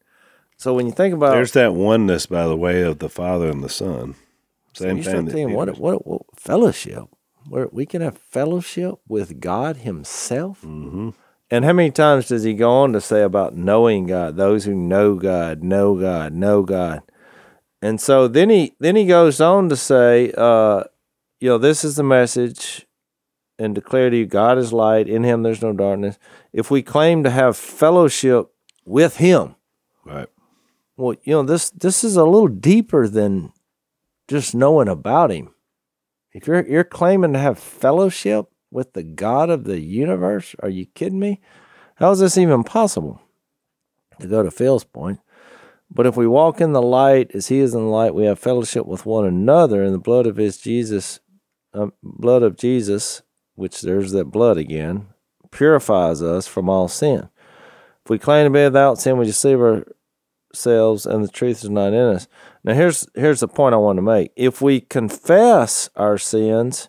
So 0.60 0.74
when 0.74 0.84
you 0.84 0.92
think 0.92 1.14
about 1.14 1.30
There's 1.30 1.52
that 1.52 1.72
oneness, 1.72 2.26
by 2.26 2.46
the 2.46 2.54
way, 2.54 2.82
of 2.82 2.98
the 2.98 3.08
Father 3.08 3.48
and 3.48 3.64
the 3.64 3.70
Son. 3.70 4.14
so 4.74 4.84
Same 4.84 4.98
you 4.98 5.02
thing. 5.02 5.26
thinking, 5.26 5.54
what, 5.54 5.78
what, 5.78 6.06
what 6.06 6.20
fellowship? 6.36 7.04
Where 7.48 7.68
we 7.72 7.86
can 7.86 8.02
have 8.02 8.18
fellowship 8.18 8.96
with 9.08 9.40
God 9.40 9.78
Himself. 9.78 10.60
Mm-hmm. 10.60 11.10
And 11.50 11.64
how 11.64 11.72
many 11.72 11.90
times 11.90 12.28
does 12.28 12.42
He 12.42 12.52
go 12.52 12.70
on 12.70 12.92
to 12.92 13.00
say 13.00 13.22
about 13.22 13.56
knowing 13.56 14.04
God? 14.04 14.36
Those 14.36 14.66
who 14.66 14.74
know 14.74 15.14
God, 15.14 15.62
know 15.62 15.98
God, 15.98 16.34
know 16.34 16.62
God. 16.62 17.00
And 17.80 17.98
so 17.98 18.28
then 18.28 18.50
he 18.50 18.74
then 18.78 18.96
he 18.96 19.06
goes 19.06 19.40
on 19.40 19.70
to 19.70 19.76
say, 19.76 20.30
uh, 20.36 20.84
you 21.40 21.48
know, 21.48 21.56
this 21.56 21.84
is 21.84 21.96
the 21.96 22.02
message, 22.02 22.86
and 23.58 23.74
declare 23.74 24.10
to 24.10 24.16
you, 24.18 24.26
God 24.26 24.58
is 24.58 24.74
light. 24.74 25.08
In 25.08 25.24
Him, 25.24 25.42
there's 25.42 25.62
no 25.62 25.72
darkness. 25.72 26.18
If 26.52 26.70
we 26.70 26.82
claim 26.82 27.24
to 27.24 27.30
have 27.30 27.56
fellowship 27.56 28.50
with 28.84 29.16
Him, 29.16 29.54
Right. 30.04 30.28
Well, 31.00 31.16
you 31.24 31.32
know, 31.32 31.42
this 31.42 31.70
this 31.70 32.04
is 32.04 32.16
a 32.16 32.24
little 32.24 32.48
deeper 32.48 33.08
than 33.08 33.52
just 34.28 34.54
knowing 34.54 34.88
about 34.88 35.30
him. 35.30 35.54
If 36.32 36.46
you're 36.46 36.66
you're 36.66 36.84
claiming 36.84 37.32
to 37.32 37.38
have 37.38 37.58
fellowship 37.58 38.46
with 38.70 38.92
the 38.92 39.02
God 39.02 39.50
of 39.50 39.64
the 39.64 39.80
universe, 39.80 40.54
are 40.60 40.68
you 40.68 40.86
kidding 40.86 41.18
me? 41.18 41.40
How 41.96 42.10
is 42.12 42.20
this 42.20 42.38
even 42.38 42.64
possible? 42.64 43.20
To 44.20 44.26
go 44.26 44.42
to 44.42 44.50
Phil's 44.50 44.84
point. 44.84 45.20
But 45.90 46.06
if 46.06 46.16
we 46.16 46.26
walk 46.26 46.60
in 46.60 46.72
the 46.72 46.82
light 46.82 47.30
as 47.34 47.48
he 47.48 47.58
is 47.58 47.74
in 47.74 47.80
the 47.80 47.86
light, 47.86 48.14
we 48.14 48.26
have 48.26 48.38
fellowship 48.38 48.86
with 48.86 49.06
one 49.06 49.26
another, 49.26 49.82
and 49.82 49.94
the 49.94 49.98
blood 49.98 50.26
of 50.26 50.36
his 50.36 50.58
Jesus, 50.58 51.18
uh, 51.74 51.88
blood 52.02 52.42
of 52.42 52.56
Jesus, 52.56 53.22
which 53.54 53.80
there's 53.80 54.12
that 54.12 54.26
blood 54.26 54.56
again, 54.56 55.08
purifies 55.50 56.22
us 56.22 56.46
from 56.46 56.68
all 56.68 56.86
sin. 56.86 57.28
If 58.04 58.10
we 58.10 58.18
claim 58.18 58.44
to 58.46 58.50
be 58.50 58.62
without 58.62 59.00
sin, 59.00 59.18
we 59.18 59.24
deceive 59.24 59.58
ourselves, 60.50 61.06
and 61.06 61.24
the 61.24 61.28
truth 61.28 61.64
is 61.64 61.70
not 61.70 61.92
in 61.92 62.16
us. 62.16 62.28
Now, 62.64 62.74
here's 62.74 63.06
here's 63.14 63.40
the 63.40 63.48
point 63.48 63.74
I 63.74 63.78
want 63.78 63.96
to 63.98 64.02
make. 64.02 64.32
If 64.36 64.60
we 64.60 64.80
confess 64.80 65.88
our 65.96 66.18
sins, 66.18 66.88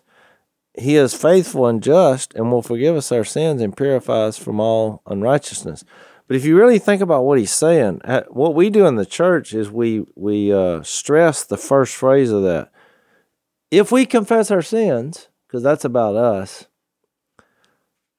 He 0.74 0.96
is 0.96 1.14
faithful 1.14 1.66
and 1.66 1.82
just, 1.82 2.34
and 2.34 2.50
will 2.50 2.62
forgive 2.62 2.96
us 2.96 3.12
our 3.12 3.24
sins 3.24 3.62
and 3.62 3.76
purify 3.76 4.24
us 4.24 4.38
from 4.38 4.60
all 4.60 5.02
unrighteousness. 5.06 5.84
But 6.28 6.36
if 6.36 6.44
you 6.44 6.56
really 6.56 6.78
think 6.78 7.02
about 7.02 7.24
what 7.24 7.38
He's 7.38 7.52
saying, 7.52 8.00
what 8.28 8.54
we 8.54 8.70
do 8.70 8.86
in 8.86 8.96
the 8.96 9.06
church 9.06 9.54
is 9.54 9.70
we 9.70 10.04
we 10.14 10.52
uh, 10.52 10.82
stress 10.82 11.44
the 11.44 11.58
first 11.58 11.94
phrase 11.94 12.30
of 12.30 12.42
that. 12.42 12.70
If 13.70 13.90
we 13.90 14.04
confess 14.04 14.50
our 14.50 14.62
sins, 14.62 15.28
because 15.46 15.62
that's 15.62 15.84
about 15.84 16.16
us, 16.16 16.66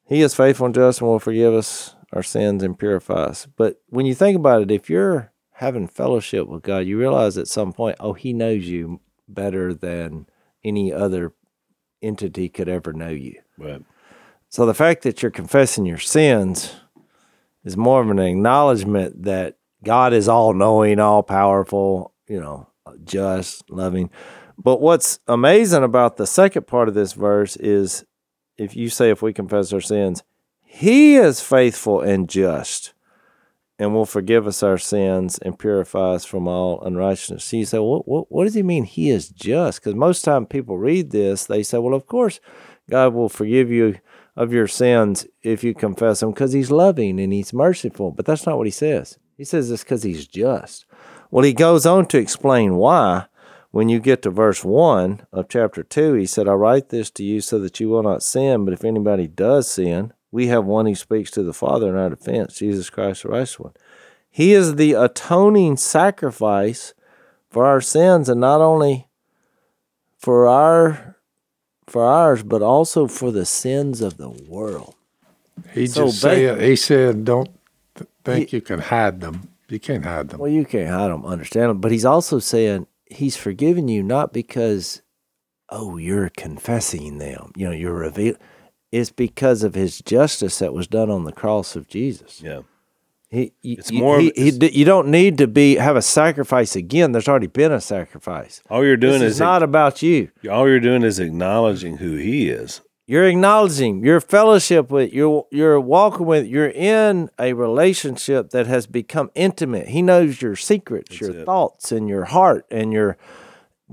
He 0.06 0.22
is 0.22 0.36
faithful 0.36 0.66
and 0.66 0.76
just, 0.76 1.02
and 1.02 1.10
will 1.10 1.20
forgive 1.20 1.54
us 1.54 1.96
our 2.12 2.24
sins 2.24 2.64
and 2.64 2.78
purify 2.78 3.26
us. 3.26 3.48
But 3.58 3.82
when 3.89 4.06
you 4.06 4.14
think 4.14 4.36
about 4.38 4.62
it, 4.62 4.72
if 4.72 4.89
you're 4.89 5.33
having 5.54 5.88
fellowship 5.88 6.47
with 6.47 6.64
God, 6.64 6.80
you 6.80 6.97
realize 6.97 7.38
at 7.38 7.47
some 7.47 7.74
point, 7.74 7.97
oh, 7.99 8.14
He 8.14 8.34
knows 8.34 8.66
you 8.66 8.99
better 9.28 9.74
than 9.74 10.28
any 10.64 10.91
other 10.91 11.34
entity 12.01 12.49
could 12.49 12.70
ever 12.70 12.93
know 12.93 13.10
you. 13.10 13.39
Right. 13.58 13.84
So 14.49 14.66
the 14.66 14.74
fact 14.74 15.04
that 15.04 15.22
you're 15.22 15.32
confessing 15.32 15.86
your 15.86 15.97
sins 15.97 16.76
is 17.64 17.78
more 17.78 18.01
of 18.01 18.10
an 18.10 18.20
acknowledgement 18.20 19.24
that 19.24 19.58
God 19.84 20.14
is 20.14 20.28
all 20.28 20.54
knowing, 20.54 20.99
all 20.99 21.24
powerful, 21.24 22.14
you 22.28 22.39
know, 22.39 22.68
just, 23.04 23.70
loving. 23.70 24.10
But 24.58 24.82
what's 24.82 25.20
amazing 25.28 25.84
about 25.84 26.18
the 26.18 26.28
second 26.28 26.68
part 26.68 26.88
of 26.88 26.93
this 26.93 27.14
verse 27.14 27.56
is 27.56 28.06
if 28.58 28.76
you 28.76 28.89
say, 28.89 29.10
if 29.10 29.22
we 29.22 29.34
confess 29.34 29.74
our 29.74 29.82
sins, 29.82 30.24
He 30.62 31.16
is 31.16 31.41
faithful 31.41 32.01
and 32.01 32.30
just 32.30 32.93
and 33.84 33.94
will 33.94 34.06
forgive 34.06 34.48
us 34.48 34.64
our 34.64 34.78
sins 34.78 35.38
and 35.40 35.60
purify 35.60 36.14
us 36.14 36.24
from 36.24 36.48
all 36.48 36.82
unrighteousness. 36.84 37.44
So 37.44 37.58
you 37.58 37.66
say, 37.66 37.80
what, 37.80 38.32
what, 38.32 38.46
does 38.46 38.54
He 38.54 38.64
mean 38.64 38.86
He 38.86 39.10
is 39.10 39.28
just? 39.28 39.82
Because 39.82 39.94
most 39.94 40.24
time 40.24 40.46
people 40.46 40.78
read 40.78 41.12
this, 41.12 41.46
they 41.46 41.64
say, 41.64 41.80
well, 41.80 41.94
of 41.94 42.08
course, 42.08 42.40
God 42.90 43.14
will 43.14 43.28
forgive 43.28 43.70
you 43.70 44.00
of 44.38 44.54
your 44.54 44.68
sins 44.68 45.28
if 45.42 45.66
you 45.66 45.74
confess 45.74 46.22
them 46.22 46.32
because 46.32 46.54
He's 46.54 46.72
loving 46.72 47.20
and 47.20 47.34
He's 47.34 47.52
merciful. 47.52 48.12
But 48.12 48.26
that's 48.26 48.46
not 48.46 48.58
what 48.58 48.68
He 48.68 48.72
says. 48.72 49.20
He 49.36 49.44
says 49.44 49.70
it's 49.70 49.84
because 49.84 50.04
He's 50.04 50.28
just. 50.28 50.86
Well, 51.30 51.44
He 51.44 51.54
goes 51.54 51.86
on 51.86 52.06
to 52.08 52.18
explain 52.18 52.76
why. 52.76 53.26
When 53.72 53.90
you 53.90 54.00
get 54.00 54.22
to 54.22 54.30
verse 54.30 54.64
1 54.64 55.26
of 55.34 55.50
chapter 55.50 55.82
2, 55.82 56.14
he 56.14 56.28
said, 56.28 56.48
I 56.48 56.54
write 56.54 56.90
this 56.90 57.10
to 57.10 57.24
you 57.24 57.42
so 57.42 57.58
that 57.58 57.80
you 57.80 57.90
will 57.90 58.04
not 58.04 58.22
sin, 58.22 58.66
but 58.66 58.74
if 58.76 58.86
anybody 58.86 59.26
does 59.26 59.68
sin, 59.68 60.14
we 60.34 60.48
have 60.48 60.66
one 60.66 60.88
who 60.88 60.96
speaks 60.96 61.30
to 61.30 61.44
the 61.44 61.54
Father 61.54 61.90
in 61.90 61.96
our 61.96 62.10
defense, 62.10 62.58
Jesus 62.58 62.90
Christ, 62.90 63.22
the 63.22 63.30
righteous 63.30 63.60
one. 63.60 63.74
He 64.32 64.54
is 64.54 64.78
the 64.78 64.94
atoning 64.94 65.78
sacrifice 65.78 66.96
for 67.52 67.68
our 67.68 67.80
sins, 67.80 68.28
and 68.28 68.42
not 68.42 68.60
only 68.60 69.08
for 70.18 70.48
our 70.48 71.18
for 71.86 72.04
ours, 72.04 72.42
but 72.42 72.64
also 72.64 73.06
for 73.08 73.32
the 73.32 73.46
sins 73.46 74.02
of 74.02 74.18
the 74.18 74.30
world. 74.30 74.96
He 75.72 75.86
So 75.86 76.08
just 76.08 76.22
said, 76.22 76.62
he 76.62 76.76
said, 76.78 77.26
don't 77.26 77.52
th- 77.94 78.10
think 78.26 78.52
you 78.52 78.62
can 78.62 78.80
hide 78.80 79.22
them. 79.22 79.50
You 79.70 79.80
can't 79.80 80.04
hide 80.04 80.30
them. 80.30 80.40
Well, 80.40 80.50
you 80.50 80.66
can't 80.66 80.90
hide 80.90 81.12
them, 81.12 81.26
understand 81.26 81.70
them, 81.70 81.80
but 81.80 81.92
he's 81.92 82.06
also 82.06 82.40
saying 82.40 82.88
he's 83.06 83.38
forgiven 83.38 83.88
you 83.88 84.02
not 84.02 84.34
because, 84.34 85.04
oh, 85.70 85.98
you're 85.98 86.30
confessing 86.30 87.20
them, 87.20 87.52
you 87.56 87.68
know, 87.68 87.76
you're 87.76 87.94
reveal. 87.94 88.36
It's 88.94 89.10
because 89.12 89.64
of 89.64 89.74
his 89.74 90.00
justice 90.02 90.60
that 90.60 90.72
was 90.74 90.86
done 90.88 91.10
on 91.10 91.24
the 91.24 91.32
cross 91.32 91.76
of 91.76 91.88
Jesus. 91.88 92.41
Yeah. 92.44 92.62
He, 93.30 93.52
It's 93.64 93.89
you- 93.89 94.00
more 94.00 94.20
He, 94.20 94.32
he, 94.36 94.52
you 94.72 94.86
don't 94.86 95.08
need 95.08 95.39
to 95.39 95.48
be 95.48 95.76
have 95.78 95.96
a 95.96 96.02
sacrifice 96.04 96.76
again. 96.76 97.12
There's 97.12 97.28
already 97.28 97.48
been 97.48 97.72
a 97.72 97.82
sacrifice. 97.82 98.62
All 98.70 98.84
you're 98.86 98.96
doing 98.96 99.22
This 99.22 99.34
is 99.34 99.39
not 99.39 99.64
about 99.64 100.04
you. 100.04 100.30
all 100.52 100.68
you're 100.70 100.80
doing 100.80 101.02
is 101.02 101.18
acknowledging 101.20 101.98
who 101.98 102.16
He 102.18 102.50
is. 102.50 102.82
You're 103.08 103.28
acknowledging 103.28 104.04
your 104.06 104.22
fellowship 104.22 104.91
with 104.91 105.12
you're 105.12 105.48
you're 105.52 105.80
walking 105.80 106.28
with 106.28 106.46
you're 106.46 106.70
in 106.70 107.30
a 107.39 107.54
relationship 107.54 108.52
that 108.52 108.68
has 108.68 108.86
become 108.86 109.32
intimate. 109.34 109.88
He 109.88 110.02
knows 110.04 110.41
your 110.41 110.56
secrets, 110.56 111.20
your 111.20 111.32
it. 111.32 111.46
thoughts, 111.46 111.91
and 111.91 112.08
your 112.08 112.26
heart, 112.26 112.66
and 112.70 112.94
your. 112.94 113.18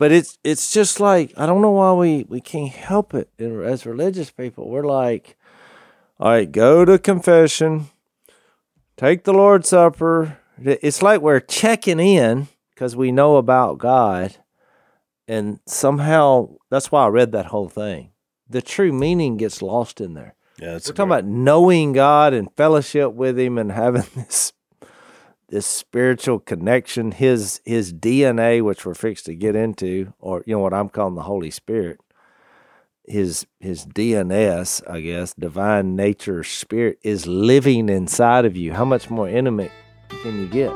But 0.01 0.12
it's 0.12 0.38
it's 0.42 0.72
just 0.72 0.98
like 0.98 1.34
I 1.36 1.44
don't 1.44 1.61
know 1.61 1.72
why 1.72 1.92
we 1.92 2.24
we 2.26 2.40
can't 2.40 2.72
help 2.72 3.12
it. 3.12 3.28
As 3.38 3.84
religious 3.84 4.30
people, 4.30 4.66
we're 4.66 4.86
like, 4.86 5.36
all 6.18 6.30
right, 6.30 6.51
go 6.51 6.86
to 6.86 6.98
confession, 6.98 7.90
take 8.96 9.24
the 9.24 9.34
Lord's 9.34 9.68
Supper. 9.68 10.38
It's 10.59 11.03
like 11.03 11.20
we're 11.20 11.38
checking 11.38 12.01
in 12.01 12.48
because 12.70 12.96
we 12.96 13.12
know 13.12 13.36
about 13.36 13.76
God, 13.76 14.38
and 15.28 15.61
somehow 15.66 16.55
that's 16.70 16.90
why 16.90 17.05
I 17.05 17.09
read 17.09 17.32
that 17.32 17.46
whole 17.46 17.68
thing. 17.68 18.12
The 18.48 18.62
true 18.62 18.92
meaning 18.92 19.36
gets 19.36 19.61
lost 19.61 20.01
in 20.01 20.14
there. 20.14 20.34
Yeah, 20.59 20.76
it's 20.76 20.88
We're 20.88 20.94
talking 20.94 21.11
about 21.11 21.26
knowing 21.26 21.92
God 21.92 22.32
and 22.32 22.48
fellowship 22.57 23.12
with 23.12 23.38
Him 23.38 23.59
and 23.59 23.70
having 23.70 24.07
this 24.16 24.55
this 25.51 25.66
spiritual 25.66 26.38
connection, 26.38 27.11
His 27.12 27.61
His 27.64 27.92
DNA, 27.92 28.62
which 28.62 28.86
we're 28.86 28.94
fixed 28.94 29.26
to 29.26 29.34
get 29.34 29.55
into, 29.55 30.14
or 30.18 30.42
you 30.46 30.55
know 30.55 30.61
what 30.61 30.72
I'm 30.72 30.88
calling 30.88 31.16
the 31.16 31.22
Holy 31.22 31.51
Spirit. 31.51 32.01
His 33.05 33.46
His 33.59 33.84
DNS, 33.84 34.88
I 34.88 35.01
guess, 35.01 35.34
divine 35.34 35.96
nature, 35.96 36.44
spirit 36.44 36.98
is 37.03 37.26
living 37.26 37.88
inside 37.88 38.44
of 38.44 38.57
you. 38.57 38.72
How 38.72 38.84
much 38.84 39.11
more 39.11 39.28
intimate 39.28 39.72
can 40.22 40.38
you 40.38 40.46
get? 40.46 40.72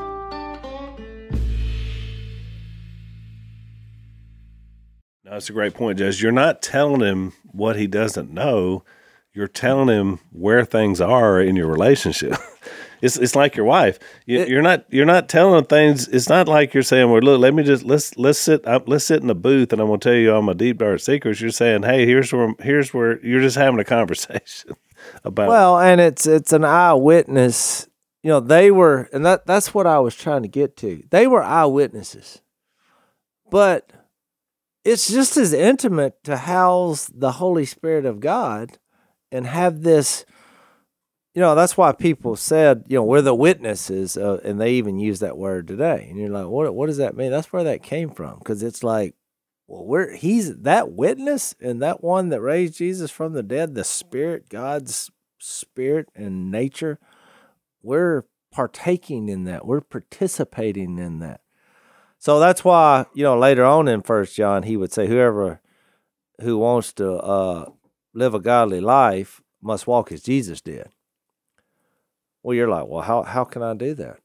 No, 5.23 5.31
that's 5.31 5.49
a 5.49 5.53
great 5.53 5.73
point, 5.73 5.97
Judge. 5.97 6.21
You're 6.21 6.31
not 6.31 6.61
telling 6.61 7.01
him 7.01 7.33
what 7.45 7.77
he 7.77 7.87
doesn't 7.87 8.31
know. 8.31 8.83
You're 9.33 9.47
telling 9.47 9.87
him 9.87 10.19
where 10.31 10.63
things 10.63 11.01
are 11.01 11.41
in 11.41 11.55
your 11.55 11.67
relationship. 11.67 12.35
it's 13.01 13.17
it's 13.17 13.35
like 13.35 13.55
your 13.55 13.65
wife. 13.65 13.99
You, 14.25 14.39
It- 14.41 14.49
you're 14.49 14.61
not 14.61 14.85
you're 14.89 15.05
not 15.05 15.29
telling 15.29 15.65
things. 15.65 16.07
It's 16.07 16.29
not 16.29 16.47
like 16.47 16.73
you're 16.73 16.83
saying, 16.83 17.09
"Well, 17.11 17.21
look, 17.21 17.39
let 17.39 17.53
me 17.53 17.63
just 17.63 17.83
let's 17.83 18.17
let's 18.17 18.39
sit 18.39 18.65
up, 18.67 18.87
let's 18.87 19.05
sit 19.05 19.21
in 19.21 19.27
the 19.27 19.35
booth, 19.35 19.71
and 19.73 19.81
I'm 19.81 19.87
gonna 19.87 19.99
tell 19.99 20.13
you 20.13 20.33
all 20.33 20.41
my 20.41 20.53
deep 20.53 20.77
dark 20.79 20.99
secrets." 20.99 21.41
You're 21.41 21.51
saying, 21.51 21.83
"Hey, 21.83 22.05
here's 22.05 22.31
where 22.33 22.53
here's 22.59 22.93
where 22.93 23.23
you're 23.25 23.41
just 23.41 23.57
having 23.57 23.79
a 23.79 23.83
conversation 23.85 24.71
about." 25.23 25.47
Well, 25.49 25.79
and 25.79 25.99
it's 26.01 26.25
it's 26.25 26.53
an 26.53 26.63
eyewitness. 26.65 27.87
You 28.23 28.29
know, 28.29 28.39
they 28.39 28.71
were, 28.71 29.07
and 29.13 29.23
that 29.25 29.45
that's 29.45 29.73
what 29.73 29.85
I 29.85 29.99
was 29.99 30.15
trying 30.15 30.41
to 30.41 30.47
get 30.47 30.75
to. 30.77 31.03
They 31.11 31.27
were 31.27 31.43
eyewitnesses, 31.43 32.41
but 33.51 33.91
it's 34.83 35.09
just 35.11 35.37
as 35.37 35.53
intimate 35.53 36.23
to 36.23 36.37
house 36.37 37.09
the 37.13 37.33
Holy 37.33 37.65
Spirit 37.65 38.05
of 38.05 38.19
God 38.19 38.77
and 39.31 39.45
have 39.47 39.81
this, 39.81 40.25
you 41.35 41.41
know, 41.41 41.53
that's 41.53 41.75
why 41.75 41.91
people 41.91 42.37
said, 42.37 42.85
you 42.87 42.95
know, 42.95 43.03
we're 43.03 43.21
the 43.21 43.35
witnesses, 43.35 44.15
uh, 44.15 44.39
and 44.45 44.59
they 44.59 44.71
even 44.71 44.97
use 44.97 45.19
that 45.19 45.37
word 45.37 45.67
today. 45.67 46.07
And 46.09 46.17
you're 46.17 46.29
like, 46.29 46.47
what? 46.47 46.73
What 46.73 46.87
does 46.87 46.97
that 46.97 47.17
mean? 47.17 47.29
That's 47.29 47.51
where 47.51 47.65
that 47.65 47.83
came 47.83 48.09
from, 48.09 48.39
because 48.39 48.63
it's 48.63 48.83
like, 48.83 49.15
well, 49.67 49.83
we're 49.85 50.15
he's 50.15 50.55
that 50.59 50.93
witness 50.93 51.53
and 51.59 51.81
that 51.81 52.01
one 52.01 52.29
that 52.29 52.39
raised 52.39 52.77
Jesus 52.77 53.11
from 53.11 53.33
the 53.33 53.43
dead, 53.43 53.75
the 53.75 53.83
Spirit, 53.83 54.47
God's 54.47 55.11
Spirit 55.37 56.07
and 56.15 56.49
nature. 56.51 56.99
We're 57.83 58.23
partaking 58.53 59.27
in 59.27 59.43
that. 59.43 59.65
We're 59.65 59.81
participating 59.81 60.97
in 60.97 61.19
that. 61.19 61.41
So 62.17 62.39
that's 62.39 62.63
why 62.63 63.07
you 63.13 63.23
know 63.23 63.37
later 63.37 63.65
on 63.65 63.89
in 63.89 64.03
First 64.03 64.37
John 64.37 64.63
he 64.63 64.77
would 64.77 64.93
say, 64.93 65.07
whoever 65.07 65.59
who 66.39 66.57
wants 66.59 66.93
to 66.93 67.11
uh, 67.11 67.71
live 68.13 68.33
a 68.33 68.39
godly 68.39 68.79
life 68.79 69.41
must 69.61 69.85
walk 69.85 70.13
as 70.13 70.23
Jesus 70.23 70.61
did. 70.61 70.87
Well, 72.45 72.53
you're 72.53 72.69
like, 72.69 72.85
well, 72.87 73.01
how 73.01 73.23
how 73.23 73.43
can 73.43 73.63
I 73.63 73.73
do 73.73 73.95
that? 73.95 74.19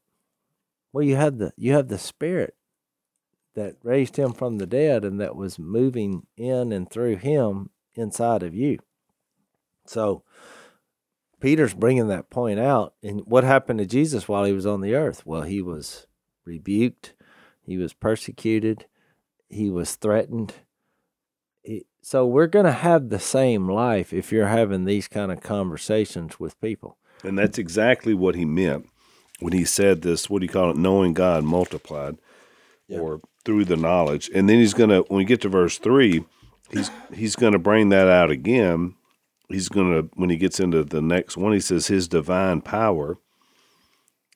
Well, 0.92 1.02
you 1.02 1.16
have 1.16 1.38
the 1.38 1.54
you 1.56 1.72
have 1.72 1.88
the 1.88 1.96
Spirit 1.96 2.54
that 3.54 3.76
raised 3.82 4.16
him 4.16 4.34
from 4.34 4.58
the 4.58 4.66
dead 4.66 5.06
and 5.06 5.18
that 5.22 5.36
was 5.36 5.58
moving 5.58 6.26
in 6.36 6.70
and 6.70 6.90
through 6.90 7.16
him 7.16 7.70
inside 7.94 8.42
of 8.42 8.54
you. 8.54 8.78
So 9.86 10.22
Peter's 11.40 11.72
bringing 11.72 12.08
that 12.08 12.28
point 12.28 12.60
out. 12.60 12.92
And 13.02 13.22
what 13.24 13.42
happened 13.42 13.78
to 13.78 13.86
Jesus 13.86 14.28
while 14.28 14.44
he 14.44 14.52
was 14.52 14.66
on 14.66 14.82
the 14.82 14.94
earth? 14.94 15.24
Well, 15.24 15.42
he 15.42 15.62
was 15.62 16.06
rebuked, 16.44 17.14
he 17.62 17.78
was 17.78 17.94
persecuted, 17.94 18.84
he 19.48 19.70
was 19.70 19.94
threatened. 19.94 20.56
so 22.02 22.26
we're 22.26 22.48
going 22.48 22.66
to 22.66 22.72
have 22.72 23.08
the 23.08 23.18
same 23.18 23.66
life 23.66 24.12
if 24.12 24.30
you're 24.30 24.48
having 24.48 24.84
these 24.84 25.08
kind 25.08 25.32
of 25.32 25.40
conversations 25.40 26.38
with 26.38 26.60
people. 26.60 26.98
And 27.24 27.38
that's 27.38 27.58
exactly 27.58 28.14
what 28.14 28.34
he 28.34 28.44
meant 28.44 28.88
when 29.40 29.52
he 29.52 29.64
said 29.64 30.02
this, 30.02 30.28
what 30.28 30.40
do 30.40 30.46
you 30.46 30.52
call 30.52 30.70
it, 30.70 30.76
knowing 30.76 31.14
God 31.14 31.44
multiplied 31.44 32.18
yeah. 32.88 32.98
or 32.98 33.20
through 33.44 33.64
the 33.64 33.76
knowledge. 33.76 34.30
And 34.34 34.48
then 34.48 34.58
he's 34.58 34.74
going 34.74 34.90
to, 34.90 35.00
when 35.08 35.18
we 35.18 35.24
get 35.24 35.40
to 35.42 35.48
verse 35.48 35.78
3, 35.78 36.24
he's 36.70 36.90
he's 37.12 37.36
going 37.36 37.52
to 37.52 37.58
bring 37.58 37.88
that 37.88 38.08
out 38.08 38.30
again. 38.30 38.94
He's 39.48 39.68
going 39.68 39.90
to, 39.92 40.10
when 40.14 40.30
he 40.30 40.36
gets 40.36 40.60
into 40.60 40.84
the 40.84 41.02
next 41.02 41.36
one, 41.36 41.52
he 41.52 41.60
says, 41.60 41.88
His 41.88 42.06
divine 42.06 42.60
power 42.60 43.18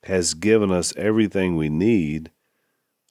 has 0.04 0.34
given 0.34 0.70
us 0.70 0.92
everything 0.96 1.56
we 1.56 1.68
need 1.68 2.30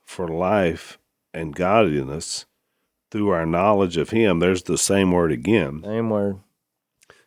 for 0.05 0.27
life 0.27 0.99
and 1.33 1.55
godliness 1.55 2.45
through 3.09 3.29
our 3.29 3.45
knowledge 3.45 3.97
of 3.97 4.09
Him. 4.09 4.39
There's 4.39 4.63
the 4.63 4.77
same 4.77 5.11
word 5.11 5.31
again. 5.31 5.81
Same 5.83 6.09
word. 6.09 6.39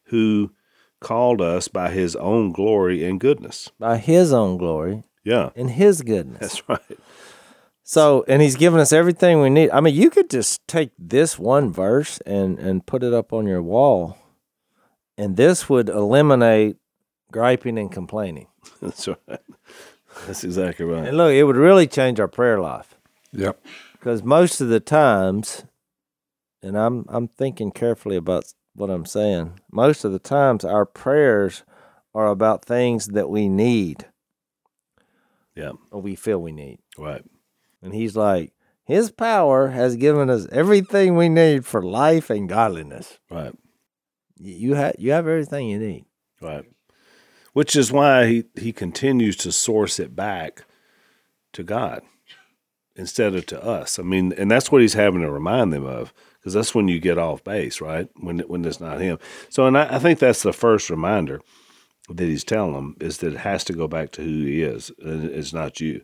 Who 0.06 0.52
called 1.00 1.40
us 1.40 1.68
by 1.68 1.90
his 1.90 2.16
own 2.16 2.52
glory 2.52 3.04
and 3.04 3.20
goodness. 3.20 3.70
By 3.78 3.98
his 3.98 4.32
own 4.32 4.56
glory. 4.56 5.04
Yeah. 5.24 5.50
And 5.56 5.70
his 5.70 6.02
goodness. 6.02 6.40
That's 6.40 6.68
right. 6.68 6.98
So, 7.88 8.24
and 8.26 8.42
he's 8.42 8.56
given 8.56 8.80
us 8.80 8.92
everything 8.92 9.40
we 9.40 9.48
need. 9.48 9.70
I 9.70 9.80
mean, 9.80 9.94
you 9.94 10.10
could 10.10 10.28
just 10.28 10.66
take 10.66 10.90
this 10.98 11.38
one 11.38 11.72
verse 11.72 12.18
and 12.26 12.58
and 12.58 12.84
put 12.84 13.04
it 13.04 13.14
up 13.14 13.32
on 13.32 13.46
your 13.46 13.62
wall, 13.62 14.18
and 15.16 15.36
this 15.36 15.68
would 15.68 15.88
eliminate 15.88 16.78
griping 17.30 17.78
and 17.78 17.90
complaining. 17.90 18.48
That's 18.82 19.06
right. 19.06 19.40
That's 20.26 20.42
exactly 20.42 20.84
right. 20.84 21.06
And 21.06 21.16
look, 21.16 21.32
it 21.32 21.44
would 21.44 21.56
really 21.56 21.86
change 21.86 22.18
our 22.18 22.26
prayer 22.26 22.58
life. 22.58 22.96
Yep. 23.32 23.64
Because 23.92 24.24
most 24.24 24.60
of 24.60 24.68
the 24.68 24.80
times, 24.80 25.64
and 26.62 26.76
I'm 26.76 27.04
I'm 27.08 27.28
thinking 27.28 27.70
carefully 27.70 28.16
about 28.16 28.52
what 28.76 28.90
I'm 28.90 29.06
saying. 29.06 29.60
Most 29.72 30.04
of 30.04 30.12
the 30.12 30.18
times, 30.18 30.64
our 30.64 30.86
prayers 30.86 31.64
are 32.14 32.28
about 32.28 32.64
things 32.64 33.08
that 33.08 33.28
we 33.28 33.48
need. 33.48 34.06
Yeah. 35.54 35.72
Or 35.90 36.00
we 36.00 36.14
feel 36.14 36.38
we 36.38 36.52
need. 36.52 36.78
Right. 36.98 37.24
And 37.82 37.94
he's 37.94 38.16
like, 38.16 38.52
His 38.84 39.10
power 39.10 39.68
has 39.68 39.96
given 39.96 40.30
us 40.30 40.46
everything 40.52 41.16
we 41.16 41.28
need 41.28 41.64
for 41.64 41.82
life 41.82 42.30
and 42.30 42.48
godliness. 42.48 43.18
Right. 43.30 43.52
You 44.38 44.74
have 44.74 44.96
you 44.98 45.12
have 45.12 45.26
everything 45.26 45.68
you 45.68 45.78
need. 45.78 46.04
Right. 46.40 46.64
Which 47.54 47.74
is 47.74 47.90
why 47.90 48.26
he, 48.26 48.44
he 48.54 48.72
continues 48.72 49.36
to 49.38 49.50
source 49.50 49.98
it 49.98 50.14
back 50.14 50.66
to 51.54 51.62
God 51.62 52.02
instead 52.94 53.34
of 53.34 53.46
to 53.46 53.62
us. 53.62 53.98
I 53.98 54.02
mean, 54.02 54.32
and 54.34 54.50
that's 54.50 54.70
what 54.70 54.82
he's 54.82 54.94
having 54.94 55.22
to 55.22 55.30
remind 55.30 55.72
them 55.72 55.86
of 55.86 56.12
because 56.46 56.54
that's 56.54 56.76
when 56.76 56.86
you 56.86 57.00
get 57.00 57.18
off 57.18 57.42
base, 57.42 57.80
right? 57.80 58.08
When 58.20 58.38
when 58.38 58.64
it's 58.64 58.78
not 58.78 59.00
him. 59.00 59.18
So, 59.48 59.66
and 59.66 59.76
I, 59.76 59.96
I, 59.96 59.98
think 59.98 60.20
that's 60.20 60.44
the 60.44 60.52
first 60.52 60.90
reminder 60.90 61.40
that 62.08 62.22
he's 62.22 62.44
telling 62.44 62.74
them 62.74 62.96
is 63.00 63.18
that 63.18 63.32
it 63.32 63.38
has 63.38 63.64
to 63.64 63.72
go 63.72 63.88
back 63.88 64.12
to 64.12 64.22
who 64.22 64.44
he 64.44 64.62
is, 64.62 64.92
and 65.00 65.24
it's 65.24 65.52
not 65.52 65.80
you. 65.80 66.02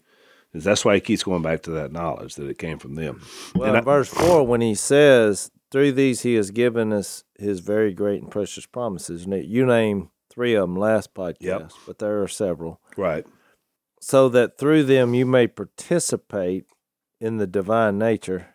That's 0.53 0.84
why 0.84 0.97
he 0.97 1.01
keeps 1.01 1.22
going 1.22 1.43
back 1.43 1.62
to 1.62 1.70
that 1.70 1.93
knowledge 1.93 2.34
that 2.34 2.49
it 2.49 2.59
came 2.59 2.80
from 2.80 2.97
them. 2.97 3.22
Well, 3.55 3.68
and 3.68 3.76
in 3.76 3.82
I, 3.82 3.84
verse 3.84 4.09
four, 4.09 4.45
when 4.45 4.61
he 4.61 4.74
says, 4.74 5.53
"Through 5.70 5.93
these 5.93 6.22
he 6.22 6.34
has 6.34 6.51
given 6.51 6.93
us 6.93 7.22
his 7.38 7.61
very 7.61 7.93
great 7.93 8.20
and 8.20 8.28
precious 8.28 8.66
promises," 8.66 9.26
and 9.26 9.45
you 9.45 9.64
name 9.64 10.11
three 10.28 10.57
of 10.57 10.62
them 10.62 10.74
last 10.74 11.14
podcast, 11.14 11.40
yep. 11.40 11.70
but 11.86 12.01
there 12.01 12.20
are 12.20 12.26
several, 12.26 12.80
right? 12.97 13.24
So 14.01 14.28
that 14.30 14.59
through 14.59 14.82
them 14.82 15.14
you 15.14 15.24
may 15.24 15.47
participate 15.47 16.64
in 17.20 17.36
the 17.36 17.47
divine 17.47 17.97
nature 17.97 18.49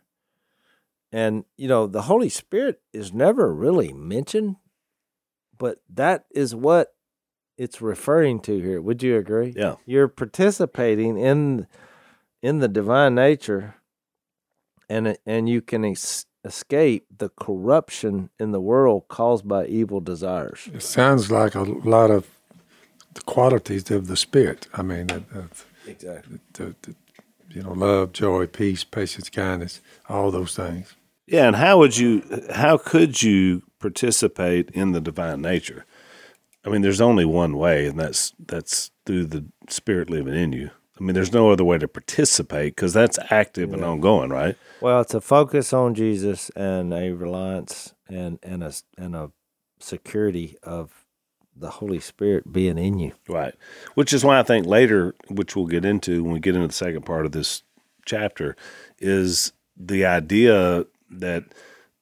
and, 1.12 1.46
you 1.56 1.68
know, 1.68 1.88
the 1.88 2.04
Holy 2.04 2.30
Spirit 2.30 2.82
is 2.94 3.14
never 3.14 3.54
really 3.54 3.94
mentioned, 3.94 4.58
but 5.58 5.80
that 5.90 6.26
is 6.32 6.54
what 6.54 6.94
it's 7.58 7.82
referring 7.82 8.40
to 8.42 8.60
here. 8.60 8.82
Would 8.82 9.02
you 9.02 9.18
agree? 9.18 9.54
Yeah. 9.56 9.76
You're 9.86 10.08
participating 10.08 11.18
in 11.18 11.68
in 12.44 12.60
the 12.60 12.68
divine 12.68 13.16
nature 13.16 13.76
and 14.90 15.18
and 15.26 15.50
you 15.50 15.62
can 15.62 15.86
es- 15.86 16.26
escape 16.44 17.06
the 17.18 17.30
corruption 17.30 18.30
in 18.40 18.52
the 18.52 18.62
world 18.62 19.08
caused 19.08 19.48
by 19.48 19.66
evil 19.66 20.00
desires. 20.00 20.70
It 20.74 20.84
sounds 20.84 21.32
like 21.32 21.56
a 21.56 21.64
lot 21.64 22.12
of 22.12 22.28
the 23.14 23.22
qualities 23.22 23.90
of 23.92 24.08
the 24.08 24.16
spirit. 24.16 24.68
I 24.74 24.82
mean, 24.82 25.08
exactly. 25.88 26.40
The, 26.54 26.76
the, 26.84 26.96
you 27.50 27.64
know, 27.64 27.74
love, 27.74 28.14
joy, 28.14 28.48
peace, 28.48 28.84
patience, 28.84 29.30
kindness, 29.30 29.82
all 30.10 30.32
those 30.32 30.56
things. 30.56 30.96
Yeah, 31.26 31.48
and 31.48 31.56
how 31.56 31.78
would 31.80 31.98
you 31.98 32.24
how 32.54 32.78
could 32.78 33.22
you 33.22 33.64
participate 33.80 34.70
in 34.72 34.94
the 34.94 35.02
divine 35.02 35.42
nature? 35.42 35.86
I 36.66 36.70
mean, 36.70 36.82
there's 36.82 37.02
only 37.02 37.26
one 37.26 37.58
way, 37.58 37.86
and 37.86 38.00
that's 38.00 38.34
that's 38.46 38.92
through 39.06 39.26
the 39.26 39.46
spirit 39.70 40.10
living 40.10 40.36
in 40.36 40.54
you. 40.54 40.72
I 41.00 41.04
mean, 41.04 41.14
there's 41.14 41.34
no 41.34 41.52
other 41.52 41.64
way 41.64 41.78
to 41.78 41.88
participate 41.88 42.76
because 42.76 42.94
that's 42.94 43.20
active 43.30 43.70
yeah. 43.70 43.76
and 43.76 43.86
ongoing, 43.86 44.30
right? 44.30 44.56
Well, 44.82 45.02
it's 45.02 45.14
a 45.14 45.22
focus 45.22 45.74
on 45.74 45.94
Jesus 45.94 46.50
and 46.56 46.94
a 46.94 47.12
reliance 47.12 47.94
and 48.08 48.40
and 48.42 48.64
a 48.64 48.74
and 48.98 49.16
a 49.16 49.32
security 49.80 50.58
of 50.64 51.06
the 51.60 51.70
Holy 51.70 52.00
Spirit 52.00 52.52
being 52.52 52.78
in 52.78 53.00
you. 53.00 53.14
Right. 53.28 53.56
Which 53.96 54.14
is 54.14 54.24
why 54.24 54.40
I 54.40 54.44
think 54.44 54.66
later, 54.66 55.16
which 55.28 55.56
we'll 55.56 55.66
get 55.66 55.86
into 55.86 56.24
when 56.24 56.34
we 56.34 56.40
get 56.40 56.56
into 56.56 56.68
the 56.68 56.74
second 56.74 57.04
part 57.04 57.26
of 57.26 57.32
this 57.32 57.64
chapter, 58.06 58.56
is 59.00 59.54
the 59.76 60.06
idea 60.06 60.86
that 61.10 61.44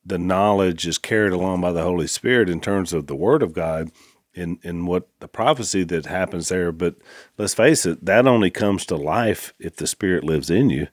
the 0.05 0.17
knowledge 0.17 0.85
is 0.85 0.97
carried 0.97 1.33
along 1.33 1.61
by 1.61 1.71
the 1.71 1.83
Holy 1.83 2.07
Spirit 2.07 2.49
in 2.49 2.61
terms 2.61 2.93
of 2.93 3.07
the 3.07 3.15
Word 3.15 3.41
of 3.41 3.53
God 3.53 3.91
in 4.33 4.59
in 4.63 4.85
what 4.85 5.07
the 5.19 5.27
prophecy 5.27 5.83
that 5.83 6.05
happens 6.05 6.49
there. 6.49 6.71
But 6.71 6.95
let's 7.37 7.53
face 7.53 7.85
it, 7.85 8.05
that 8.05 8.27
only 8.27 8.51
comes 8.51 8.85
to 8.87 8.95
life 8.95 9.53
if 9.59 9.77
the 9.77 9.87
Spirit 9.87 10.23
lives 10.23 10.49
in 10.49 10.69
you 10.69 10.87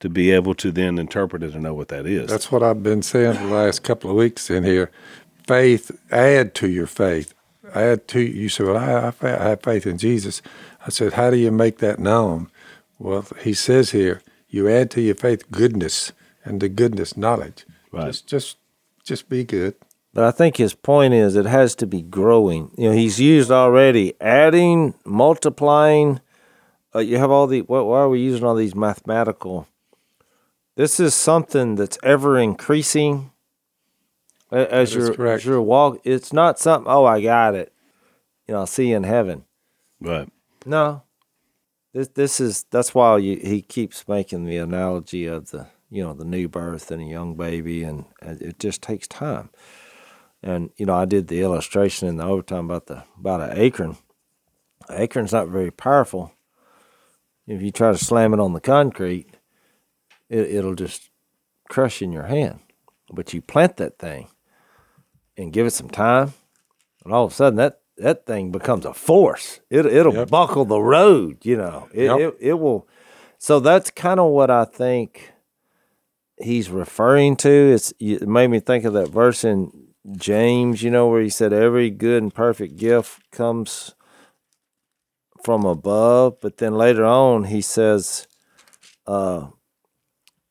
to 0.00 0.08
be 0.08 0.30
able 0.32 0.54
to 0.54 0.72
then 0.72 0.98
interpret 0.98 1.42
it 1.42 1.54
and 1.54 1.62
know 1.62 1.74
what 1.74 1.88
that 1.88 2.06
is. 2.06 2.28
That's 2.28 2.50
what 2.50 2.62
I've 2.62 2.82
been 2.82 3.02
saying 3.02 3.34
the 3.34 3.54
last 3.54 3.82
couple 3.82 4.10
of 4.10 4.16
weeks 4.16 4.50
in 4.50 4.64
here. 4.64 4.90
Faith, 5.46 5.90
add 6.10 6.54
to 6.56 6.68
your 6.68 6.86
faith. 6.86 7.34
Add 7.74 8.08
to 8.08 8.20
you 8.20 8.48
said, 8.48 8.66
well, 8.66 8.76
I, 8.76 9.12
I 9.26 9.48
have 9.48 9.62
faith 9.62 9.86
in 9.86 9.98
Jesus. 9.98 10.42
I 10.86 10.90
said, 10.90 11.14
how 11.14 11.30
do 11.30 11.36
you 11.36 11.50
make 11.50 11.78
that 11.78 11.98
known? 11.98 12.50
Well, 12.98 13.26
he 13.42 13.54
says 13.54 13.90
here, 13.90 14.22
you 14.48 14.68
add 14.68 14.90
to 14.92 15.00
your 15.00 15.14
faith 15.14 15.50
goodness 15.50 16.12
and 16.44 16.60
the 16.60 16.68
goodness 16.68 17.16
knowledge. 17.16 17.64
Right. 17.90 18.06
Just 18.06 18.26
just 18.26 18.56
just 19.02 19.28
be 19.28 19.44
good. 19.44 19.74
But 20.14 20.24
I 20.24 20.30
think 20.30 20.58
his 20.58 20.74
point 20.74 21.14
is 21.14 21.36
it 21.36 21.46
has 21.46 21.74
to 21.76 21.86
be 21.86 22.02
growing. 22.02 22.70
You 22.76 22.90
know, 22.90 22.94
he's 22.94 23.18
used 23.18 23.50
already 23.50 24.14
adding, 24.20 24.94
multiplying. 25.04 26.20
Uh, 26.94 26.98
you 27.00 27.16
have 27.16 27.30
all 27.30 27.46
the. 27.46 27.62
What, 27.62 27.86
why 27.86 28.00
are 28.00 28.08
we 28.08 28.20
using 28.20 28.44
all 28.44 28.54
these 28.54 28.74
mathematical? 28.74 29.66
This 30.74 31.00
is 31.00 31.14
something 31.14 31.74
that's 31.74 31.98
ever 32.02 32.38
increasing. 32.38 33.31
As 34.52 34.94
you're 34.94 35.26
as 35.28 35.46
you're 35.46 35.62
walk, 35.62 36.00
it's 36.04 36.30
not 36.30 36.58
something. 36.58 36.90
Oh, 36.90 37.06
I 37.06 37.22
got 37.22 37.54
it. 37.54 37.72
You 38.46 38.52
know, 38.52 38.60
I'll 38.60 38.66
see 38.66 38.90
you 38.90 38.96
in 38.96 39.04
heaven. 39.04 39.46
Right. 39.98 40.28
No. 40.66 41.04
This 41.94 42.08
this 42.08 42.38
is 42.38 42.66
that's 42.70 42.94
why 42.94 43.16
you, 43.16 43.38
he 43.38 43.62
keeps 43.62 44.06
making 44.06 44.44
the 44.44 44.58
analogy 44.58 45.24
of 45.24 45.52
the 45.52 45.68
you 45.90 46.04
know 46.04 46.12
the 46.12 46.26
new 46.26 46.48
birth 46.48 46.90
and 46.90 47.02
a 47.02 47.06
young 47.06 47.34
baby, 47.34 47.82
and, 47.82 48.04
it 48.20 48.58
just 48.58 48.82
takes 48.82 49.08
time. 49.08 49.48
And 50.42 50.70
you 50.76 50.84
know, 50.84 50.94
I 50.94 51.06
did 51.06 51.28
the 51.28 51.40
illustration 51.40 52.08
in 52.08 52.18
the 52.18 52.26
overtime 52.26 52.66
about 52.66 52.86
the 52.88 53.04
about 53.18 53.40
an 53.40 53.58
acorn. 53.58 53.96
acorn's 54.90 55.32
not 55.32 55.48
very 55.48 55.70
powerful. 55.70 56.34
If 57.46 57.62
you 57.62 57.70
try 57.70 57.90
to 57.90 57.98
slam 57.98 58.34
it 58.34 58.40
on 58.40 58.52
the 58.52 58.60
concrete, 58.60 59.28
it, 60.28 60.50
it'll 60.50 60.74
just 60.74 61.08
crush 61.70 62.02
in 62.02 62.12
your 62.12 62.24
hand. 62.24 62.60
But 63.10 63.32
you 63.32 63.40
plant 63.40 63.78
that 63.78 63.98
thing 63.98 64.28
and 65.36 65.52
give 65.52 65.66
it 65.66 65.70
some 65.72 65.88
time, 65.90 66.34
and 67.04 67.12
all 67.12 67.24
of 67.24 67.32
a 67.32 67.34
sudden 67.34 67.56
that 67.56 67.80
that 67.98 68.26
thing 68.26 68.50
becomes 68.50 68.84
a 68.84 68.94
force. 68.94 69.60
It 69.70 69.86
it'll 69.86 70.14
Yep. 70.14 70.30
buckle 70.30 70.64
the 70.64 70.80
road. 70.80 71.44
You 71.44 71.56
know, 71.56 71.88
it 71.92 72.04
Yep. 72.04 72.18
it, 72.20 72.36
it 72.40 72.54
will. 72.54 72.88
So 73.38 73.60
that's 73.60 73.90
kind 73.90 74.20
of 74.20 74.30
what 74.30 74.50
I 74.50 74.64
think 74.64 75.32
he's 76.40 76.70
referring 76.70 77.36
to. 77.36 77.50
It's 77.50 77.92
it 77.98 78.26
made 78.28 78.48
me 78.48 78.60
think 78.60 78.84
of 78.84 78.92
that 78.94 79.08
verse 79.08 79.44
in 79.44 79.88
James, 80.16 80.82
you 80.82 80.90
know, 80.90 81.08
where 81.08 81.22
he 81.22 81.28
said 81.28 81.52
every 81.52 81.90
good 81.90 82.22
and 82.22 82.34
perfect 82.34 82.76
gift 82.76 83.30
comes 83.30 83.94
from 85.44 85.64
above, 85.64 86.40
but 86.40 86.58
then 86.58 86.74
later 86.74 87.04
on 87.04 87.44
he 87.44 87.60
says, 87.60 88.26
uh, 89.06 89.48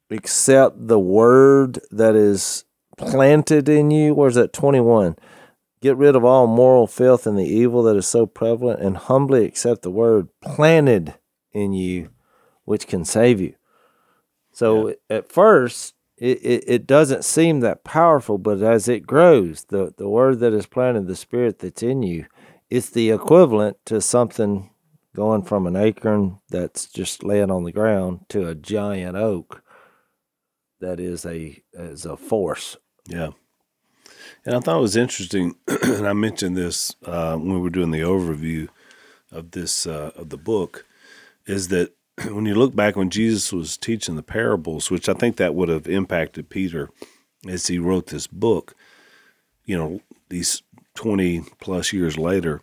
except 0.09 0.88
the 0.88 0.99
word 0.99 1.79
that 1.91 2.15
is 2.15 2.65
planted 3.01 3.67
in 3.67 3.91
you. 3.91 4.13
Where's 4.13 4.35
that 4.35 4.53
21? 4.53 5.15
Get 5.81 5.97
rid 5.97 6.15
of 6.15 6.23
all 6.23 6.47
moral 6.47 6.87
filth 6.87 7.25
and 7.25 7.37
the 7.37 7.43
evil 7.43 7.83
that 7.83 7.97
is 7.97 8.07
so 8.07 8.25
prevalent, 8.25 8.81
and 8.81 8.95
humbly 8.95 9.45
accept 9.45 9.81
the 9.81 9.91
word 9.91 10.29
planted 10.41 11.15
in 11.51 11.73
you, 11.73 12.09
which 12.65 12.87
can 12.87 13.03
save 13.03 13.41
you. 13.41 13.55
So 14.51 14.95
at 15.09 15.31
first, 15.31 15.95
it, 16.17 16.37
it, 16.43 16.63
it 16.67 16.87
doesn't 16.87 17.25
seem 17.25 17.61
that 17.61 17.83
powerful, 17.83 18.37
but 18.37 18.61
as 18.61 18.87
it 18.87 19.07
grows, 19.07 19.65
the, 19.65 19.93
the 19.97 20.07
word 20.07 20.39
that 20.39 20.53
is 20.53 20.67
planted, 20.67 21.07
the 21.07 21.15
spirit 21.15 21.59
that's 21.59 21.81
in 21.81 22.03
you, 22.03 22.25
it's 22.69 22.91
the 22.91 23.09
equivalent 23.09 23.77
to 23.85 23.99
something 24.01 24.69
going 25.15 25.43
from 25.43 25.65
an 25.65 25.75
acorn 25.75 26.39
that's 26.49 26.85
just 26.85 27.23
laying 27.23 27.51
on 27.51 27.63
the 27.63 27.71
ground 27.71 28.21
to 28.29 28.47
a 28.47 28.55
giant 28.55 29.17
oak 29.17 29.63
that 30.79 30.99
is 30.99 31.25
a 31.25 31.61
is 31.73 32.05
a 32.05 32.17
force. 32.17 32.77
Yeah. 33.07 33.31
And 34.45 34.55
I 34.55 34.59
thought 34.59 34.77
it 34.77 34.81
was 34.81 34.95
interesting, 34.95 35.55
and 35.67 36.07
I 36.07 36.13
mentioned 36.13 36.57
this 36.57 36.95
uh, 37.05 37.37
when 37.37 37.53
we 37.53 37.59
were 37.59 37.69
doing 37.69 37.91
the 37.91 37.99
overview 37.99 38.69
of 39.31 39.51
this 39.51 39.85
uh, 39.85 40.11
of 40.15 40.29
the 40.29 40.37
book, 40.37 40.85
is 41.45 41.67
that 41.67 41.93
when 42.29 42.45
you 42.45 42.55
look 42.55 42.75
back 42.75 42.95
when 42.95 43.09
Jesus 43.09 43.53
was 43.53 43.77
teaching 43.77 44.15
the 44.15 44.23
parables, 44.23 44.89
which 44.89 45.07
I 45.07 45.13
think 45.13 45.37
that 45.37 45.55
would 45.55 45.69
have 45.69 45.87
impacted 45.87 46.49
Peter 46.49 46.89
as 47.47 47.67
he 47.67 47.77
wrote 47.77 48.07
this 48.07 48.27
book, 48.27 48.75
you 49.65 49.77
know, 49.77 50.01
these 50.29 50.63
twenty 50.95 51.43
plus 51.59 51.93
years 51.93 52.17
later, 52.17 52.61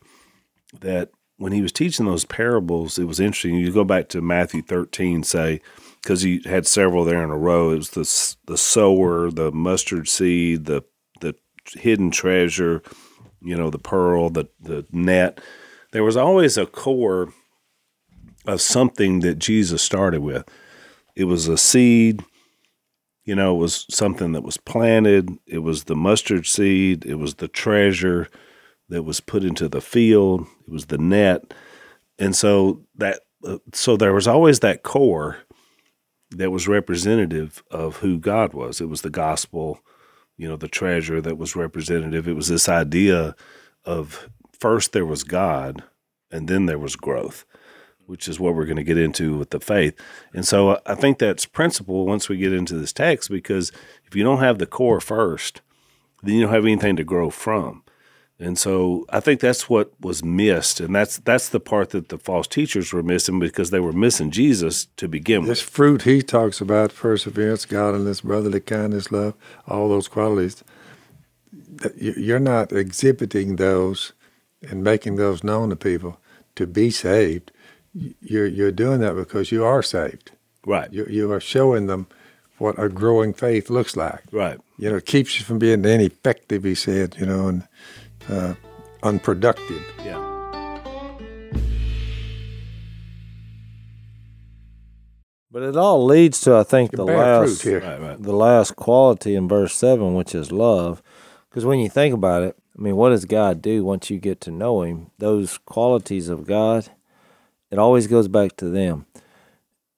that 0.80 1.10
when 1.36 1.52
he 1.52 1.62
was 1.62 1.72
teaching 1.72 2.06
those 2.06 2.24
parables, 2.24 2.98
it 2.98 3.04
was 3.04 3.20
interesting. 3.20 3.54
You 3.54 3.70
go 3.70 3.84
back 3.84 4.08
to 4.08 4.20
Matthew 4.20 4.62
thirteen, 4.62 5.22
say, 5.22 5.60
because 6.02 6.22
he 6.22 6.42
had 6.44 6.66
several 6.66 7.04
there 7.04 7.22
in 7.22 7.30
a 7.30 7.36
row. 7.36 7.70
It 7.70 7.76
was 7.76 7.90
the 7.90 8.52
the 8.52 8.58
sower, 8.58 9.30
the 9.30 9.50
mustard 9.52 10.08
seed, 10.08 10.66
the 10.66 10.82
the 11.20 11.34
hidden 11.74 12.10
treasure, 12.10 12.82
you 13.40 13.56
know, 13.56 13.70
the 13.70 13.78
pearl, 13.78 14.30
the 14.30 14.48
the 14.60 14.86
net. 14.92 15.40
There 15.92 16.04
was 16.04 16.16
always 16.16 16.56
a 16.56 16.66
core 16.66 17.32
of 18.46 18.60
something 18.60 19.20
that 19.20 19.38
Jesus 19.38 19.82
started 19.82 20.20
with. 20.20 20.48
It 21.14 21.24
was 21.24 21.48
a 21.48 21.58
seed, 21.58 22.22
you 23.28 23.34
know, 23.34 23.56
it 23.56 23.58
was 23.58 23.84
something 23.90 24.32
that 24.32 24.42
was 24.42 24.56
planted. 24.56 25.28
It 25.46 25.58
was 25.58 25.84
the 25.84 25.94
mustard 25.94 26.46
seed. 26.46 27.04
It 27.04 27.16
was 27.16 27.34
the 27.34 27.48
treasure 27.48 28.28
that 28.88 29.02
was 29.02 29.20
put 29.20 29.44
into 29.44 29.68
the 29.68 29.82
field. 29.82 30.46
It 30.66 30.72
was 30.72 30.86
the 30.86 30.96
net, 30.96 31.52
and 32.18 32.34
so 32.34 32.84
that 32.96 33.20
uh, 33.44 33.58
so 33.74 33.98
there 33.98 34.14
was 34.14 34.26
always 34.26 34.60
that 34.60 34.82
core 34.82 35.38
that 36.30 36.50
was 36.50 36.68
representative 36.68 37.62
of 37.70 37.96
who 37.96 38.18
God 38.18 38.52
was. 38.52 38.80
It 38.80 38.88
was 38.88 39.02
the 39.02 39.10
gospel, 39.10 39.80
you 40.36 40.48
know, 40.48 40.56
the 40.56 40.68
treasure 40.68 41.20
that 41.20 41.38
was 41.38 41.56
representative. 41.56 42.28
It 42.28 42.36
was 42.36 42.48
this 42.48 42.68
idea 42.68 43.34
of 43.84 44.28
first 44.58 44.92
there 44.92 45.06
was 45.06 45.24
God 45.24 45.84
and 46.30 46.48
then 46.48 46.66
there 46.66 46.78
was 46.78 46.96
growth, 46.96 47.44
which 48.06 48.28
is 48.28 48.38
what 48.38 48.54
we're 48.54 48.66
going 48.66 48.76
to 48.76 48.84
get 48.84 48.98
into 48.98 49.38
with 49.38 49.50
the 49.50 49.60
faith. 49.60 49.98
And 50.34 50.46
so 50.46 50.70
uh, 50.70 50.80
I 50.84 50.94
think 50.94 51.18
that's 51.18 51.46
principle 51.46 52.06
once 52.06 52.28
we 52.28 52.36
get 52.36 52.52
into 52.52 52.76
this 52.76 52.92
text 52.92 53.30
because 53.30 53.72
if 54.04 54.14
you 54.14 54.22
don't 54.22 54.40
have 54.40 54.58
the 54.58 54.66
core 54.66 55.00
first, 55.00 55.62
then 56.22 56.34
you 56.34 56.42
don't 56.42 56.52
have 56.52 56.64
anything 56.64 56.96
to 56.96 57.04
grow 57.04 57.30
from. 57.30 57.82
And 58.40 58.56
so 58.56 59.04
I 59.10 59.18
think 59.18 59.40
that's 59.40 59.68
what 59.68 59.92
was 60.00 60.22
missed, 60.22 60.78
and 60.78 60.94
that's 60.94 61.18
that's 61.18 61.48
the 61.48 61.58
part 61.58 61.90
that 61.90 62.08
the 62.08 62.18
false 62.18 62.46
teachers 62.46 62.92
were 62.92 63.02
missing 63.02 63.40
because 63.40 63.70
they 63.70 63.80
were 63.80 63.92
missing 63.92 64.30
Jesus 64.30 64.86
to 64.96 65.08
begin 65.08 65.40
with. 65.40 65.48
This 65.48 65.60
fruit 65.60 66.02
he 66.02 66.22
talks 66.22 66.60
about 66.60 66.94
perseverance, 66.94 67.64
godliness, 67.64 68.20
brotherly 68.20 68.60
kindness, 68.60 69.10
love, 69.10 69.34
all 69.66 69.88
those 69.88 70.06
qualities. 70.06 70.62
You're 71.96 72.38
not 72.38 72.72
exhibiting 72.72 73.56
those 73.56 74.12
and 74.62 74.84
making 74.84 75.16
those 75.16 75.42
known 75.42 75.70
to 75.70 75.76
people 75.76 76.20
to 76.54 76.66
be 76.66 76.90
saved. 76.90 77.50
You're 77.92 78.46
you're 78.46 78.70
doing 78.70 79.00
that 79.00 79.16
because 79.16 79.50
you 79.50 79.64
are 79.64 79.82
saved. 79.82 80.30
Right. 80.64 80.92
You 80.92 81.06
you 81.10 81.32
are 81.32 81.40
showing 81.40 81.88
them 81.88 82.06
what 82.58 82.78
a 82.78 82.88
growing 82.88 83.32
faith 83.32 83.68
looks 83.68 83.96
like. 83.96 84.22
Right. 84.30 84.60
You 84.78 84.90
know, 84.90 84.96
it 84.96 85.06
keeps 85.06 85.38
you 85.38 85.44
from 85.44 85.58
being 85.58 85.84
ineffective. 85.84 86.62
He 86.62 86.76
said, 86.76 87.16
you 87.18 87.26
know, 87.26 87.48
and 87.48 87.68
uh, 88.28 88.54
unproductive. 89.02 89.82
Yeah. 90.04 90.24
But 95.50 95.62
it 95.62 95.76
all 95.76 96.04
leads 96.04 96.40
to, 96.42 96.56
I 96.56 96.62
think, 96.62 96.90
the 96.90 97.04
last 97.04 97.62
here. 97.62 97.80
Right. 97.80 98.00
Right. 98.00 98.22
the 98.22 98.34
last 98.34 98.76
quality 98.76 99.34
in 99.34 99.48
verse 99.48 99.74
seven, 99.74 100.14
which 100.14 100.34
is 100.34 100.52
love. 100.52 101.02
Because 101.48 101.64
when 101.64 101.78
you 101.78 101.88
think 101.88 102.14
about 102.14 102.42
it, 102.42 102.56
I 102.78 102.82
mean, 102.82 102.96
what 102.96 103.08
does 103.08 103.24
God 103.24 103.62
do 103.62 103.82
once 103.82 104.10
you 104.10 104.18
get 104.18 104.40
to 104.42 104.50
know 104.50 104.82
Him? 104.82 105.10
Those 105.18 105.58
qualities 105.58 106.28
of 106.28 106.46
God, 106.46 106.90
it 107.70 107.78
always 107.78 108.06
goes 108.06 108.28
back 108.28 108.56
to 108.58 108.68
them. 108.68 109.06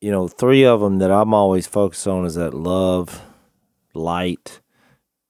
You 0.01 0.12
know, 0.12 0.28
three 0.28 0.64
of 0.64 0.81
them 0.81 0.99
that 1.01 1.11
I'm 1.11 1.35
always 1.35 1.66
focused 1.66 2.07
on 2.07 2.24
is 2.24 2.37
that 2.37 2.55
love, 2.55 3.20
light. 3.93 4.61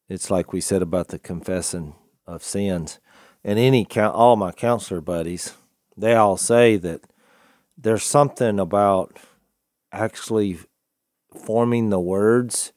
It's 0.08 0.30
like 0.30 0.52
we 0.52 0.60
said 0.60 0.82
about 0.82 1.08
the 1.08 1.18
confessing 1.18 1.94
of 2.30 2.42
sins, 2.44 2.98
and 3.44 3.58
any 3.58 3.86
all 3.96 4.36
my 4.36 4.52
counselor 4.52 5.00
buddies, 5.00 5.54
they 5.96 6.14
all 6.14 6.36
say 6.36 6.76
that 6.76 7.02
there's 7.76 8.04
something 8.04 8.58
about 8.58 9.18
actually 9.92 10.58
forming 11.44 11.90
the 11.90 12.00
words 12.00 12.72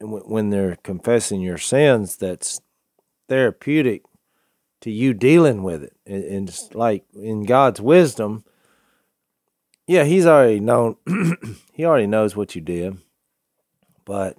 when 0.00 0.50
they're 0.50 0.76
confessing 0.82 1.40
your 1.40 1.58
sins 1.58 2.16
that's 2.16 2.60
therapeutic 3.28 4.02
to 4.80 4.90
you 4.90 5.14
dealing 5.14 5.62
with 5.62 5.82
it. 5.82 5.96
And, 6.06 6.24
and 6.24 6.48
it's 6.48 6.74
like 6.74 7.04
in 7.14 7.44
god's 7.44 7.80
wisdom 7.80 8.44
yeah 9.86 10.04
he's 10.04 10.26
already 10.26 10.60
known 10.60 10.96
he 11.72 11.84
already 11.84 12.06
knows 12.06 12.36
what 12.36 12.54
you 12.54 12.60
did. 12.60 12.98
But 14.04 14.36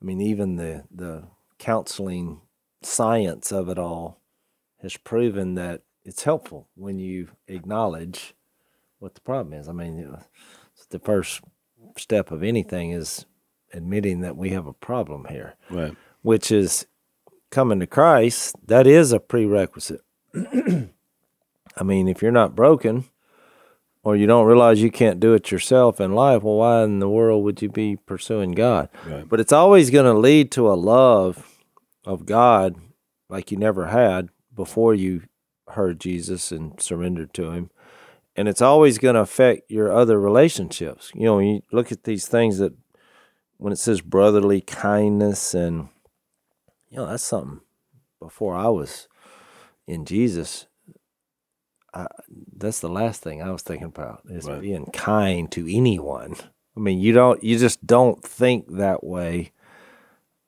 i 0.00 0.04
mean 0.04 0.20
even 0.20 0.56
the 0.56 0.84
the 0.90 1.24
counseling 1.58 2.40
science 2.84 3.52
of 3.52 3.68
it 3.68 3.78
all 3.78 4.20
has 4.82 4.96
proven 4.96 5.54
that 5.54 5.82
it's 6.04 6.24
helpful 6.24 6.68
when 6.74 6.98
you 6.98 7.28
acknowledge 7.48 8.34
what 8.98 9.14
the 9.14 9.20
problem 9.20 9.52
is 9.58 9.68
i 9.68 9.72
mean 9.72 10.16
it's 10.74 10.86
the 10.86 10.98
first 10.98 11.40
step 11.96 12.30
of 12.30 12.42
anything 12.42 12.90
is 12.90 13.24
admitting 13.72 14.20
that 14.20 14.36
we 14.36 14.50
have 14.50 14.66
a 14.66 14.72
problem 14.72 15.26
here, 15.28 15.54
Right. 15.70 15.96
which 16.22 16.50
is 16.52 16.86
coming 17.50 17.80
to 17.80 17.86
Christ. 17.88 18.54
That 18.66 18.86
is 18.86 19.12
a 19.12 19.18
prerequisite. 19.20 20.00
I 20.34 21.82
mean, 21.84 22.08
if 22.08 22.22
you're 22.22 22.30
not 22.32 22.54
broken 22.54 23.04
or 24.02 24.14
you 24.16 24.26
don't 24.26 24.46
realize 24.46 24.82
you 24.82 24.90
can't 24.90 25.18
do 25.20 25.34
it 25.34 25.50
yourself 25.50 26.00
in 26.00 26.14
life, 26.14 26.42
well, 26.42 26.56
why 26.56 26.82
in 26.84 26.98
the 27.00 27.08
world 27.08 27.42
would 27.44 27.62
you 27.62 27.68
be 27.68 27.96
pursuing 27.96 28.52
God? 28.52 28.88
Right. 29.06 29.28
But 29.28 29.40
it's 29.40 29.52
always 29.52 29.90
going 29.90 30.06
to 30.12 30.18
lead 30.18 30.50
to 30.52 30.70
a 30.70 30.74
love 30.74 31.48
of 32.04 32.26
God 32.26 32.76
like 33.28 33.50
you 33.50 33.56
never 33.56 33.86
had 33.86 34.28
before 34.54 34.94
you 34.94 35.22
heard 35.70 35.98
Jesus 36.00 36.52
and 36.52 36.80
surrendered 36.80 37.32
to 37.34 37.50
Him 37.50 37.70
and 38.36 38.48
it's 38.48 38.62
always 38.62 38.98
going 38.98 39.14
to 39.14 39.20
affect 39.20 39.70
your 39.70 39.92
other 39.92 40.20
relationships. 40.20 41.12
You 41.14 41.24
know, 41.24 41.36
when 41.36 41.46
you 41.46 41.62
look 41.70 41.92
at 41.92 42.04
these 42.04 42.26
things 42.26 42.58
that 42.58 42.72
when 43.58 43.72
it 43.72 43.78
says 43.78 44.00
brotherly 44.00 44.60
kindness 44.60 45.54
and 45.54 45.88
you 46.90 46.98
know, 46.98 47.06
that's 47.06 47.22
something 47.22 47.60
before 48.20 48.54
I 48.54 48.68
was 48.68 49.08
in 49.86 50.04
Jesus. 50.04 50.66
I, 51.92 52.06
that's 52.56 52.80
the 52.80 52.88
last 52.88 53.22
thing 53.22 53.40
I 53.40 53.50
was 53.52 53.62
thinking 53.62 53.86
about 53.86 54.22
is 54.28 54.48
Right. 54.48 54.60
being 54.60 54.86
kind 54.86 55.50
to 55.52 55.72
anyone. 55.72 56.34
I 56.76 56.80
mean, 56.80 56.98
you 56.98 57.12
don't 57.12 57.42
you 57.44 57.56
just 57.56 57.86
don't 57.86 58.22
think 58.22 58.66
that 58.76 59.04
way 59.04 59.52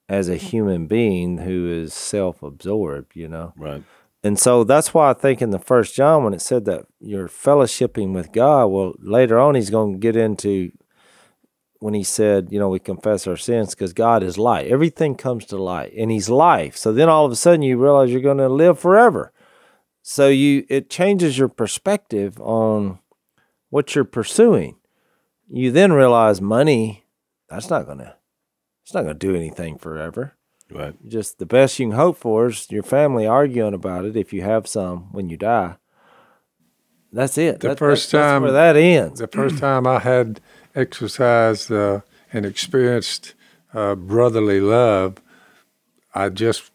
as 0.09 0.29
a 0.29 0.37
human 0.37 0.87
being 0.87 1.39
who 1.39 1.69
is 1.69 1.93
self-absorbed, 1.93 3.15
you 3.15 3.29
know 3.29 3.53
Right. 3.57 3.83
And 4.23 4.39
so 4.39 4.65
that's 4.65 4.93
why 4.93 5.11
I 5.11 5.13
think 5.13 5.41
in 5.41 5.51
the 5.51 5.59
first 5.59 5.95
John 5.95 6.25
when 6.25 6.35
it 6.35 6.41
said 6.41 6.65
that 6.65 6.87
you're 6.99 7.29
fellowshipping 7.29 8.13
with 8.13 8.33
God, 8.33 8.67
well 8.67 8.95
later 8.99 9.39
on 9.39 9.55
he's 9.55 9.71
going 9.71 9.93
to 9.93 9.99
get 9.99 10.17
into 10.17 10.73
when 11.79 11.95
he 11.95 12.03
said, 12.03 12.49
you 12.51 12.59
know, 12.59 12.69
we 12.69 12.79
confess 12.79 13.27
our 13.27 13.37
sins 13.37 13.75
because 13.75 13.93
God 13.93 14.23
is 14.23 14.39
light. 14.39 14.67
Everything 14.67 15.15
comes 15.15 15.45
to 15.47 15.57
light 15.57 15.93
and 15.97 16.11
he's 16.11 16.29
life. 16.29 16.77
So 16.77 16.93
then 16.93 17.09
all 17.09 17.25
of 17.25 17.33
a 17.33 17.37
sudden 17.37 17.63
you 17.63 17.79
realize 17.79 18.11
you're 18.11 18.21
going 18.21 18.39
to 18.39 18.49
live 18.49 18.79
forever. 18.79 19.33
So 20.03 20.29
you 20.29 20.65
it 20.69 20.91
changes 20.91 21.39
your 21.39 21.49
perspective 21.49 22.41
on 22.41 22.99
what 23.71 23.95
you're 23.95 24.05
pursuing. 24.05 24.77
You 25.49 25.71
then 25.71 25.93
realize 25.93 26.41
money 26.41 27.05
that's 27.49 27.71
not 27.71 27.87
going 27.87 27.99
to 27.99 28.17
it's 28.87 28.95
not 28.95 29.03
going 29.03 29.18
to 29.18 29.26
do 29.26 29.34
anything 29.34 29.76
forever. 29.78 30.34
Right. 30.70 30.95
Just 31.09 31.41
the 31.41 31.47
best 31.47 31.76
you 31.80 31.87
can 31.89 31.97
hope 31.97 32.16
for 32.18 32.47
is 32.47 32.70
your 32.70 32.84
family 32.84 33.26
arguing 33.26 33.74
about 33.74 34.05
it 34.05 34.16
if 34.16 34.32
you 34.32 34.43
have 34.43 34.68
some 34.68 35.12
when 35.12 35.28
you 35.28 35.37
die. 35.37 35.74
That's 37.12 37.37
it. 37.37 37.59
The 37.59 37.68
That- 37.70 37.78
first 37.78 38.12
that's 38.12 38.22
time- 38.24 38.43
where 38.43 38.53
that 38.53 38.76
ends. 38.76 39.18
The 39.18 39.26
first 39.26 39.59
time 39.59 39.89
I 39.89 39.99
had 39.99 40.41
exercised 40.76 41.72
uh, 41.72 42.03
and 42.32 42.47
experienced 42.47 43.34
uh, 43.74 43.97
brotherly 43.97 44.61
love, 44.61 45.16
I 46.14 46.28
just 46.28 46.70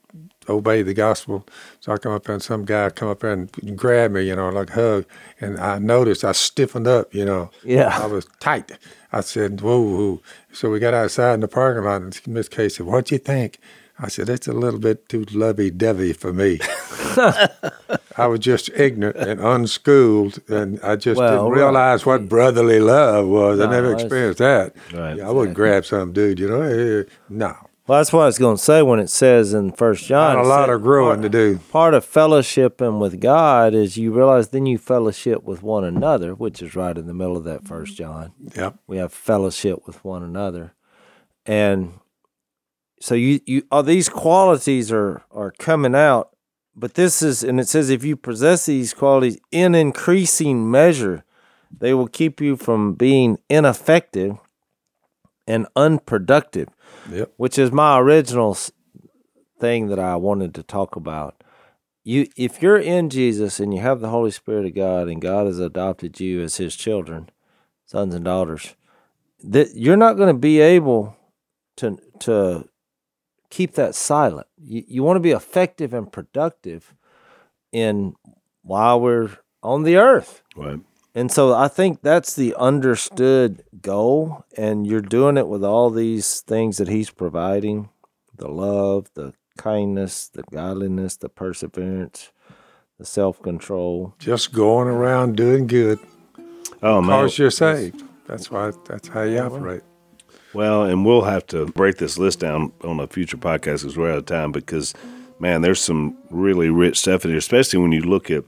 obeyed 0.51 0.85
the 0.85 0.93
gospel. 0.93 1.45
So 1.79 1.91
I 1.91 1.97
come 1.97 2.11
up 2.13 2.27
and 2.29 2.41
some 2.41 2.65
guy 2.65 2.89
come 2.89 3.09
up 3.09 3.23
and 3.23 3.49
grab 3.75 4.11
me, 4.11 4.23
you 4.27 4.35
know, 4.35 4.49
like 4.49 4.69
hug, 4.71 5.05
and 5.39 5.59
I 5.59 5.79
noticed 5.79 6.23
I 6.23 6.31
stiffened 6.33 6.87
up, 6.87 7.13
you 7.13 7.25
know. 7.25 7.49
Yeah. 7.63 7.97
I 8.01 8.05
was 8.05 8.25
tight. 8.39 8.71
I 9.11 9.21
said, 9.21 9.61
whoa, 9.61 9.81
whoa. 9.81 10.21
So 10.53 10.69
we 10.69 10.79
got 10.79 10.93
outside 10.93 11.33
in 11.35 11.39
the 11.41 11.47
parking 11.47 11.83
lot, 11.83 12.01
and 12.01 12.21
Miss 12.27 12.47
Kay 12.47 12.69
said, 12.69 12.85
what'd 12.85 13.11
you 13.11 13.17
think? 13.17 13.59
I 13.99 14.07
said, 14.07 14.27
that's 14.27 14.47
a 14.47 14.53
little 14.53 14.79
bit 14.79 15.07
too 15.09 15.25
lovey-dovey 15.31 16.13
for 16.13 16.33
me. 16.33 16.59
I 18.17 18.25
was 18.27 18.39
just 18.39 18.69
ignorant 18.69 19.17
and 19.17 19.39
unschooled, 19.39 20.39
and 20.49 20.79
I 20.81 20.95
just 20.95 21.17
Well, 21.19 21.29
didn't 21.29 21.51
right. 21.51 21.57
realize 21.57 22.05
what 22.05 22.27
brotherly 22.27 22.79
love 22.79 23.27
was. 23.27 23.59
I 23.59 23.69
never 23.69 23.93
experienced 23.93 24.39
that. 24.39 24.75
Right. 24.93 25.17
Yeah, 25.17 25.27
I 25.27 25.31
wouldn't 25.31 25.55
grab 25.55 25.85
some 25.85 26.13
dude, 26.13 26.39
you 26.39 26.47
know. 26.49 27.05
No, 27.29 27.55
Well, 27.87 27.99
that's 27.99 28.13
what 28.13 28.21
I 28.21 28.25
was 28.27 28.37
going 28.37 28.57
to 28.57 28.61
say 28.61 28.83
when 28.83 28.99
it 28.99 29.09
says 29.09 29.53
in 29.53 29.71
First 29.71 30.05
John. 30.05 30.35
Got 30.35 30.45
a 30.45 30.47
lot 30.47 30.69
of 30.69 30.81
growing 30.81 31.21
to 31.23 31.29
do. 31.29 31.59
Part 31.71 31.93
of 31.93 32.05
fellowshipping 32.05 32.99
with 32.99 33.19
God 33.19 33.73
is 33.73 33.97
you 33.97 34.11
realize 34.11 34.49
then 34.49 34.67
you 34.67 34.77
fellowship 34.77 35.43
with 35.43 35.63
one 35.63 35.83
another, 35.83 36.35
which 36.35 36.61
is 36.61 36.75
right 36.75 36.95
in 36.95 37.07
the 37.07 37.13
middle 37.13 37.35
of 37.35 37.43
that 37.45 37.67
First 37.67 37.97
John. 37.97 38.33
Yep. 38.55 38.77
We 38.85 38.97
have 38.97 39.11
fellowship 39.11 39.87
with 39.87 40.03
one 40.05 40.21
another, 40.21 40.75
and 41.45 41.93
so 42.99 43.15
you 43.15 43.41
you 43.47 43.63
all 43.71 43.83
these 43.83 44.09
qualities 44.09 44.91
are 44.91 45.23
are 45.31 45.51
coming 45.51 45.95
out. 45.95 46.29
But 46.75 46.93
this 46.93 47.21
is, 47.21 47.43
and 47.43 47.59
it 47.59 47.67
says, 47.67 47.89
if 47.89 48.05
you 48.05 48.15
possess 48.15 48.65
these 48.65 48.93
qualities 48.93 49.37
in 49.51 49.75
increasing 49.75 50.71
measure, 50.71 51.25
they 51.69 51.93
will 51.93 52.07
keep 52.07 52.39
you 52.39 52.55
from 52.55 52.93
being 52.93 53.39
ineffective 53.49 54.37
and 55.45 55.67
unproductive 55.75 56.69
Yep. 57.11 57.33
which 57.37 57.59
is 57.59 57.71
my 57.71 57.99
original 57.99 58.57
thing 59.59 59.87
that 59.87 59.99
I 59.99 60.15
wanted 60.15 60.55
to 60.55 60.63
talk 60.63 60.95
about. 60.95 61.43
You, 62.03 62.27
if 62.35 62.61
you're 62.61 62.79
in 62.79 63.09
Jesus 63.09 63.59
and 63.59 63.73
you 63.73 63.81
have 63.81 63.99
the 63.99 64.09
Holy 64.09 64.31
Spirit 64.31 64.65
of 64.65 64.75
God, 64.75 65.07
and 65.07 65.21
God 65.21 65.45
has 65.45 65.59
adopted 65.59 66.19
you 66.19 66.41
as 66.41 66.57
His 66.57 66.75
children, 66.75 67.29
sons 67.85 68.15
and 68.15 68.25
daughters, 68.25 68.75
that 69.43 69.75
you're 69.75 69.97
not 69.97 70.17
going 70.17 70.33
to 70.33 70.39
be 70.39 70.59
able 70.59 71.15
to 71.77 71.97
to 72.19 72.67
keep 73.49 73.73
that 73.73 73.93
silent. 73.93 74.47
You, 74.57 74.83
you 74.87 75.03
want 75.03 75.17
to 75.17 75.21
be 75.21 75.31
effective 75.31 75.93
and 75.93 76.11
productive 76.11 76.95
in 77.71 78.15
while 78.63 78.99
we're 78.99 79.37
on 79.61 79.83
the 79.83 79.97
earth. 79.97 80.41
Right. 80.55 80.79
And 81.13 81.31
so 81.31 81.53
I 81.53 81.67
think 81.67 82.01
that's 82.01 82.35
the 82.35 82.55
understood 82.55 83.63
goal. 83.81 84.45
And 84.57 84.87
you're 84.87 85.01
doing 85.01 85.37
it 85.37 85.47
with 85.47 85.63
all 85.63 85.89
these 85.89 86.41
things 86.41 86.77
that 86.77 86.87
he's 86.87 87.09
providing 87.09 87.89
the 88.35 88.47
love, 88.47 89.09
the 89.13 89.33
kindness, 89.57 90.29
the 90.29 90.43
godliness, 90.51 91.17
the 91.17 91.29
perseverance, 91.29 92.31
the 92.97 93.05
self 93.05 93.41
control. 93.41 94.13
Just 94.19 94.53
going 94.53 94.87
around 94.87 95.35
doing 95.35 95.67
good 95.67 95.99
Oh 96.81 97.01
man. 97.01 97.19
because 97.25 97.37
you're 97.37 97.51
saved. 97.51 98.03
That's 98.27 98.49
why. 98.49 98.71
That's 98.87 99.07
how 99.09 99.23
you 99.23 99.39
operate. 99.39 99.83
Well, 100.53 100.83
and 100.83 101.05
we'll 101.05 101.23
have 101.23 101.45
to 101.47 101.65
break 101.67 101.97
this 101.97 102.17
list 102.17 102.39
down 102.39 102.71
on 102.83 102.99
a 102.99 103.07
future 103.07 103.37
podcast 103.37 103.81
because 103.81 103.97
we're 103.97 104.11
out 104.11 104.17
of 104.17 104.25
time. 104.25 104.51
Because, 104.51 104.93
man, 105.39 105.61
there's 105.61 105.79
some 105.81 106.17
really 106.29 106.69
rich 106.69 106.99
stuff 106.99 107.23
in 107.23 107.31
here, 107.31 107.37
especially 107.37 107.79
when 107.79 107.91
you 107.91 108.01
look 108.01 108.29
at 108.31 108.43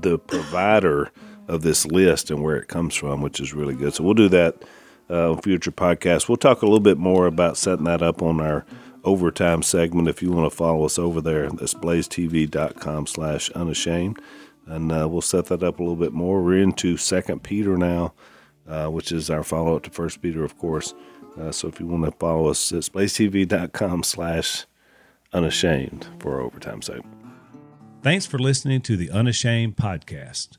the 0.00 0.18
provider 0.18 1.10
of 1.48 1.62
this 1.62 1.86
list 1.86 2.30
and 2.30 2.42
where 2.42 2.56
it 2.56 2.68
comes 2.68 2.94
from, 2.94 3.20
which 3.20 3.40
is 3.40 3.52
really 3.52 3.74
good. 3.74 3.94
So 3.94 4.04
we'll 4.04 4.14
do 4.14 4.28
that 4.28 4.64
uh, 5.10 5.32
on 5.32 5.42
future 5.42 5.72
podcasts. 5.72 6.28
We'll 6.28 6.36
talk 6.36 6.62
a 6.62 6.66
little 6.66 6.80
bit 6.80 6.98
more 6.98 7.26
about 7.26 7.56
setting 7.56 7.84
that 7.84 8.02
up 8.02 8.22
on 8.22 8.40
our 8.40 8.64
overtime 9.04 9.62
segment. 9.62 10.08
If 10.08 10.22
you 10.22 10.30
want 10.30 10.50
to 10.50 10.56
follow 10.56 10.84
us 10.84 10.98
over 10.98 11.20
there, 11.20 11.50
that's 11.50 11.74
blazetv.com 11.74 13.06
slash 13.06 13.50
unashamed. 13.50 14.20
And 14.66 14.92
uh, 14.92 15.08
we'll 15.08 15.20
set 15.20 15.46
that 15.46 15.62
up 15.62 15.80
a 15.80 15.82
little 15.82 15.96
bit 15.96 16.12
more. 16.12 16.42
We're 16.42 16.58
into 16.58 16.96
Second 16.96 17.42
Peter 17.42 17.76
now 17.76 18.14
uh, 18.66 18.88
which 18.88 19.12
is 19.12 19.30
our 19.30 19.42
follow 19.42 19.76
up 19.76 19.82
to 19.84 19.90
First 19.90 20.22
Peter, 20.22 20.44
of 20.44 20.56
course. 20.58 20.94
Uh, 21.38 21.50
so 21.50 21.68
if 21.68 21.80
you 21.80 21.86
want 21.86 22.04
to 22.04 22.12
follow 22.12 22.48
us, 22.48 22.72
it's 22.72 22.88
blazetv.com 22.88 24.02
slash 24.02 24.66
unashamed 25.32 26.06
for 26.18 26.34
our 26.34 26.42
overtime 26.42 26.82
segment. 26.82 27.14
Thanks 28.02 28.26
for 28.26 28.38
listening 28.38 28.80
to 28.82 28.96
the 28.96 29.10
Unashamed 29.10 29.76
podcast. 29.76 30.58